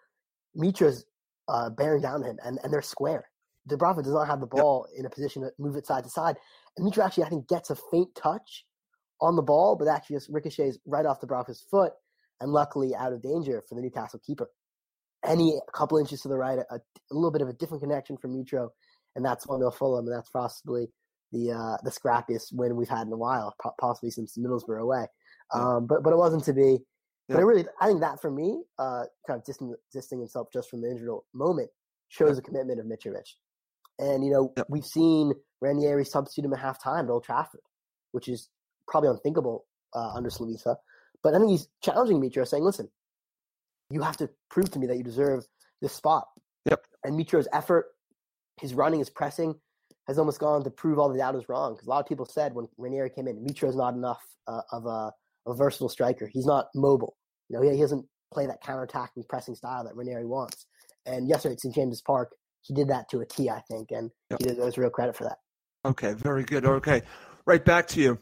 Mitro's 0.56 1.04
uh, 1.48 1.70
bearing 1.70 2.02
down 2.02 2.22
on 2.22 2.30
him 2.30 2.38
and, 2.44 2.58
and 2.62 2.72
they're 2.72 2.80
square. 2.80 3.26
Dubravka 3.68 4.02
does 4.02 4.12
not 4.12 4.28
have 4.28 4.40
the 4.40 4.46
ball 4.46 4.86
yep. 4.90 5.00
in 5.00 5.06
a 5.06 5.10
position 5.10 5.42
to 5.42 5.50
move 5.58 5.76
it 5.76 5.86
side 5.86 6.04
to 6.04 6.10
side. 6.10 6.36
And 6.76 6.86
Mitro 6.86 7.04
actually, 7.04 7.24
I 7.24 7.28
think, 7.28 7.48
gets 7.48 7.70
a 7.70 7.76
faint 7.90 8.14
touch 8.14 8.64
on 9.20 9.36
the 9.36 9.42
ball, 9.42 9.76
but 9.76 9.88
actually 9.88 10.16
just 10.16 10.28
ricochets 10.30 10.78
right 10.86 11.06
off 11.06 11.20
Dubravka's 11.20 11.64
foot 11.70 11.92
and 12.40 12.52
luckily 12.52 12.94
out 12.94 13.12
of 13.12 13.22
danger 13.22 13.62
for 13.68 13.74
the 13.74 13.80
Newcastle 13.80 14.20
keeper. 14.24 14.50
Any 15.24 15.58
couple 15.72 15.98
inches 15.98 16.20
to 16.22 16.28
the 16.28 16.36
right, 16.36 16.58
a, 16.58 16.74
a 16.74 16.80
little 17.10 17.30
bit 17.30 17.40
of 17.40 17.48
a 17.48 17.54
different 17.54 17.82
connection 17.82 18.18
from 18.18 18.34
Mitro, 18.34 18.68
and 19.16 19.24
that's 19.24 19.46
1 19.46 19.60
0 19.60 19.70
Fulham, 19.70 20.06
and 20.06 20.14
that's 20.14 20.28
possibly 20.28 20.88
the 21.32 21.52
uh, 21.52 21.76
the 21.82 21.90
scrappiest 21.90 22.52
win 22.52 22.76
we've 22.76 22.88
had 22.88 23.06
in 23.06 23.12
a 23.12 23.16
while, 23.16 23.54
possibly 23.80 24.10
since 24.10 24.36
Middlesbrough 24.36 24.82
away. 24.82 25.06
Um, 25.52 25.86
but 25.86 26.02
but 26.02 26.12
it 26.12 26.16
wasn't 26.16 26.44
to 26.44 26.52
be. 26.52 26.78
But 27.28 27.38
I 27.38 27.40
really, 27.40 27.64
I 27.80 27.86
think 27.86 28.00
that 28.00 28.20
for 28.20 28.30
me, 28.30 28.62
uh, 28.78 29.04
kind 29.26 29.40
of 29.40 29.44
distancing, 29.46 30.18
himself 30.18 30.48
just 30.52 30.68
from 30.68 30.82
the 30.82 30.90
injured 30.90 31.08
moment, 31.32 31.70
shows 32.08 32.36
a 32.36 32.42
commitment 32.42 32.80
of 32.80 32.86
Mitrovic. 32.86 33.24
And 33.98 34.24
you 34.24 34.30
know, 34.30 34.52
yep. 34.56 34.66
we've 34.68 34.84
seen 34.84 35.32
Ranieri 35.60 36.04
substitute 36.04 36.44
him 36.44 36.54
at 36.54 36.60
halftime 36.60 37.04
at 37.04 37.10
Old 37.10 37.24
Trafford, 37.24 37.60
which 38.12 38.28
is 38.28 38.48
probably 38.88 39.10
unthinkable 39.10 39.64
uh, 39.94 40.12
under 40.14 40.30
Slavisa. 40.30 40.76
But 41.22 41.34
I 41.34 41.38
think 41.38 41.50
he's 41.50 41.68
challenging 41.82 42.20
Mitro, 42.20 42.46
saying, 42.46 42.64
"Listen, 42.64 42.88
you 43.90 44.02
have 44.02 44.16
to 44.18 44.28
prove 44.50 44.70
to 44.72 44.78
me 44.78 44.86
that 44.88 44.96
you 44.96 45.04
deserve 45.04 45.44
this 45.80 45.92
spot." 45.92 46.26
Yep. 46.66 46.86
And 47.04 47.18
Mitro's 47.18 47.48
effort, 47.52 47.86
his 48.60 48.74
running, 48.74 48.98
his 48.98 49.10
pressing, 49.10 49.54
has 50.06 50.18
almost 50.18 50.40
gone 50.40 50.64
to 50.64 50.70
prove 50.70 50.98
all 50.98 51.10
the 51.10 51.18
doubters 51.18 51.48
wrong. 51.48 51.74
Because 51.74 51.86
a 51.86 51.90
lot 51.90 52.00
of 52.00 52.06
people 52.06 52.26
said 52.26 52.54
when 52.54 52.66
Ranieri 52.78 53.10
came 53.10 53.28
in, 53.28 53.44
Mitro's 53.44 53.76
not 53.76 53.94
enough 53.94 54.22
uh, 54.46 54.62
of 54.72 54.86
a, 54.86 55.12
a, 55.46 55.54
versatile 55.54 55.88
striker. 55.88 56.28
He's 56.30 56.46
not 56.46 56.66
mobile. 56.74 57.16
You 57.48 57.56
know, 57.56 57.62
he, 57.62 57.74
he 57.74 57.80
doesn't 57.80 58.06
play 58.32 58.46
that 58.46 58.62
counter-attacking 58.62 59.24
pressing 59.28 59.54
style 59.54 59.84
that 59.84 59.94
Ranieri 59.94 60.26
wants. 60.26 60.66
And 61.06 61.28
yesterday 61.28 61.54
at 61.54 61.60
St 61.60 61.74
James's 61.74 62.02
Park, 62.02 62.32
he 62.64 62.72
did 62.72 62.88
that 62.88 63.08
to 63.10 63.20
a 63.20 63.26
T, 63.26 63.50
I 63.50 63.60
think, 63.60 63.90
and 63.90 64.10
yep. 64.30 64.40
he 64.40 64.48
deserves 64.48 64.78
real 64.78 64.90
credit 64.90 65.14
for 65.14 65.24
that. 65.24 65.38
Okay, 65.84 66.14
very 66.14 66.44
good. 66.44 66.64
Okay, 66.64 67.02
right 67.46 67.64
back 67.64 67.86
to 67.88 68.00
you. 68.00 68.18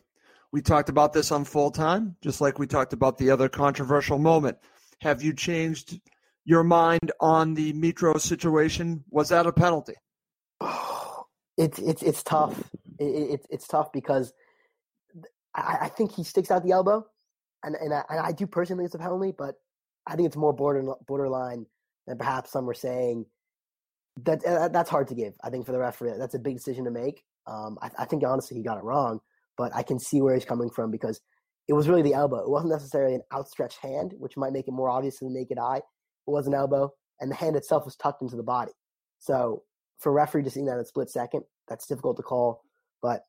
We 0.51 0.61
talked 0.61 0.88
about 0.88 1.12
this 1.12 1.30
on 1.30 1.45
full 1.45 1.70
time, 1.70 2.16
just 2.20 2.40
like 2.40 2.59
we 2.59 2.66
talked 2.66 2.93
about 2.93 3.18
the 3.18 3.30
other 3.30 3.49
controversial 3.49 4.18
moment. 4.18 4.59
Have 5.01 5.22
you 5.22 5.32
changed 5.32 6.01
your 6.45 6.64
mind 6.64 7.12
on 7.20 7.55
the 7.55 7.72
Mitro 7.72 8.20
situation? 8.20 9.05
Was 9.11 9.30
that 9.30 9.47
a 9.47 9.53
penalty? 9.53 9.95
It's 11.59 11.78
it's 11.78 12.03
it's 12.03 12.22
tough. 12.22 12.59
It, 12.99 13.05
it, 13.05 13.47
it's 13.51 13.68
tough 13.68 13.93
because 13.93 14.32
I, 15.55 15.76
I 15.82 15.88
think 15.88 16.14
he 16.14 16.24
sticks 16.24 16.51
out 16.51 16.64
the 16.64 16.72
elbow, 16.72 17.05
and 17.62 17.76
and 17.76 17.93
I, 17.93 18.03
and 18.09 18.20
I 18.20 18.32
do 18.32 18.47
personally 18.47 18.80
think 18.80 18.86
it's 18.86 18.95
a 18.95 18.99
penalty, 18.99 19.34
but 19.36 19.57
I 20.07 20.16
think 20.16 20.26
it's 20.26 20.36
more 20.36 20.55
border 20.55 20.82
borderline 21.07 21.66
than 22.07 22.16
perhaps 22.16 22.51
some 22.51 22.64
were 22.64 22.72
saying. 22.72 23.26
That 24.25 24.45
uh, 24.45 24.69
that's 24.69 24.91
hard 24.91 25.09
to 25.09 25.15
give. 25.15 25.35
I 25.43 25.51
think 25.51 25.65
for 25.65 25.73
the 25.73 25.79
referee, 25.79 26.13
that's 26.19 26.35
a 26.35 26.39
big 26.39 26.57
decision 26.57 26.85
to 26.85 26.91
make. 26.91 27.25
Um, 27.47 27.79
I, 27.81 27.91
I 28.01 28.05
think 28.05 28.23
honestly 28.27 28.57
he 28.57 28.63
got 28.63 28.79
it 28.79 28.85
wrong, 28.85 29.21
but 29.57 29.75
I 29.75 29.83
can 29.83 29.99
see 29.99 30.21
where 30.21 30.35
he's 30.35 30.45
coming 30.45 30.71
from 30.71 30.91
because 30.91 31.21
it 31.69 31.73
was 31.73 31.89
really 31.89 32.03
the 32.03 32.15
elbow. 32.15 32.39
It 32.39 32.51
wasn't 32.51 32.73
necessarily 32.73 33.15
an 33.15 33.23
outstretched 33.33 33.79
hand, 33.79 34.13
which 34.19 34.37
might 34.37 34.53
make 34.53 34.69
it 34.69 34.73
more 34.73 34.91
obvious 34.91 35.19
to 35.19 35.25
the 35.25 35.31
naked 35.31 35.59
eye. 35.59 35.79
It 35.79 36.31
was 36.31 36.47
an 36.47 36.55
elbow, 36.55 36.93
and 37.21 37.31
the 37.31 37.35
hand 37.35 37.57
itself 37.57 37.85
was 37.85 37.97
tucked 37.97 38.23
into 38.23 38.37
the 38.37 38.43
body. 38.43 38.73
So 39.19 39.63
for 39.99 40.13
referee 40.13 40.43
to 40.45 40.51
see 40.51 40.61
that 40.63 40.75
in 40.75 40.81
a 40.81 40.85
split 40.85 41.09
second, 41.09 41.45
that's 41.69 41.87
difficult 41.87 42.17
to 42.19 42.23
call. 42.23 42.63
But 43.01 43.25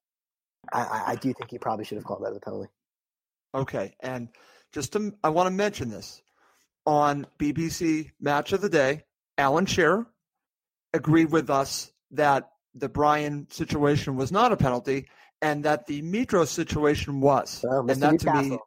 I, 0.71 1.03
I 1.07 1.15
do 1.15 1.33
think 1.33 1.51
he 1.51 1.57
probably 1.57 1.85
should 1.85 1.97
have 1.97 2.05
called 2.05 2.23
that 2.23 2.31
as 2.31 2.37
a 2.37 2.41
penalty. 2.41 2.69
Okay, 3.55 3.95
and 4.01 4.29
just 4.71 4.93
to, 4.93 5.13
I 5.23 5.29
want 5.29 5.47
to 5.47 5.51
mention 5.51 5.89
this 5.89 6.21
on 6.85 7.27
BBC 7.39 8.11
Match 8.19 8.53
of 8.53 8.61
the 8.61 8.69
Day. 8.69 9.03
Alan 9.37 9.65
Shearer 9.65 10.07
agreed 10.93 11.31
with 11.31 11.49
us 11.49 11.91
that 12.11 12.49
the 12.75 12.89
Bryan 12.89 13.47
situation 13.49 14.15
was 14.15 14.31
not 14.31 14.51
a 14.51 14.57
penalty 14.57 15.07
and 15.41 15.63
that 15.65 15.85
the 15.85 16.01
Mitro 16.01 16.47
situation 16.47 17.19
was. 17.21 17.63
Well, 17.63 17.89
and 17.89 18.01
that 18.01 18.19
to 18.21 18.33
me, 18.33 18.59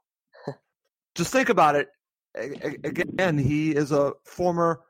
just 1.15 1.33
think 1.33 1.49
about 1.49 1.75
it. 1.75 1.89
Again, 2.35 3.39
he 3.39 3.75
is 3.75 3.93
a 3.93 4.13
former 4.25 4.83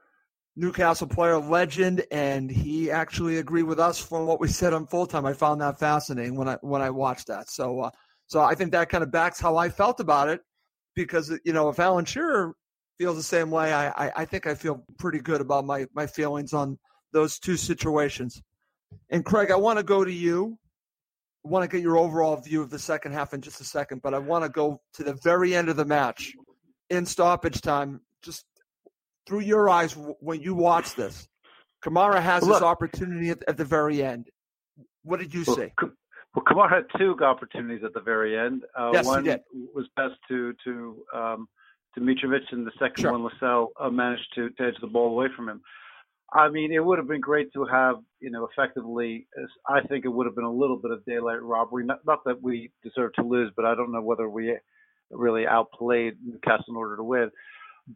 Newcastle 0.56 1.06
player, 1.06 1.38
legend, 1.38 2.04
and 2.10 2.50
he 2.50 2.90
actually 2.90 3.36
agreed 3.36 3.64
with 3.64 3.78
us 3.78 3.98
from 3.98 4.26
what 4.26 4.40
we 4.40 4.48
said 4.48 4.72
on 4.72 4.86
full 4.86 5.06
time. 5.06 5.26
I 5.26 5.34
found 5.34 5.60
that 5.60 5.78
fascinating 5.78 6.34
when 6.34 6.48
I 6.48 6.56
when 6.62 6.80
I 6.80 6.90
watched 6.90 7.26
that. 7.28 7.50
So, 7.50 7.82
uh, 7.82 7.90
so 8.26 8.40
I 8.40 8.54
think 8.54 8.72
that 8.72 8.88
kind 8.88 9.04
of 9.04 9.12
backs 9.12 9.38
how 9.38 9.56
I 9.56 9.68
felt 9.68 10.00
about 10.00 10.28
it, 10.28 10.40
because 10.94 11.30
you 11.44 11.52
know 11.52 11.68
if 11.68 11.78
Alan 11.78 12.06
Shearer 12.06 12.54
feels 12.98 13.16
the 13.16 13.22
same 13.22 13.50
way, 13.50 13.72
I, 13.72 14.06
I, 14.06 14.12
I 14.16 14.24
think 14.24 14.46
I 14.46 14.54
feel 14.54 14.82
pretty 14.98 15.20
good 15.20 15.42
about 15.42 15.66
my 15.66 15.86
my 15.94 16.06
feelings 16.06 16.54
on 16.54 16.78
those 17.16 17.38
two 17.38 17.56
situations. 17.56 18.42
And 19.10 19.24
Craig, 19.24 19.50
I 19.50 19.56
want 19.56 19.78
to 19.78 19.82
go 19.82 20.04
to 20.04 20.12
you. 20.12 20.58
I 21.44 21.48
want 21.48 21.68
to 21.68 21.74
get 21.74 21.82
your 21.82 21.96
overall 21.96 22.36
view 22.36 22.60
of 22.60 22.70
the 22.70 22.78
second 22.78 23.12
half 23.12 23.32
in 23.32 23.40
just 23.40 23.60
a 23.60 23.64
second, 23.64 24.02
but 24.02 24.12
I 24.12 24.18
want 24.18 24.44
to 24.44 24.50
go 24.50 24.80
to 24.94 25.02
the 25.02 25.14
very 25.24 25.54
end 25.54 25.68
of 25.68 25.76
the 25.76 25.84
match 25.84 26.34
in 26.90 27.06
stoppage 27.06 27.62
time. 27.62 28.00
Just 28.22 28.44
through 29.26 29.40
your 29.40 29.70
eyes 29.70 29.96
when 30.20 30.42
you 30.42 30.54
watch 30.54 30.94
this? 30.94 31.26
Kamara 31.84 32.20
has 32.20 32.42
Look, 32.42 32.56
this 32.56 32.62
opportunity 32.62 33.30
at, 33.30 33.42
at, 33.48 33.56
the 33.56 33.64
very 33.64 34.02
end. 34.02 34.28
What 35.02 35.20
did 35.20 35.32
you 35.32 35.44
well, 35.46 35.56
see? 35.56 35.72
Well, 35.80 36.44
Kamara 36.44 36.70
had 36.70 36.84
two 36.98 37.16
opportunities 37.22 37.82
at 37.84 37.94
the 37.94 38.00
very 38.00 38.36
end. 38.36 38.62
Uh, 38.78 38.90
yes, 38.92 39.06
one 39.06 39.24
he 39.24 39.30
did. 39.30 39.40
was 39.74 39.86
best 39.96 40.14
to 40.28 40.52
to 40.64 41.04
um, 41.14 41.48
to 41.94 42.00
Mitrovic, 42.00 42.42
and 42.50 42.66
the 42.66 42.72
second 42.78 43.02
sure. 43.02 43.12
one, 43.12 43.24
Lascelles 43.24 43.70
uh, 43.80 43.88
managed 43.88 44.26
to, 44.34 44.50
to 44.50 44.64
edge 44.64 44.74
the 44.80 44.86
ball 44.86 45.10
away 45.10 45.28
from 45.34 45.48
him. 45.48 45.62
I 46.32 46.48
mean, 46.48 46.72
it 46.72 46.84
would 46.84 46.98
have 46.98 47.08
been 47.08 47.20
great 47.20 47.52
to 47.52 47.64
have, 47.64 47.96
you 48.20 48.30
know, 48.30 48.48
effectively. 48.50 49.26
I 49.68 49.80
think 49.82 50.04
it 50.04 50.08
would 50.08 50.26
have 50.26 50.34
been 50.34 50.44
a 50.44 50.52
little 50.52 50.76
bit 50.76 50.90
of 50.90 51.04
daylight 51.04 51.42
robbery. 51.42 51.84
Not, 51.84 52.00
not 52.04 52.24
that 52.24 52.42
we 52.42 52.72
deserve 52.82 53.12
to 53.14 53.22
lose, 53.22 53.52
but 53.56 53.64
I 53.64 53.74
don't 53.74 53.92
know 53.92 54.02
whether 54.02 54.28
we 54.28 54.56
really 55.10 55.46
outplayed 55.46 56.14
Newcastle 56.24 56.64
in 56.70 56.76
order 56.76 56.96
to 56.96 57.04
win. 57.04 57.30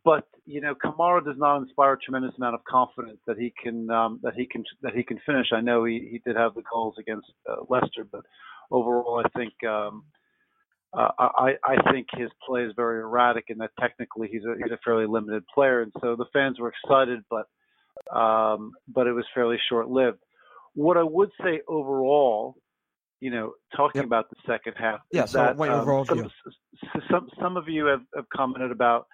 But 0.05 0.29
you 0.47 0.61
know, 0.61 0.75
Kamara 0.75 1.25
does 1.25 1.35
not 1.37 1.59
inspire 1.59 1.95
a 1.95 1.99
tremendous 1.99 2.37
amount 2.39 2.55
of 2.55 2.65
confidence 2.65 3.19
that 3.27 3.39
he 3.39 3.53
can 3.61 3.91
um, 3.91 4.21
that 4.23 4.35
he 4.35 4.47
can 4.47 4.63
that 4.83 4.95
he 4.95 5.03
can 5.03 5.19
finish. 5.27 5.49
I 5.53 5.61
know 5.61 5.85
he, 5.85 6.09
he 6.13 6.21
did 6.25 6.37
have 6.37 6.55
the 6.55 6.63
goals 6.73 6.95
against 7.01 7.27
uh, 7.51 7.57
Leicester, 7.69 8.07
but 8.11 8.23
overall, 8.71 9.21
I 9.25 9.29
think 9.37 9.53
um, 9.69 10.05
uh, 10.97 11.09
I 11.19 11.55
I 11.65 11.93
think 11.93 12.07
his 12.17 12.31
play 12.47 12.63
is 12.63 12.73
very 12.77 13.01
erratic, 13.01 13.47
and 13.49 13.61
that 13.61 13.71
technically 13.81 14.29
he's 14.31 14.45
a 14.45 14.55
he's 14.63 14.71
a 14.71 14.79
fairly 14.85 15.07
limited 15.07 15.43
player, 15.53 15.83
and 15.83 15.93
so 16.01 16.15
the 16.15 16.27
fans 16.33 16.61
were 16.61 16.73
excited, 16.73 17.25
but 17.29 17.47
um, 18.15 18.73
but 18.89 19.07
it 19.07 19.13
was 19.13 19.25
fairly 19.35 19.59
short 19.69 19.89
lived. 19.89 20.19
What 20.75 20.97
I 20.97 21.03
would 21.03 21.31
say 21.43 21.61
overall, 21.69 22.57
you 23.21 23.31
know, 23.31 23.53
talking 23.77 24.01
yep. 24.01 24.07
about 24.07 24.31
the 24.31 24.37
second 24.47 24.75
half, 24.79 25.01
yeah. 25.13 25.25
so 25.27 25.39
that, 25.39 25.61
um, 25.61 25.63
overall 25.63 26.05
some, 26.05 26.31
some 27.11 27.29
some 27.41 27.57
of 27.57 27.69
you 27.69 27.87
have, 27.87 28.03
have 28.15 28.29
commented 28.35 28.71
about 28.71 29.07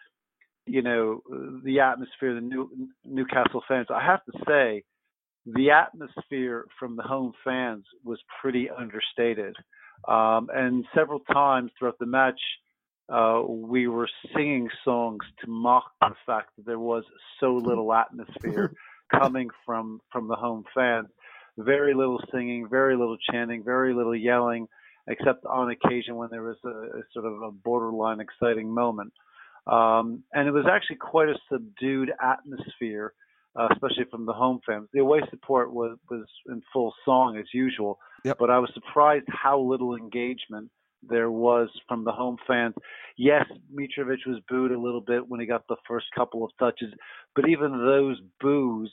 you 0.67 0.83
know, 0.83 1.23
the 1.65 1.81
atmosphere, 1.81 2.35
the 2.35 2.41
New, 2.41 2.69
Newcastle 3.05 3.63
fans. 3.69 3.87
I 3.89 4.05
have 4.05 4.25
to 4.25 4.33
say, 4.47 4.83
the 5.47 5.71
atmosphere 5.71 6.67
from 6.79 6.97
the 6.97 7.05
home 7.05 7.33
fans 7.45 7.85
was 8.05 8.19
pretty 8.41 8.69
understated. 8.69 9.55
Um, 10.09 10.49
and 10.53 10.85
several 10.95 11.21
times 11.21 11.71
throughout 11.79 11.99
the 12.01 12.07
match, 12.07 12.41
uh, 13.09 13.43
we 13.49 13.87
were 13.87 14.09
singing 14.35 14.69
songs 14.85 15.25
to 15.41 15.51
mock 15.51 15.93
the 16.01 16.15
fact 16.25 16.51
that 16.57 16.67
there 16.67 16.79
was 16.79 17.05
so 17.41 17.55
little 17.55 17.93
atmosphere 17.93 18.73
coming 19.11 19.49
from 19.65 20.01
from 20.11 20.29
the 20.29 20.35
home 20.35 20.65
fans. 20.75 21.07
Very 21.57 21.95
little 21.95 22.21
singing, 22.33 22.69
very 22.69 22.97
little 22.97 23.17
chanting, 23.31 23.63
very 23.65 23.95
little 23.95 24.15
yelling, 24.15 24.67
except 25.07 25.47
on 25.47 25.71
occasion 25.71 26.17
when 26.17 26.29
there 26.31 26.43
was 26.43 26.57
a, 26.65 26.69
a 26.69 27.03
sort 27.15 27.25
of 27.25 27.43
a 27.43 27.51
borderline 27.51 28.21
exciting 28.21 28.69
moment. 28.73 29.13
Um, 29.67 30.23
and 30.33 30.49
it 30.49 30.53
was 30.53 30.67
actually 30.71 30.97
quite 30.97 31.29
a 31.29 31.35
subdued 31.51 32.13
atmosphere, 32.23 33.15
uh, 33.59 33.69
especially 33.73 34.05
from 34.11 34.27
the 34.27 34.33
home 34.33 34.61
fans. 34.67 34.89
The 34.93 35.01
away 35.01 35.21
support 35.31 35.73
was, 35.73 35.97
was 36.11 36.27
in 36.49 36.63
full 36.73 36.93
song 37.05 37.37
as 37.39 37.47
usual, 37.55 37.99
yep. 38.25 38.37
but 38.39 38.51
I 38.51 38.59
was 38.59 38.71
surprised 38.75 39.27
how 39.29 39.59
little 39.61 39.97
engagement 39.97 40.71
there 41.09 41.31
was 41.31 41.69
from 41.89 42.05
the 42.05 42.13
home 42.13 42.37
fans. 42.47 42.75
Yes, 43.17 43.45
Mitrovic 43.73 44.27
was 44.27 44.41
booed 44.49 44.73
a 44.73 44.79
little 44.79 45.01
bit 45.01 45.27
when 45.29 45.41
he 45.41 45.47
got 45.47 45.67
the 45.69 45.77
first 45.89 46.07
couple 46.15 46.45
of 46.45 46.51
touches, 46.59 46.93
but 47.35 47.49
even 47.49 47.73
those 47.73 48.21
boos 48.41 48.93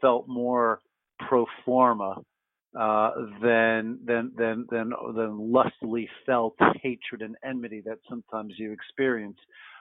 felt 0.00 0.28
more 0.28 0.80
pro 1.28 1.44
forma 1.64 2.16
uh, 2.78 3.10
than 3.42 3.98
than 4.04 4.32
than 4.36 4.66
than 4.70 4.92
than 5.16 5.52
lustily 5.52 6.08
felt 6.26 6.54
hatred 6.82 7.22
and 7.22 7.36
enmity 7.44 7.82
that 7.84 7.98
sometimes 8.08 8.54
you 8.58 8.72
experience 8.72 9.38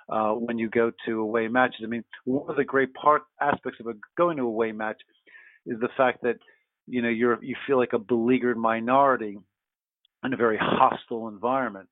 uh, 0.09 0.31
when 0.31 0.57
you 0.57 0.69
go 0.69 0.91
to 1.05 1.19
away 1.19 1.47
matches. 1.47 1.81
I 1.83 1.87
mean, 1.87 2.03
one 2.25 2.49
of 2.49 2.55
the 2.55 2.63
great 2.63 2.93
part 2.93 3.23
aspects 3.41 3.79
of 3.79 3.87
a, 3.87 3.93
going 4.17 4.37
to 4.37 4.43
away 4.43 4.71
match 4.71 4.97
is 5.65 5.79
the 5.79 5.89
fact 5.97 6.19
that 6.23 6.37
you 6.87 7.01
know 7.01 7.09
you're 7.09 7.43
you 7.43 7.55
feel 7.67 7.77
like 7.77 7.93
a 7.93 7.99
beleaguered 7.99 8.57
minority 8.57 9.37
in 10.23 10.33
a 10.33 10.37
very 10.37 10.57
hostile 10.59 11.27
environment. 11.27 11.87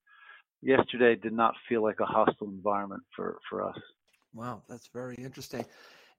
Yesterday 0.62 1.16
did 1.16 1.34
not 1.34 1.54
feel 1.70 1.84
like 1.84 2.00
a 2.00 2.06
hostile 2.06 2.48
environment 2.48 3.04
for 3.16 3.38
for 3.50 3.64
us. 3.64 3.78
Wow, 4.34 4.64
that's 4.68 4.88
very 4.88 5.16
interesting. 5.16 5.66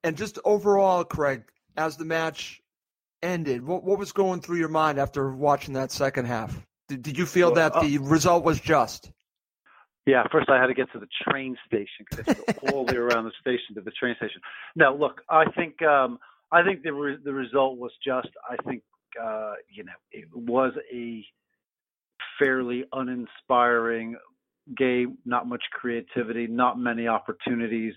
And 0.03 0.15
just 0.15 0.39
overall, 0.45 1.03
Craig, 1.03 1.43
as 1.75 1.97
the 1.97 2.05
match 2.05 2.61
ended, 3.21 3.65
what 3.65 3.83
what 3.83 3.99
was 3.99 4.11
going 4.11 4.41
through 4.41 4.57
your 4.57 4.69
mind 4.69 4.99
after 4.99 5.31
watching 5.31 5.73
that 5.73 5.91
second 5.91 6.25
half? 6.25 6.57
Did, 6.87 7.01
did 7.01 7.17
you 7.17 7.25
feel 7.25 7.47
well, 7.47 7.55
that 7.55 7.75
uh, 7.75 7.81
the 7.81 7.97
result 7.97 8.43
was 8.43 8.59
just? 8.59 9.11
Yeah, 10.05 10.23
first 10.31 10.49
I 10.49 10.59
had 10.59 10.67
to 10.67 10.73
get 10.73 10.89
to 10.93 10.99
the 10.99 11.07
train 11.29 11.57
station 11.65 12.05
because 12.09 12.25
I 12.25 12.31
had 12.31 12.47
to 12.47 12.53
go 12.53 12.77
all 12.77 12.85
the 12.85 12.93
way 12.93 12.97
around 12.97 13.25
the 13.25 13.33
station 13.41 13.75
to 13.75 13.81
the 13.81 13.91
train 13.91 14.15
station. 14.15 14.39
No, 14.75 14.95
look, 14.95 15.21
I 15.29 15.51
think 15.51 15.81
um, 15.81 16.17
I 16.51 16.63
think 16.63 16.83
the 16.83 16.93
re- 16.93 17.17
the 17.21 17.33
result 17.33 17.77
was 17.77 17.91
just. 18.03 18.29
I 18.49 18.55
think 18.63 18.83
uh, 19.21 19.53
you 19.69 19.83
know 19.83 19.91
it 20.11 20.25
was 20.33 20.71
a 20.93 21.25
fairly 22.39 22.85
uninspiring 22.91 24.15
game. 24.75 25.17
Not 25.25 25.47
much 25.47 25.63
creativity, 25.73 26.47
not 26.47 26.79
many 26.79 27.07
opportunities. 27.07 27.93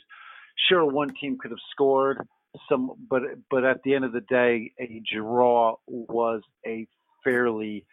Sure, 0.69 0.85
one 0.85 1.13
team 1.21 1.39
could 1.41 1.51
have 1.51 1.61
scored 1.71 2.27
some, 2.69 2.93
but 3.09 3.23
but 3.51 3.65
at 3.65 3.83
the 3.85 3.95
end 3.95 4.05
of 4.05 4.13
the 4.13 4.21
day, 4.23 4.73
a 4.81 5.03
draw 5.15 5.77
was 5.87 6.43
a 6.67 6.87
fairly 7.25 7.85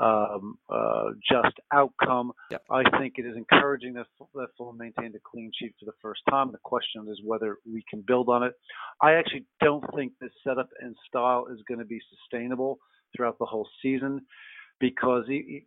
um, 0.00 0.58
uh, 0.68 1.10
just 1.30 1.54
outcome. 1.72 2.32
Yep. 2.50 2.62
I 2.70 2.98
think 2.98 3.14
it 3.18 3.26
is 3.26 3.36
encouraging 3.36 3.94
that, 3.94 4.06
that 4.34 4.48
Fulham 4.56 4.76
maintained 4.76 5.14
a 5.14 5.20
clean 5.24 5.52
sheet 5.58 5.74
for 5.78 5.86
the 5.86 5.96
first 6.02 6.22
time. 6.28 6.50
The 6.50 6.58
question 6.64 7.06
is 7.08 7.20
whether 7.24 7.58
we 7.70 7.84
can 7.88 8.02
build 8.06 8.28
on 8.28 8.42
it. 8.42 8.54
I 9.00 9.14
actually 9.14 9.44
don't 9.60 9.84
think 9.94 10.12
this 10.20 10.32
setup 10.46 10.68
and 10.80 10.96
style 11.06 11.46
is 11.52 11.60
going 11.68 11.78
to 11.78 11.84
be 11.86 12.00
sustainable 12.10 12.78
throughout 13.14 13.38
the 13.38 13.46
whole 13.46 13.68
season 13.82 14.20
because 14.88 15.24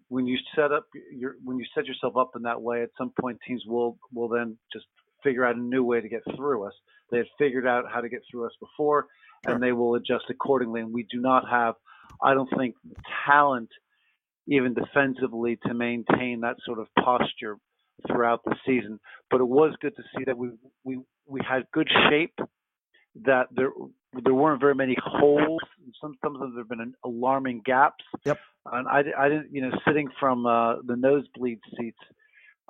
when 0.10 0.28
you 0.28 0.38
set 0.56 0.72
up 0.72 0.86
your 1.12 1.36
when 1.44 1.58
you 1.58 1.66
set 1.74 1.86
yourself 1.86 2.16
up 2.18 2.32
in 2.36 2.44
that 2.44 2.62
way, 2.62 2.84
at 2.84 2.90
some 2.98 3.12
point 3.20 3.38
teams 3.48 3.64
will 3.66 3.98
will 4.14 4.28
then 4.28 4.58
just 4.72 4.86
figure 5.24 5.46
out 5.46 5.56
a 5.56 5.60
new 5.60 5.84
way 5.84 6.00
to 6.02 6.10
get 6.10 6.22
through 6.36 6.68
us. 6.68 6.74
They 7.10 7.18
had 7.18 7.28
figured 7.40 7.66
out 7.66 7.86
how 7.92 8.02
to 8.02 8.10
get 8.10 8.22
through 8.30 8.46
us 8.46 8.56
before, 8.60 9.08
sure. 9.46 9.54
and 9.54 9.64
they 9.64 9.72
will 9.72 9.96
adjust 9.96 10.26
accordingly. 10.30 10.82
And 10.82 10.94
we 10.94 11.06
do 11.10 11.20
not 11.20 11.44
have, 11.50 11.76
I 12.22 12.34
don't 12.34 12.50
think, 12.58 12.76
talent– 13.26 13.70
even 14.48 14.74
defensively 14.74 15.60
to 15.68 15.74
maintain 15.74 16.42
that 16.42 16.56
sort 16.66 16.80
of 16.80 16.88
posture 17.04 17.58
throughout 18.08 18.44
the 18.46 18.56
season. 18.66 19.00
But 19.30 19.42
it 19.42 19.48
was 19.48 19.76
good 19.82 19.96
to 19.96 20.04
see 20.16 20.24
that 20.26 20.38
we 20.38 20.50
we 20.84 21.00
we 21.28 21.42
had 21.48 21.64
good 21.74 21.90
shape 22.10 22.36
that 23.26 23.48
there 23.52 23.72
there 24.24 24.34
weren't 24.34 24.62
very 24.62 24.76
many 24.76 24.96
holes. 25.04 25.62
Sometimes 26.02 26.54
there 26.54 26.64
have 26.64 26.70
been 26.70 26.94
alarming 27.04 27.62
gaps. 27.66 28.04
Yep. 28.26 28.40
And 28.72 28.88
I, 28.88 29.04
I 29.18 29.30
didn't, 29.30 29.54
you 29.54 29.62
know, 29.62 29.72
sitting 29.88 30.10
from 30.20 30.46
uh, 30.46 30.82
the 30.86 30.96
nosebleed 30.96 31.60
seats, 31.78 32.00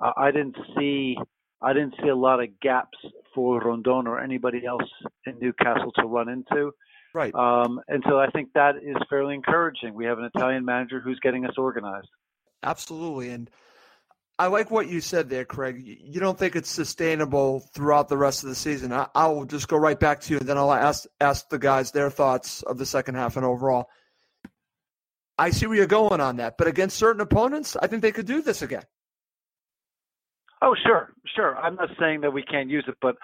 uh, 0.00 0.12
I 0.16 0.30
didn't 0.30 0.56
see 0.76 1.16
I 1.60 1.72
didn't 1.72 1.94
see 2.00 2.08
a 2.08 2.14
lot 2.14 2.40
of 2.40 2.48
gaps 2.60 2.98
for 3.34 3.58
Rondon 3.58 4.06
or 4.06 4.20
anybody 4.20 4.64
else 4.64 4.88
in 5.26 5.38
Newcastle 5.40 5.90
to 5.96 6.06
run 6.06 6.28
into. 6.28 6.70
Right. 7.12 7.34
Um, 7.34 7.80
and 7.88 8.02
so 8.08 8.18
I 8.18 8.28
think 8.30 8.52
that 8.54 8.76
is 8.76 8.96
fairly 9.10 9.34
encouraging. 9.34 9.94
We 9.94 10.04
have 10.04 10.18
an 10.18 10.30
Italian 10.34 10.64
manager 10.64 11.00
who's 11.00 11.18
getting 11.20 11.44
us 11.44 11.54
organized. 11.58 12.08
Absolutely. 12.62 13.30
And 13.30 13.50
I 14.40 14.46
like 14.46 14.70
what 14.70 14.88
you 14.88 15.00
said 15.00 15.28
there, 15.28 15.44
Craig. 15.44 15.82
You 15.84 16.20
don't 16.20 16.38
think 16.38 16.54
it's 16.54 16.70
sustainable 16.70 17.60
throughout 17.74 18.08
the 18.08 18.16
rest 18.16 18.44
of 18.44 18.48
the 18.48 18.54
season. 18.54 18.92
I, 18.92 19.08
I 19.14 19.26
will 19.26 19.44
just 19.44 19.66
go 19.66 19.76
right 19.76 19.98
back 19.98 20.20
to 20.22 20.32
you, 20.32 20.38
and 20.38 20.48
then 20.48 20.56
I'll 20.56 20.72
ask 20.72 21.06
ask 21.20 21.48
the 21.48 21.58
guys 21.58 21.90
their 21.90 22.08
thoughts 22.08 22.62
of 22.62 22.78
the 22.78 22.86
second 22.86 23.16
half 23.16 23.36
and 23.36 23.44
overall. 23.44 23.88
I 25.36 25.50
see 25.50 25.66
where 25.66 25.76
you're 25.76 25.86
going 25.86 26.20
on 26.20 26.36
that, 26.36 26.56
but 26.56 26.68
against 26.68 26.96
certain 26.96 27.20
opponents, 27.20 27.76
I 27.80 27.88
think 27.88 28.02
they 28.02 28.12
could 28.12 28.26
do 28.26 28.42
this 28.42 28.62
again. 28.62 28.82
Oh, 30.62 30.74
sure, 30.84 31.12
sure. 31.34 31.56
I'm 31.56 31.76
not 31.76 31.90
saying 31.98 32.20
that 32.22 32.32
we 32.32 32.42
can't 32.42 32.68
use 32.68 32.84
it, 32.88 32.96
but 33.00 33.16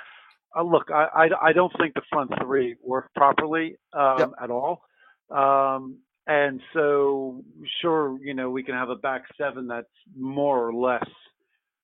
uh, 0.57 0.63
look, 0.63 0.91
I, 0.93 1.07
I, 1.15 1.49
I 1.49 1.53
don't 1.53 1.73
think 1.81 1.95
the 1.95 2.03
front 2.11 2.31
three 2.41 2.77
work 2.83 3.11
properly 3.15 3.77
um, 3.93 4.19
yep. 4.19 4.31
at 4.41 4.51
all. 4.51 4.83
Um, 5.31 5.99
and 6.27 6.61
so, 6.73 7.43
sure, 7.83 8.19
you 8.23 8.35
know, 8.35 8.51
we 8.51 8.63
can 8.63 8.75
have 8.75 8.89
a 8.89 8.97
back 8.97 9.23
seven 9.39 9.67
that's 9.67 9.87
more 10.17 10.69
or 10.69 10.75
less 10.75 11.07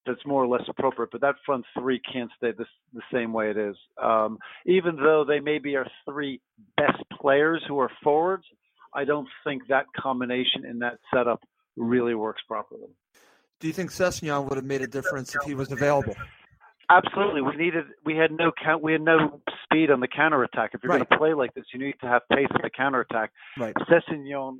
that's 0.07 0.24
more 0.24 0.43
or 0.43 0.49
less 0.49 0.62
appropriate, 0.66 1.11
but 1.12 1.20
that 1.20 1.34
front 1.45 1.64
three 1.78 2.01
can't 2.11 2.30
stay 2.38 2.53
the, 2.57 2.64
the 2.95 3.03
same 3.12 3.34
way 3.34 3.51
it 3.51 3.59
is. 3.59 3.76
Um, 4.03 4.38
even 4.64 4.97
though 4.97 5.24
they 5.28 5.41
may 5.41 5.59
be 5.59 5.76
our 5.76 5.86
three 6.09 6.41
best 6.78 7.03
players 7.20 7.62
who 7.68 7.78
are 7.78 7.91
forwards, 8.03 8.45
I 8.95 9.05
don't 9.05 9.28
think 9.45 9.66
that 9.68 9.84
combination 9.97 10.64
in 10.64 10.78
that 10.78 10.99
setup 11.12 11.43
really 11.76 12.14
works 12.14 12.43
properly. 12.49 12.88
Do 13.61 13.66
you 13.66 13.74
think 13.74 13.91
Sessegnon 13.91 14.49
would 14.49 14.57
have 14.57 14.64
made 14.64 14.80
a 14.80 14.86
difference 14.86 15.34
if 15.34 15.43
he 15.47 15.55
was 15.55 15.70
available? 15.70 16.16
Absolutely. 16.91 17.41
We 17.43 17.57
needed. 17.57 17.84
We 18.05 18.16
had 18.16 18.32
no 18.32 18.51
count. 18.62 18.82
We 18.82 18.93
had 18.93 19.01
no 19.03 19.41
speed 19.64 19.91
on 19.91 20.01
the 20.01 20.09
counter 20.09 20.43
attack. 20.43 20.70
If 20.74 20.82
you're 20.82 20.91
Right. 20.91 20.99
going 20.99 21.07
to 21.11 21.18
play 21.18 21.34
like 21.34 21.55
this, 21.55 21.64
you 21.72 21.78
need 21.78 21.95
to 22.01 22.09
have 22.09 22.22
pace 22.32 22.49
on 22.53 22.61
the 22.62 22.70
counter 22.70 23.01
attack. 23.01 23.30
Right. 23.59 23.74
Sessegnon, 23.88 24.59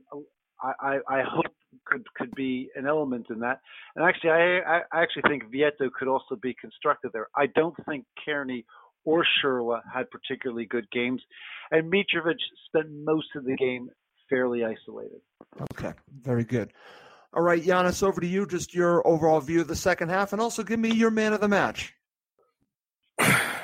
I, 0.63 0.73
I, 0.81 0.99
I 1.09 1.23
hope 1.23 1.47
could 1.87 2.05
could 2.15 2.33
be 2.35 2.69
an 2.77 2.87
element 2.87 3.27
in 3.31 3.41
that. 3.41 3.61
And 3.97 4.05
actually, 4.05 4.31
I, 4.31 4.59
I 4.61 4.81
I 4.93 5.03
actually 5.03 5.23
think 5.29 5.51
Vietto 5.51 5.91
could 5.99 6.09
also 6.09 6.37
be 6.41 6.55
constructed 6.61 7.11
there. 7.13 7.27
I 7.37 7.47
don't 7.47 7.75
think 7.87 8.05
Cairney 8.27 8.65
or 9.05 9.25
Schürrle 9.43 9.81
had 9.93 10.11
particularly 10.11 10.67
good 10.67 10.89
games, 10.93 11.23
and 11.73 11.91
Mitrovic 11.93 12.37
spent 12.67 12.91
most 12.93 13.29
of 13.35 13.45
the 13.45 13.57
game 13.57 13.89
fairly 14.29 14.63
isolated. 14.65 15.21
Okay, 15.73 15.93
very 16.23 16.45
good. 16.45 16.73
All 17.33 17.43
right, 17.43 17.63
Giannis, 17.63 18.03
over 18.03 18.21
to 18.21 18.27
you. 18.27 18.47
Just 18.47 18.75
your 18.75 19.05
overall 19.07 19.41
view 19.41 19.61
of 19.63 19.69
the 19.69 19.77
second 19.77 20.11
half, 20.11 20.33
and 20.33 20.41
also 20.41 20.63
give 20.63 20.79
me 20.79 20.91
your 20.93 21.11
man 21.11 21.33
of 21.33 21.41
the 21.41 21.49
match. 21.49 21.95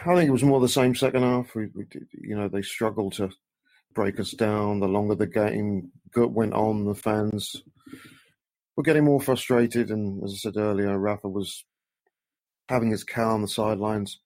I 0.07 0.14
think 0.14 0.28
it 0.28 0.32
was 0.32 0.44
more 0.44 0.61
the 0.61 0.68
same 0.68 0.94
second 0.94 1.22
half. 1.22 1.54
We, 1.54 1.66
we 1.74 1.84
you 2.12 2.36
know, 2.36 2.48
they 2.48 2.62
struggled 2.62 3.14
to 3.14 3.30
break 3.92 4.20
us 4.20 4.30
down. 4.30 4.78
The 4.78 4.86
longer 4.86 5.16
the 5.16 5.26
game 5.26 5.90
went 6.14 6.54
on, 6.54 6.84
the 6.84 6.94
fans 6.94 7.62
were 8.76 8.84
getting 8.84 9.04
more 9.04 9.20
frustrated. 9.20 9.90
And 9.90 10.22
as 10.22 10.32
I 10.32 10.36
said 10.36 10.57
earlier, 10.57 10.96
Rafa 10.96 11.28
was 11.28 11.64
having 12.68 12.90
his 12.90 13.02
cow 13.02 13.30
on 13.30 13.42
the 13.42 13.48
sidelines, 13.48 14.20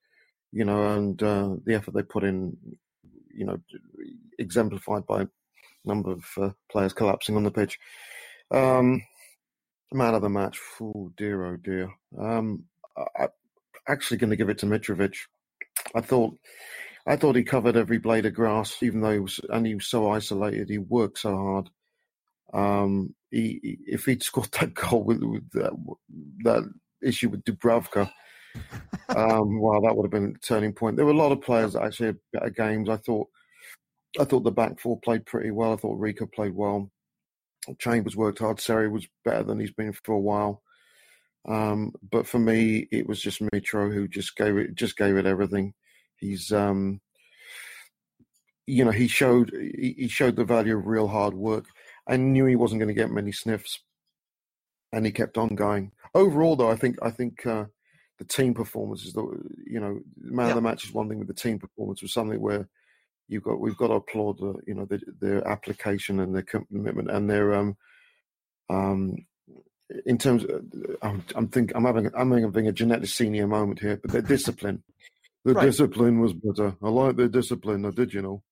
you 0.53 0.65
know, 0.65 0.93
and 0.93 1.23
uh, 1.23 1.57
the 1.65 1.75
effort 1.75 1.95
they 1.95 2.03
put 2.03 2.25
in, 2.25 2.57
you 3.35 3.47
know, 3.47 3.59
exemplified 4.39 5.07
by 5.07 5.23
a 5.23 5.29
number 5.85 6.11
of 6.13 6.25
uh, 6.37 6.51
players 6.71 6.93
collapsing 6.93 7.37
on 7.37 7.45
the 7.45 7.51
pitch. 7.51 7.79
Um, 8.51 9.03
man 9.93 10.15
of 10.15 10.23
the 10.23 10.29
match, 10.29 10.59
oh 10.81 11.11
dear, 11.17 11.47
oh 11.47 11.57
dear. 11.57 11.91
Um, 12.19 12.65
I, 12.97 13.05
I'm 13.23 13.29
actually 13.89 14.19
going 14.19 14.31
to 14.31 14.37
give 14.37 14.51
it 14.51 14.59
to 14.59 14.67
Mitrovic. 14.67 15.15
I 15.95 16.01
thought, 16.01 16.37
I 17.07 17.17
thought 17.17 17.37
he 17.37 17.43
covered 17.45 17.77
every 17.77 17.99
blade 17.99 18.27
of 18.27 18.35
grass, 18.35 18.83
even 18.83 19.01
though 19.01 19.13
he 19.13 19.19
was 19.21 19.41
and 19.51 19.67
he 19.67 19.75
was 19.75 19.87
so 19.87 20.11
isolated. 20.11 20.69
He 20.69 20.79
worked 20.79 21.19
so 21.19 21.37
hard. 21.37 21.71
Um, 22.53 23.15
he, 23.31 23.61
he- 23.63 23.79
if 23.87 24.05
he'd 24.07 24.23
scored 24.23 24.51
that 24.61 24.75
goal 24.75 25.05
with, 25.05 25.23
with 25.23 25.51
that, 25.53 25.73
that 26.45 26.73
issue 27.03 27.29
with 27.31 27.45
Dubravka, 27.45 28.11
um, 29.11 29.61
wow, 29.61 29.81
that 29.81 29.97
would 29.97 30.05
have 30.05 30.11
been 30.11 30.35
a 30.37 30.47
turning 30.47 30.73
point. 30.73 30.97
There 30.97 31.07
were 31.07 31.13
a 31.13 31.17
lot 31.17 31.33
of 31.33 31.41
players 31.43 31.75
that 31.75 31.83
actually 31.83 32.07
had 32.07 32.19
better 32.33 32.51
games. 32.51 32.89
I 32.89 32.97
thought, 32.97 33.29
I 34.19 34.25
thought 34.25 34.45
the 34.45 34.51
back 34.51 34.81
four 34.81 34.99
played 35.01 35.27
pretty 35.27 35.51
well. 35.51 35.73
I 35.73 35.77
thought 35.77 35.99
Rico 35.99 36.27
played 36.27 36.55
well. 36.55 36.91
Chambers 37.79 38.17
worked 38.17 38.39
hard. 38.41 38.61
Seri 38.61 38.89
was 38.89 39.07
better 39.25 39.43
than 39.45 39.61
he's 39.61 39.71
been 39.73 39.93
for 39.93 40.15
a 40.15 40.21
while. 40.21 40.63
Um, 41.49 41.93
but 42.11 42.27
for 42.27 42.39
me, 42.39 42.89
it 42.93 43.09
was 43.09 43.21
just 43.21 43.41
Mitro 43.41 43.93
who 43.93 44.09
just 44.09 44.37
gave 44.37 44.57
it, 44.57 44.75
just 44.75 44.97
gave 44.97 45.17
it 45.17 45.27
everything. 45.27 45.75
He's, 46.17 46.53
um, 46.53 47.01
you 48.67 48.85
know, 48.85 48.91
he 48.91 49.09
showed 49.09 49.51
he, 49.53 50.07
showed 50.09 50.37
the 50.37 50.45
value 50.45 50.77
of 50.77 50.87
real 50.87 51.09
hard 51.09 51.35
work. 51.35 51.67
I 52.07 52.17
knew 52.17 52.45
he 52.47 52.57
wasn't 52.57 52.81
going 52.81 52.95
to 52.95 53.01
get 53.01 53.11
many 53.11 53.33
sniffs, 53.33 53.81
and 54.93 55.05
he 55.07 55.13
kept 55.13 55.39
on 55.39 55.55
going. 55.55 55.93
Overall, 56.15 56.57
though, 56.57 56.71
I 56.71 56.77
think 56.77 56.99
I 57.03 57.11
think 57.11 57.47
uh, 57.47 57.65
the 58.19 58.25
team 58.25 58.55
performance 58.55 59.05
is 59.05 59.15
the 59.15 59.23
you 59.67 59.81
know 59.81 60.01
man 60.19 60.51
of 60.51 60.55
the 60.55 60.61
match 60.61 60.85
is 60.85 60.93
one 60.93 61.09
thing, 61.09 61.19
but 61.19 61.29
the 61.29 61.35
team 61.35 61.59
performance 61.59 62.03
was 62.03 62.13
something 62.13 62.41
where 62.41 62.69
you've 63.31 63.45
got 63.45 63.61
we've 63.61 63.77
got 63.77 63.89
to 63.89 63.95
applaud 63.95 64.39
the 64.39 64.55
you 64.67 64.75
know 64.75 64.85
the, 64.85 65.01
their 65.21 65.47
application 65.49 66.21
and 66.21 66.35
their 66.35 66.43
commitment 66.43 67.11
and 67.11 67.31
their 67.31 67.55
um 67.55 67.77
um 68.69 69.17
in 70.07 70.19
terms 70.19 70.45
of, 70.45 70.65
I'm, 71.03 71.25
I'm 71.35 71.49
think 71.49 71.73
I'm 71.75 71.85
having 71.85 72.11
I'm 72.15 72.31
having 72.31 72.69
a 72.69 72.73
Jeanette 72.73 73.07
senior 73.09 73.47
moment 73.47 73.81
here, 73.81 73.99
but 74.03 74.13
their 74.13 74.23
discipline, 74.23 74.83
the 75.45 75.55
Right. 75.55 75.67
discipline 75.67 76.21
was 76.21 76.33
better. 76.33 76.77
I 76.83 76.89
like 76.89 77.17
their 77.17 77.29
discipline. 77.29 77.85
I 77.85 77.91
did, 77.91 78.13
you 78.13 78.23
know. 78.23 78.43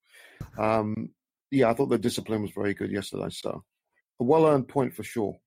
Um, 0.56 1.10
yeah, 1.50 1.70
I 1.70 1.74
thought 1.74 1.88
the 1.88 1.98
discipline 1.98 2.42
was 2.42 2.50
very 2.54 2.74
good 2.74 2.90
yesterday. 2.90 3.28
So 3.30 3.64
a 4.20 4.24
well 4.24 4.46
earned 4.46 4.68
point 4.68 4.94
for 4.94 5.02
sure. 5.02 5.38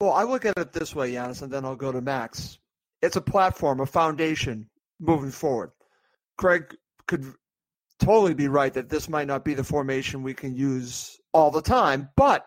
Well, 0.00 0.12
I 0.12 0.24
look 0.24 0.44
at 0.44 0.58
it 0.58 0.72
this 0.72 0.94
way, 0.94 1.12
Giannis, 1.12 1.42
and 1.42 1.52
then 1.52 1.64
I'll 1.64 1.76
go 1.76 1.92
to 1.92 2.00
Max. 2.00 2.58
It's 3.00 3.16
a 3.16 3.20
platform, 3.20 3.80
a 3.80 3.86
foundation 3.86 4.68
moving 4.98 5.30
forward. 5.30 5.70
Craig 6.36 6.74
could 7.06 7.32
totally 8.00 8.34
be 8.34 8.48
right 8.48 8.74
that 8.74 8.88
this 8.88 9.08
might 9.08 9.26
not 9.26 9.44
be 9.44 9.54
the 9.54 9.64
formation 9.64 10.22
we 10.22 10.34
can 10.34 10.56
use 10.56 11.18
all 11.32 11.50
the 11.50 11.62
time, 11.62 12.08
but 12.16 12.46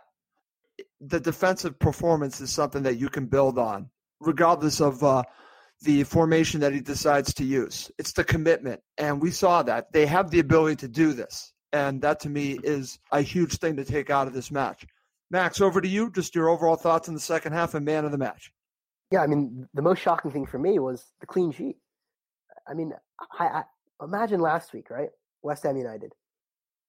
the 1.01 1.19
defensive 1.19 1.77
performance 1.79 2.41
is 2.41 2.51
something 2.51 2.83
that 2.83 2.97
you 2.97 3.09
can 3.09 3.25
build 3.25 3.57
on, 3.57 3.89
regardless 4.19 4.81
of 4.81 5.03
uh, 5.03 5.23
the 5.81 6.03
formation 6.03 6.59
that 6.61 6.73
he 6.73 6.79
decides 6.79 7.33
to 7.35 7.43
use. 7.43 7.91
It's 7.97 8.13
the 8.13 8.23
commitment, 8.23 8.81
and 8.97 9.21
we 9.21 9.31
saw 9.31 9.63
that 9.63 9.91
they 9.91 10.05
have 10.05 10.31
the 10.31 10.39
ability 10.39 10.77
to 10.77 10.87
do 10.87 11.13
this, 11.13 11.53
and 11.71 12.01
that 12.01 12.19
to 12.21 12.29
me 12.29 12.59
is 12.63 12.99
a 13.11 13.21
huge 13.21 13.57
thing 13.57 13.75
to 13.77 13.85
take 13.85 14.09
out 14.09 14.27
of 14.27 14.33
this 14.33 14.51
match. 14.51 14.85
Max, 15.29 15.59
over 15.59 15.81
to 15.81 15.87
you. 15.87 16.09
Just 16.09 16.35
your 16.35 16.49
overall 16.49 16.77
thoughts 16.77 17.07
in 17.07 17.13
the 17.13 17.19
second 17.19 17.53
half 17.53 17.73
and 17.73 17.85
man 17.85 18.05
of 18.05 18.11
the 18.11 18.17
match. 18.17 18.51
Yeah, 19.11 19.21
I 19.21 19.27
mean, 19.27 19.67
the 19.73 19.81
most 19.81 20.01
shocking 20.01 20.31
thing 20.31 20.45
for 20.45 20.57
me 20.57 20.79
was 20.79 21.05
the 21.19 21.25
clean 21.25 21.51
sheet. 21.51 21.77
I 22.67 22.73
mean, 22.73 22.93
I, 23.39 23.45
I 23.45 23.63
imagine 24.03 24.39
last 24.39 24.73
week, 24.73 24.89
right? 24.89 25.09
West 25.41 25.63
Ham 25.63 25.77
United. 25.77 26.13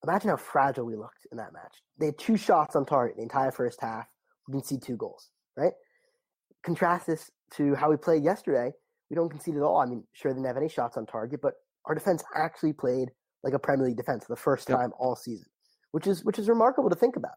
Imagine 0.05 0.31
how 0.31 0.37
fragile 0.37 0.85
we 0.87 0.97
looked 0.97 1.27
in 1.33 1.39
that 1.39 1.53
match. 1.53 1.83
They 1.99 2.07
had 2.07 2.19
two 2.19 2.37
shots 2.37 2.77
on 2.77 2.87
target 2.87 3.17
the 3.17 3.23
entire 3.23 3.51
first 3.51 3.81
half. 3.81 4.07
We 4.47 4.53
didn't 4.53 4.67
see 4.67 4.79
two 4.79 4.97
goals, 4.97 5.31
right? 5.57 5.73
Contrast 6.65 7.07
this 7.07 7.31
to 7.55 7.75
how 7.75 7.91
we 7.91 7.97
played 7.97 8.23
yesterday. 8.23 8.73
We 9.11 9.17
don't 9.17 9.29
concede 9.29 9.57
at 9.57 9.63
all. 9.63 9.79
I 9.79 9.87
mean, 9.87 10.05
sure, 10.13 10.33
they 10.33 10.37
didn't 10.37 10.47
have 10.47 10.57
any 10.57 10.69
shots 10.69 10.97
on 10.97 11.07
target, 11.07 11.41
but 11.43 11.55
our 11.87 11.95
defense 11.95 12.23
actually 12.37 12.73
played 12.73 13.11
like 13.43 13.55
a 13.55 13.59
Premier 13.59 13.87
League 13.87 13.97
defense 13.97 14.25
for 14.25 14.33
the 14.33 14.41
first 14.41 14.69
Yep. 14.69 14.79
time 14.79 14.93
all 14.99 15.17
season, 15.17 15.47
which 15.93 16.07
is 16.07 16.25
which 16.25 16.39
is 16.39 16.49
remarkable 16.49 16.91
to 16.91 16.97
think 16.97 17.17
about 17.17 17.37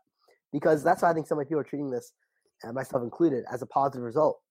because 0.52 0.84
that's 0.84 1.02
why 1.02 1.10
I 1.10 1.14
think 1.14 1.28
so 1.28 1.36
many 1.36 1.46
people 1.46 1.62
are 1.62 1.64
treating 1.64 1.90
this, 1.90 2.14
and 2.64 2.74
myself 2.74 3.04
included, 3.04 3.46
as 3.52 3.62
a 3.62 3.66
positive 3.68 4.04
result 4.04 4.42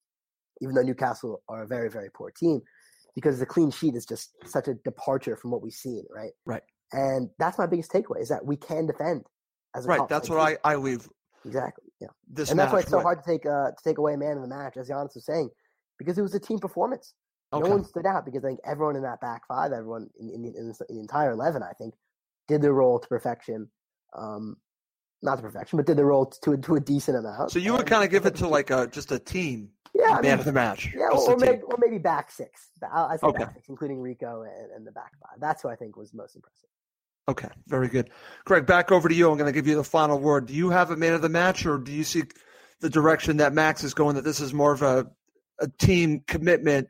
even 0.61 0.75
though 0.75 0.83
Newcastle 0.83 1.43
are 1.49 1.63
a 1.63 1.67
very, 1.67 1.89
very 1.91 2.11
poor 2.15 2.31
team, 2.31 2.61
because 3.15 3.39
the 3.39 3.47
clean 3.47 3.71
sheet 3.71 3.95
is 3.95 4.05
just 4.05 4.31
such 4.45 4.69
a 4.69 4.75
departure 4.75 5.37
from 5.37 5.51
what 5.51 5.63
we've 5.63 5.73
seen, 5.73 6.05
right? 6.15 6.33
Right. 6.45 6.63
And 6.93 7.30
that's 7.38 7.59
my 7.59 7.66
biggest 7.66 7.93
takeaway 7.93 8.20
is 8.20 8.28
that 8.28 8.45
we 8.45 8.57
can 8.57 8.86
defend 8.86 9.26
as 9.74 9.86
a 9.86 9.88
Right. 9.88 10.09
That's 10.09 10.28
what 10.28 10.36
team. 10.36 10.59
I, 10.64 10.72
I 10.72 10.76
leave 10.76 11.09
exactly 11.45 11.91
yeah. 12.01 12.09
this 12.28 12.51
and 12.51 12.59
that's 12.59 12.72
why 12.72 12.80
it's 12.80 12.91
so 12.91 13.01
hard 13.01 13.22
to 13.22 13.24
take 13.24 13.47
uh, 13.47 13.70
to 13.70 13.76
take 13.84 13.99
away 13.99 14.14
a 14.14 14.18
man 14.18 14.36
of 14.36 14.43
the 14.43 14.49
match, 14.49 14.76
as 14.76 14.88
Giannis 14.88 15.14
was 15.14 15.24
saying, 15.24 15.51
because 15.99 16.18
it 16.18 16.22
was 16.22 16.34
a 16.34 16.41
team 16.41 16.59
performance. 16.59 17.14
Okay. 17.53 17.68
No 17.68 17.74
one 17.76 17.84
stood 17.84 18.07
out 18.07 18.24
because 18.24 18.45
I 18.45 18.49
think 18.49 18.61
everyone 18.64 18.97
in 18.97 19.03
that 19.03 19.20
back 19.20 19.43
five, 19.49 19.72
everyone 19.72 20.09
in, 20.20 20.30
in, 20.30 20.45
in, 20.45 20.68
the, 20.68 20.86
in 20.88 20.97
the 20.97 21.01
entire 21.01 21.32
eleven, 21.32 21.62
I 21.62 21.72
think, 21.72 21.95
did 22.49 22.62
their 22.62 22.72
role 22.72 22.99
to 22.99 23.09
perfection. 23.09 23.68
Um, 24.16 24.57
not 25.22 25.36
to 25.36 25.43
perfection, 25.43 25.76
but 25.76 25.86
did 25.86 25.99
their 25.99 26.07
role 26.07 26.26
to 26.26 26.57
to 26.57 26.74
a 26.76 26.80
decent 26.80 27.16
amount. 27.16 27.51
So 27.51 27.59
you 27.59 27.72
would 27.74 27.86
kind 27.86 28.05
of 28.05 28.11
give 28.11 28.26
it 28.26 28.34
to 28.36 28.49
like 28.57 28.70
a 28.70 28.86
just 28.86 29.12
a 29.12 29.18
team 29.18 29.70
Yeah, 29.95 30.11
I 30.11 30.12
man 30.14 30.22
mean, 30.22 30.32
of 30.38 30.45
the 30.45 30.53
match. 30.53 30.91
Yeah, 30.95 31.09
or 31.09 31.36
maybe, 31.36 31.61
or 31.62 31.76
maybe 31.78 31.99
back 31.99 32.30
six. 32.30 32.70
I 32.82 33.05
I 33.12 33.16
say 33.16 33.26
Okay. 33.26 33.45
back 33.45 33.55
six, 33.55 33.68
including 33.68 34.01
Rico 34.01 34.43
and, 34.43 34.72
and 34.72 34.86
the 34.86 34.93
back 34.93 35.12
five. 35.20 35.38
That's 35.41 35.62
who 35.62 35.68
I 35.68 35.76
think 35.76 35.97
was 35.97 36.14
most 36.14 36.36
impressive. 36.36 36.68
Okay, 37.29 37.49
very 37.66 37.89
good. 37.89 38.11
Greg, 38.45 38.66
back 38.66 38.91
over 38.91 39.09
to 39.09 39.14
you. 39.14 39.31
I'm 39.31 39.39
going 39.39 39.53
to 39.53 39.57
give 39.57 39.66
you 39.66 39.77
the 39.77 39.85
final 39.85 40.18
word. 40.18 40.47
Do 40.47 40.55
you 40.55 40.71
have 40.71 40.91
a 40.91 40.97
man 40.97 41.12
of 41.12 41.23
the 41.23 41.29
match, 41.29 41.64
or 41.64 41.79
do 41.79 41.93
you 41.93 42.03
see 42.03 42.25
the 42.81 42.91
direction 42.91 43.37
that 43.37 43.53
Max 43.53 43.85
is 43.85 43.95
going, 43.95 44.16
that 44.16 44.25
this 44.25 44.41
is 44.41 44.53
more 44.53 44.73
of 44.73 44.83
a, 44.83 45.07
a 45.61 45.68
team 45.79 46.23
commitment 46.27 46.89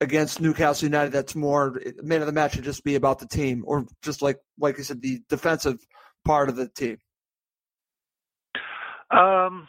against 0.00 0.40
Newcastle 0.40 0.86
United 0.86 1.12
that's 1.12 1.34
more 1.34 1.80
man 2.02 2.20
of 2.20 2.26
the 2.26 2.32
match 2.32 2.54
should 2.54 2.64
just 2.64 2.84
be 2.84 2.94
about 2.94 3.18
the 3.18 3.28
team, 3.28 3.64
or 3.66 3.86
just 4.02 4.22
like 4.22 4.38
like 4.58 4.78
I 4.78 4.82
said, 4.82 5.02
the 5.02 5.20
defensive 5.28 5.84
part 6.24 6.48
of 6.48 6.56
the 6.56 6.68
team? 6.68 6.98
Um, 9.10 9.68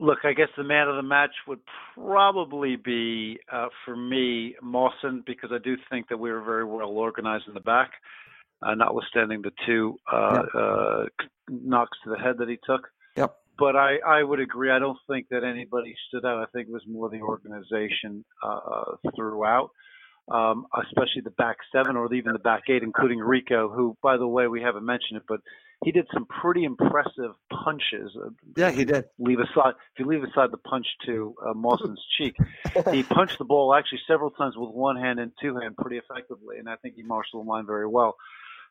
look, 0.00 0.18
I 0.24 0.32
guess 0.32 0.48
the 0.56 0.64
man 0.64 0.88
of 0.88 0.96
the 0.96 1.02
match 1.02 1.30
would 1.46 1.60
probably 1.94 2.76
be 2.76 3.38
uh, 3.50 3.68
for 3.84 3.96
me 3.96 4.56
Mawson 4.62 5.22
because 5.26 5.50
I 5.52 5.58
do 5.62 5.76
think 5.90 6.08
that 6.08 6.18
we 6.18 6.30
were 6.30 6.42
very 6.42 6.64
well 6.64 6.88
organized 6.88 7.44
in 7.48 7.54
the 7.54 7.60
back, 7.60 7.90
uh, 8.62 8.74
notwithstanding 8.74 9.42
the 9.42 9.52
two 9.66 9.96
uh, 10.10 10.34
yep. 10.34 10.44
Uh, 10.54 11.04
knocks 11.48 11.98
to 12.04 12.10
the 12.10 12.18
head 12.18 12.36
that 12.38 12.48
he 12.48 12.58
took. 12.64 12.88
Yep. 13.16 13.34
But 13.58 13.76
I, 13.76 13.96
I 14.06 14.22
would 14.22 14.40
agree. 14.40 14.70
I 14.70 14.78
don't 14.78 14.98
think 15.08 15.26
that 15.30 15.44
anybody 15.44 15.94
stood 16.08 16.24
out. 16.24 16.38
I 16.38 16.46
think 16.52 16.68
it 16.68 16.72
was 16.72 16.82
more 16.88 17.10
the 17.10 17.20
organization 17.20 18.24
uh, 18.42 18.96
throughout 19.14 19.70
um, 20.30 20.66
especially 20.84 21.22
the 21.24 21.30
back 21.30 21.56
seven 21.74 21.96
or 21.96 22.12
even 22.14 22.32
the 22.32 22.38
back 22.38 22.62
eight, 22.68 22.82
including 22.82 23.18
Rico, 23.18 23.68
who, 23.68 23.96
by 24.02 24.16
the 24.16 24.26
way, 24.26 24.46
we 24.46 24.62
haven't 24.62 24.84
mentioned 24.84 25.16
it, 25.18 25.24
but 25.26 25.40
he 25.84 25.90
did 25.90 26.06
some 26.12 26.26
pretty 26.26 26.64
impressive 26.64 27.32
punches. 27.50 28.12
Uh, 28.16 28.30
yeah, 28.56 28.70
he 28.70 28.84
did. 28.84 29.04
Leave 29.18 29.38
aside 29.40 29.74
if 29.94 29.98
you 29.98 30.06
leave 30.06 30.22
aside 30.22 30.50
the 30.52 30.58
punch 30.58 30.86
to 31.06 31.34
uh, 31.44 31.54
Mawson's 31.54 32.02
cheek, 32.18 32.36
he 32.90 33.02
punched 33.02 33.38
the 33.38 33.44
ball 33.44 33.74
actually 33.74 34.00
several 34.06 34.30
times 34.30 34.54
with 34.56 34.70
one 34.70 34.96
hand 34.96 35.18
and 35.18 35.32
two 35.40 35.56
hand 35.56 35.76
pretty 35.76 35.98
effectively, 35.98 36.58
and 36.58 36.68
I 36.68 36.76
think 36.76 36.94
he 36.94 37.02
marshaled 37.02 37.44
the 37.44 37.50
line 37.50 37.66
very 37.66 37.86
well. 37.86 38.16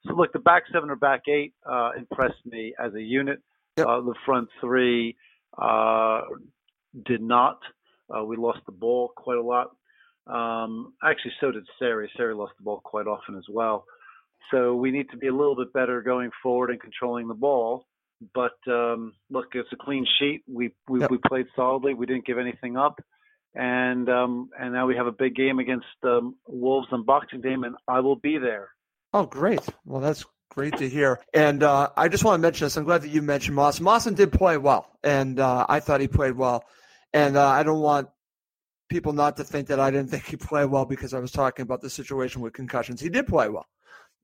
So 0.08 0.14
look, 0.14 0.34
the 0.34 0.40
back 0.40 0.64
seven 0.72 0.90
or 0.90 0.96
back 0.96 1.28
eight 1.28 1.54
uh, 1.70 1.92
impressed 1.98 2.46
me 2.46 2.74
as 2.84 2.94
a 2.94 3.02
unit. 3.02 3.42
Yep. 3.78 3.88
Uh, 3.88 4.02
the 4.02 4.16
front 4.26 4.50
three 4.60 5.16
uh, 5.62 6.22
did 7.06 7.22
not. 7.22 7.60
Uh, 8.10 8.24
we 8.24 8.36
lost 8.36 8.60
the 8.66 8.72
ball 8.72 9.12
quite 9.16 9.38
a 9.38 9.42
lot. 9.42 9.76
Um, 10.28 10.94
actually, 11.04 11.34
so 11.40 11.52
did 11.52 11.66
Seri. 11.80 12.10
Seri 12.16 12.36
lost 12.36 12.54
the 12.58 12.64
ball 12.64 12.82
quite 12.84 13.08
often 13.08 13.36
as 13.38 13.46
well. 13.50 13.86
So 14.50 14.76
we 14.76 14.92
need 14.92 15.10
to 15.12 15.18
be 15.18 15.28
a 15.28 15.34
little 15.34 15.56
bit 15.56 15.72
better 15.74 16.02
going 16.02 16.32
forward 16.42 16.72
and 16.72 16.80
controlling 16.80 17.28
the 17.28 17.34
ball. 17.34 17.86
But 18.34 18.58
um, 18.68 19.14
look, 19.30 19.48
it's 19.54 19.70
a 19.72 19.76
clean 19.76 20.06
sheet. 20.20 20.44
We 20.48 20.74
we, 20.88 21.00
yep. 21.00 21.12
we 21.12 21.18
played 21.28 21.48
solidly. 21.56 21.94
We 21.94 22.06
didn't 22.06 22.26
give 22.26 22.38
anything 22.38 22.78
up, 22.78 23.00
and 23.56 24.08
um, 24.10 24.50
and 24.60 24.74
now 24.74 24.86
we 24.86 24.96
have 24.96 25.08
a 25.08 25.12
big 25.12 25.36
game 25.36 25.60
against 25.60 25.88
um, 26.04 26.36
Wolves 26.48 26.88
on 26.92 27.04
Boxing 27.04 27.42
Day, 27.42 27.54
and 27.54 27.76
I 27.88 28.00
will 28.02 28.18
be 28.18 28.38
there. 28.38 28.70
Oh, 29.14 29.26
great! 29.26 29.62
Well, 29.86 30.02
that's 30.02 30.24
great 30.52 30.78
to 30.78 30.88
hear. 30.88 31.20
And 31.34 31.64
uh, 31.64 31.90
I 31.98 32.10
just 32.10 32.24
want 32.24 32.40
to 32.40 32.42
mention 32.42 32.66
this. 32.66 32.78
I'm 32.78 32.84
glad 32.84 33.02
that 33.02 33.10
you 33.10 33.22
mentioned 33.22 33.56
Moss. 33.56 33.80
Mawson 33.80 34.14
did 34.14 34.32
play 34.32 34.58
well, 34.58 34.88
and 35.04 35.40
uh, 35.40 35.66
I 35.68 35.80
thought 35.80 36.02
he 36.02 36.08
played 36.08 36.36
well. 36.36 36.66
And 37.14 37.36
uh, 37.36 37.48
I 37.48 37.64
don't 37.64 37.82
want 37.82 38.10
people 38.90 39.14
not 39.14 39.38
to 39.38 39.44
think 39.44 39.68
that 39.68 39.80
I 39.80 39.90
didn't 39.90 40.10
think 40.12 40.26
he 40.26 40.38
played 40.38 40.66
well 40.66 40.86
because 40.86 41.14
I 41.14 41.20
was 41.20 41.32
talking 41.32 41.64
about 41.64 41.82
the 41.82 41.90
situation 41.90 42.42
with 42.42 42.54
concussions. 42.54 43.02
He 43.02 43.10
did 43.10 43.26
play 43.26 43.50
well, 43.50 43.66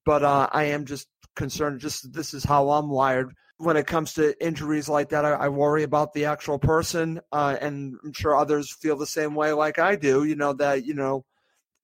but 0.08 0.24
uh, 0.24 0.48
I 0.54 0.64
am 0.64 0.86
just 0.86 1.10
concerned. 1.36 1.82
Just 1.82 2.14
this 2.14 2.34
is 2.34 2.46
how 2.46 2.70
I'm 2.70 2.90
wired 2.90 3.36
when 3.58 3.76
it 3.76 3.88
comes 3.88 4.14
to 4.14 4.42
injuries 4.44 4.88
like 4.88 5.10
that. 5.10 5.26
I, 5.26 5.32
I 5.32 5.50
worry 5.50 5.84
about 5.84 6.14
the 6.14 6.24
actual 6.24 6.58
person, 6.58 7.20
uh, 7.34 7.58
and 7.60 7.94
I'm 8.06 8.14
sure 8.14 8.34
others 8.34 8.72
feel 8.72 8.96
the 8.96 9.06
same 9.06 9.36
way 9.36 9.52
like 9.52 9.80
I 9.80 9.98
do. 9.98 10.24
You 10.24 10.38
know 10.38 10.54
that 10.54 10.86
you 10.86 10.94
know 10.94 11.26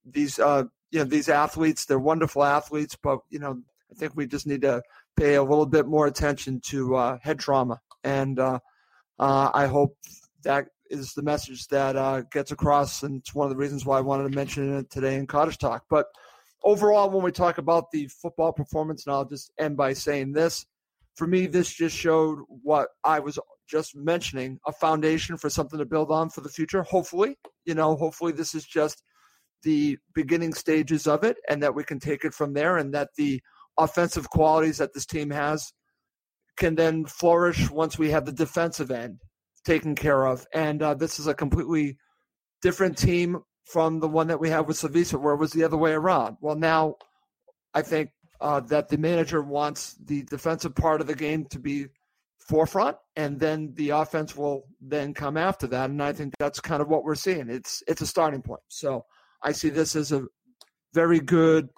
these 0.06 0.38
uh, 0.38 0.64
you 0.90 1.00
know 1.00 1.04
these 1.04 1.28
athletes. 1.28 1.84
They're 1.84 1.98
wonderful 1.98 2.42
athletes, 2.42 2.96
but 3.00 3.18
you 3.28 3.40
know 3.40 3.60
I 3.92 3.94
think 3.94 4.16
we 4.16 4.26
just 4.26 4.46
need 4.46 4.62
to 4.62 4.80
pay 5.18 5.34
a 5.34 5.42
little 5.42 5.66
bit 5.66 5.86
more 5.86 6.06
attention 6.06 6.62
to 6.68 6.96
uh, 6.96 7.18
head 7.20 7.38
trauma, 7.38 7.78
and 8.04 8.38
uh, 8.38 8.58
uh, 9.18 9.50
I 9.52 9.66
hope 9.66 9.98
that 10.44 10.68
is 10.88 11.12
the 11.12 11.22
message 11.22 11.68
that 11.68 11.94
uh, 11.94 12.22
gets 12.32 12.52
across, 12.52 13.02
and 13.02 13.20
it's 13.20 13.34
one 13.34 13.44
of 13.44 13.50
the 13.50 13.60
reasons 13.60 13.84
why 13.84 13.98
I 13.98 14.00
wanted 14.00 14.30
to 14.30 14.34
mention 14.34 14.78
it 14.78 14.88
today 14.88 15.16
in 15.16 15.26
Cottage 15.26 15.58
Talk. 15.58 15.84
But 15.90 16.06
overall, 16.64 17.10
when 17.10 17.22
we 17.22 17.32
talk 17.32 17.58
about 17.58 17.90
the 17.92 18.08
football 18.08 18.52
performance, 18.52 19.06
and 19.06 19.14
I'll 19.14 19.24
just 19.24 19.52
end 19.58 19.76
by 19.76 19.92
saying 19.92 20.32
this: 20.32 20.66
for 21.14 21.26
me, 21.26 21.46
this 21.46 21.72
just 21.72 21.96
showed 21.96 22.38
what 22.48 22.88
I 23.04 23.20
was 23.20 23.38
just 23.68 23.96
mentioning 23.96 24.58
a 24.66 24.72
foundation 24.72 25.36
for 25.36 25.48
something 25.48 25.78
to 25.78 25.86
build 25.86 26.10
on 26.10 26.30
for 26.30 26.40
the 26.40 26.48
future. 26.48 26.82
Hopefully, 26.82 27.36
you 27.64 27.74
know, 27.74 27.96
hopefully 27.96 28.32
this 28.32 28.54
is 28.54 28.64
just 28.64 29.02
the 29.62 29.98
beginning 30.14 30.52
stages 30.52 31.06
of 31.06 31.24
it, 31.24 31.36
and 31.48 31.62
that 31.62 31.74
we 31.74 31.84
can 31.84 32.00
take 32.00 32.24
it 32.24 32.34
from 32.34 32.54
there, 32.54 32.76
and 32.76 32.94
that 32.94 33.10
the 33.16 33.40
offensive 33.78 34.30
qualities 34.30 34.78
that 34.78 34.92
this 34.94 35.06
team 35.06 35.30
has 35.30 35.72
can 36.56 36.76
then 36.76 37.04
flourish 37.04 37.70
once 37.70 37.98
we 37.98 38.10
have 38.10 38.24
the 38.24 38.32
defensive 38.32 38.90
end 38.90 39.18
taken 39.64 39.94
care 39.94 40.26
of. 40.26 40.46
And 40.54 40.82
uh, 40.82 40.94
this 40.94 41.18
is 41.18 41.26
a 41.26 41.34
completely 41.34 41.96
different 42.62 42.96
team 42.96 43.40
from 43.64 44.00
the 44.00 44.08
one 44.08 44.28
that 44.28 44.40
we 44.40 44.50
have 44.50 44.66
with 44.66 44.76
Slavisa, 44.76 45.20
where 45.20 45.34
it 45.34 45.38
was 45.38 45.52
the 45.52 45.64
other 45.64 45.76
way 45.76 45.92
around. 45.92 46.36
Well, 46.40 46.56
now 46.56 46.96
I 47.72 47.82
think 47.82 48.10
uh, 48.40 48.60
that 48.60 48.88
the 48.88 48.98
manager 48.98 49.42
wants 49.42 49.94
the 50.04 50.22
defensive 50.22 50.74
part 50.74 51.00
of 51.00 51.06
the 51.06 51.14
game 51.14 51.46
to 51.46 51.58
be 51.58 51.86
forefront, 52.38 52.96
and 53.16 53.40
then 53.40 53.72
the 53.74 53.90
offense 53.90 54.36
will 54.36 54.66
then 54.80 55.14
come 55.14 55.36
after 55.36 55.66
that. 55.68 55.90
And 55.90 56.02
I 56.02 56.12
think 56.12 56.34
that's 56.38 56.60
kind 56.60 56.82
of 56.82 56.88
what 56.88 57.04
we're 57.04 57.14
seeing. 57.14 57.48
It's 57.48 57.82
it's 57.88 58.02
a 58.02 58.06
starting 58.06 58.42
point. 58.42 58.60
So 58.68 59.06
I 59.42 59.52
see 59.52 59.70
this 59.70 59.96
as 59.96 60.12
a 60.12 60.26
very 60.92 61.20
good 61.20 61.68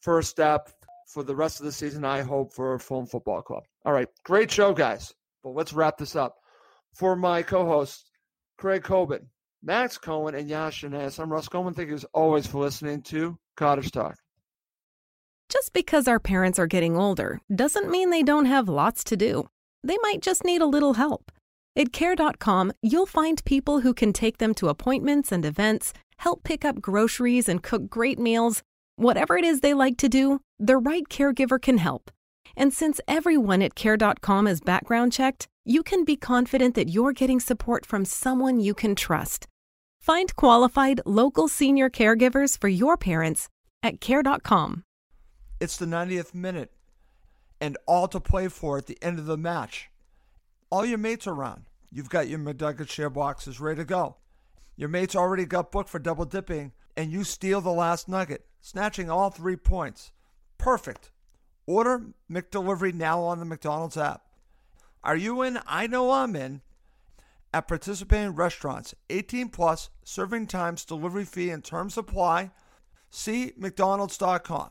first 0.00 0.30
step 0.30 0.70
for 1.06 1.22
the 1.22 1.34
rest 1.34 1.58
of 1.58 1.66
the 1.66 1.72
season. 1.72 2.04
I 2.04 2.22
hope 2.22 2.52
for 2.52 2.78
Fulham 2.78 3.06
Football 3.06 3.42
Club. 3.42 3.64
All 3.84 3.92
right, 3.92 4.08
great 4.24 4.50
show, 4.50 4.72
guys. 4.72 5.14
But 5.42 5.50
let's 5.50 5.72
wrap 5.72 5.98
this 5.98 6.16
up 6.16 6.36
for 6.94 7.16
my 7.16 7.42
co-host 7.42 8.10
Craig 8.56 8.82
Coben, 8.82 9.26
Max 9.62 9.98
Cohen, 9.98 10.34
and 10.34 10.48
Yash 10.48 10.82
Shanez. 10.82 11.18
I'm 11.18 11.32
Russ 11.32 11.48
Coleman. 11.48 11.74
Thank 11.74 11.88
you 11.88 11.94
as 11.94 12.04
always 12.14 12.46
for 12.46 12.58
listening 12.58 13.02
to 13.02 13.36
Cottage 13.56 13.90
Talk. 13.90 14.16
Just 15.48 15.72
because 15.72 16.06
our 16.06 16.20
parents 16.20 16.58
are 16.58 16.66
getting 16.66 16.96
older 16.96 17.40
doesn't 17.54 17.90
mean 17.90 18.10
they 18.10 18.22
don't 18.22 18.44
have 18.44 18.68
lots 18.68 19.02
to 19.04 19.16
do. 19.16 19.48
They 19.82 19.96
might 20.02 20.20
just 20.20 20.44
need 20.44 20.60
a 20.60 20.66
little 20.66 20.94
help. 20.94 21.32
At 21.74 21.92
Care.com, 21.92 22.72
you'll 22.82 23.06
find 23.06 23.44
people 23.44 23.80
who 23.80 23.94
can 23.94 24.12
take 24.12 24.38
them 24.38 24.52
to 24.54 24.68
appointments 24.68 25.32
and 25.32 25.44
events, 25.44 25.92
help 26.18 26.42
pick 26.42 26.64
up 26.64 26.80
groceries, 26.80 27.48
and 27.48 27.62
cook 27.62 27.88
great 27.88 28.18
meals. 28.18 28.62
Whatever 28.96 29.36
it 29.36 29.44
is 29.44 29.60
they 29.60 29.74
like 29.74 29.96
to 29.98 30.08
do, 30.08 30.40
the 30.58 30.76
right 30.76 31.04
caregiver 31.08 31.60
can 31.60 31.78
help. 31.78 32.10
And 32.56 32.72
since 32.72 33.00
everyone 33.06 33.62
at 33.62 33.74
Care.com 33.74 34.46
is 34.48 34.60
background 34.60 35.12
checked, 35.12 35.46
you 35.68 35.82
can 35.82 36.04
be 36.04 36.16
confident 36.16 36.74
that 36.74 36.88
you're 36.88 37.12
getting 37.12 37.40
support 37.40 37.84
from 37.84 38.04
someone 38.04 38.58
you 38.58 38.72
can 38.72 38.94
trust. 38.94 39.46
Find 40.00 40.34
qualified 40.34 41.00
local 41.04 41.46
senior 41.46 41.90
caregivers 41.90 42.58
for 42.58 42.68
your 42.68 42.96
parents 42.96 43.48
at 43.82 44.00
care.com. 44.00 44.84
It's 45.60 45.76
the 45.76 45.86
90th 45.86 46.34
minute 46.34 46.72
and 47.60 47.76
all 47.86 48.08
to 48.08 48.20
play 48.20 48.48
for 48.48 48.78
at 48.78 48.86
the 48.86 48.96
end 49.02 49.18
of 49.18 49.26
the 49.26 49.36
match. 49.36 49.90
All 50.70 50.86
your 50.86 50.98
mates 50.98 51.26
are 51.26 51.34
around. 51.34 51.64
You've 51.90 52.10
got 52.10 52.28
your 52.28 52.38
McNugget 52.38 52.88
share 52.88 53.10
boxes 53.10 53.60
ready 53.60 53.78
to 53.78 53.84
go. 53.84 54.16
Your 54.76 54.88
mates 54.88 55.16
already 55.16 55.44
got 55.44 55.72
booked 55.72 55.88
for 55.88 55.98
double 55.98 56.24
dipping, 56.24 56.72
and 56.96 57.10
you 57.10 57.24
steal 57.24 57.60
the 57.60 57.70
last 57.70 58.08
nugget, 58.08 58.46
snatching 58.60 59.10
all 59.10 59.30
three 59.30 59.56
points. 59.56 60.12
Perfect. 60.56 61.10
Order 61.66 62.06
McDelivery 62.30 62.94
now 62.94 63.20
on 63.20 63.38
the 63.38 63.44
McDonald's 63.44 63.96
app. 63.96 64.22
Are 65.02 65.16
you 65.16 65.42
in? 65.42 65.58
I 65.66 65.86
know 65.86 66.10
I'm 66.10 66.36
in. 66.36 66.62
At 67.52 67.68
participating 67.68 68.34
restaurants, 68.34 68.94
18 69.08 69.48
plus, 69.48 69.88
serving 70.04 70.48
times, 70.48 70.84
delivery 70.84 71.24
fee, 71.24 71.50
and 71.50 71.64
terms 71.64 71.96
apply. 71.96 72.50
See 73.10 73.52
McDonald's.com. 73.56 74.70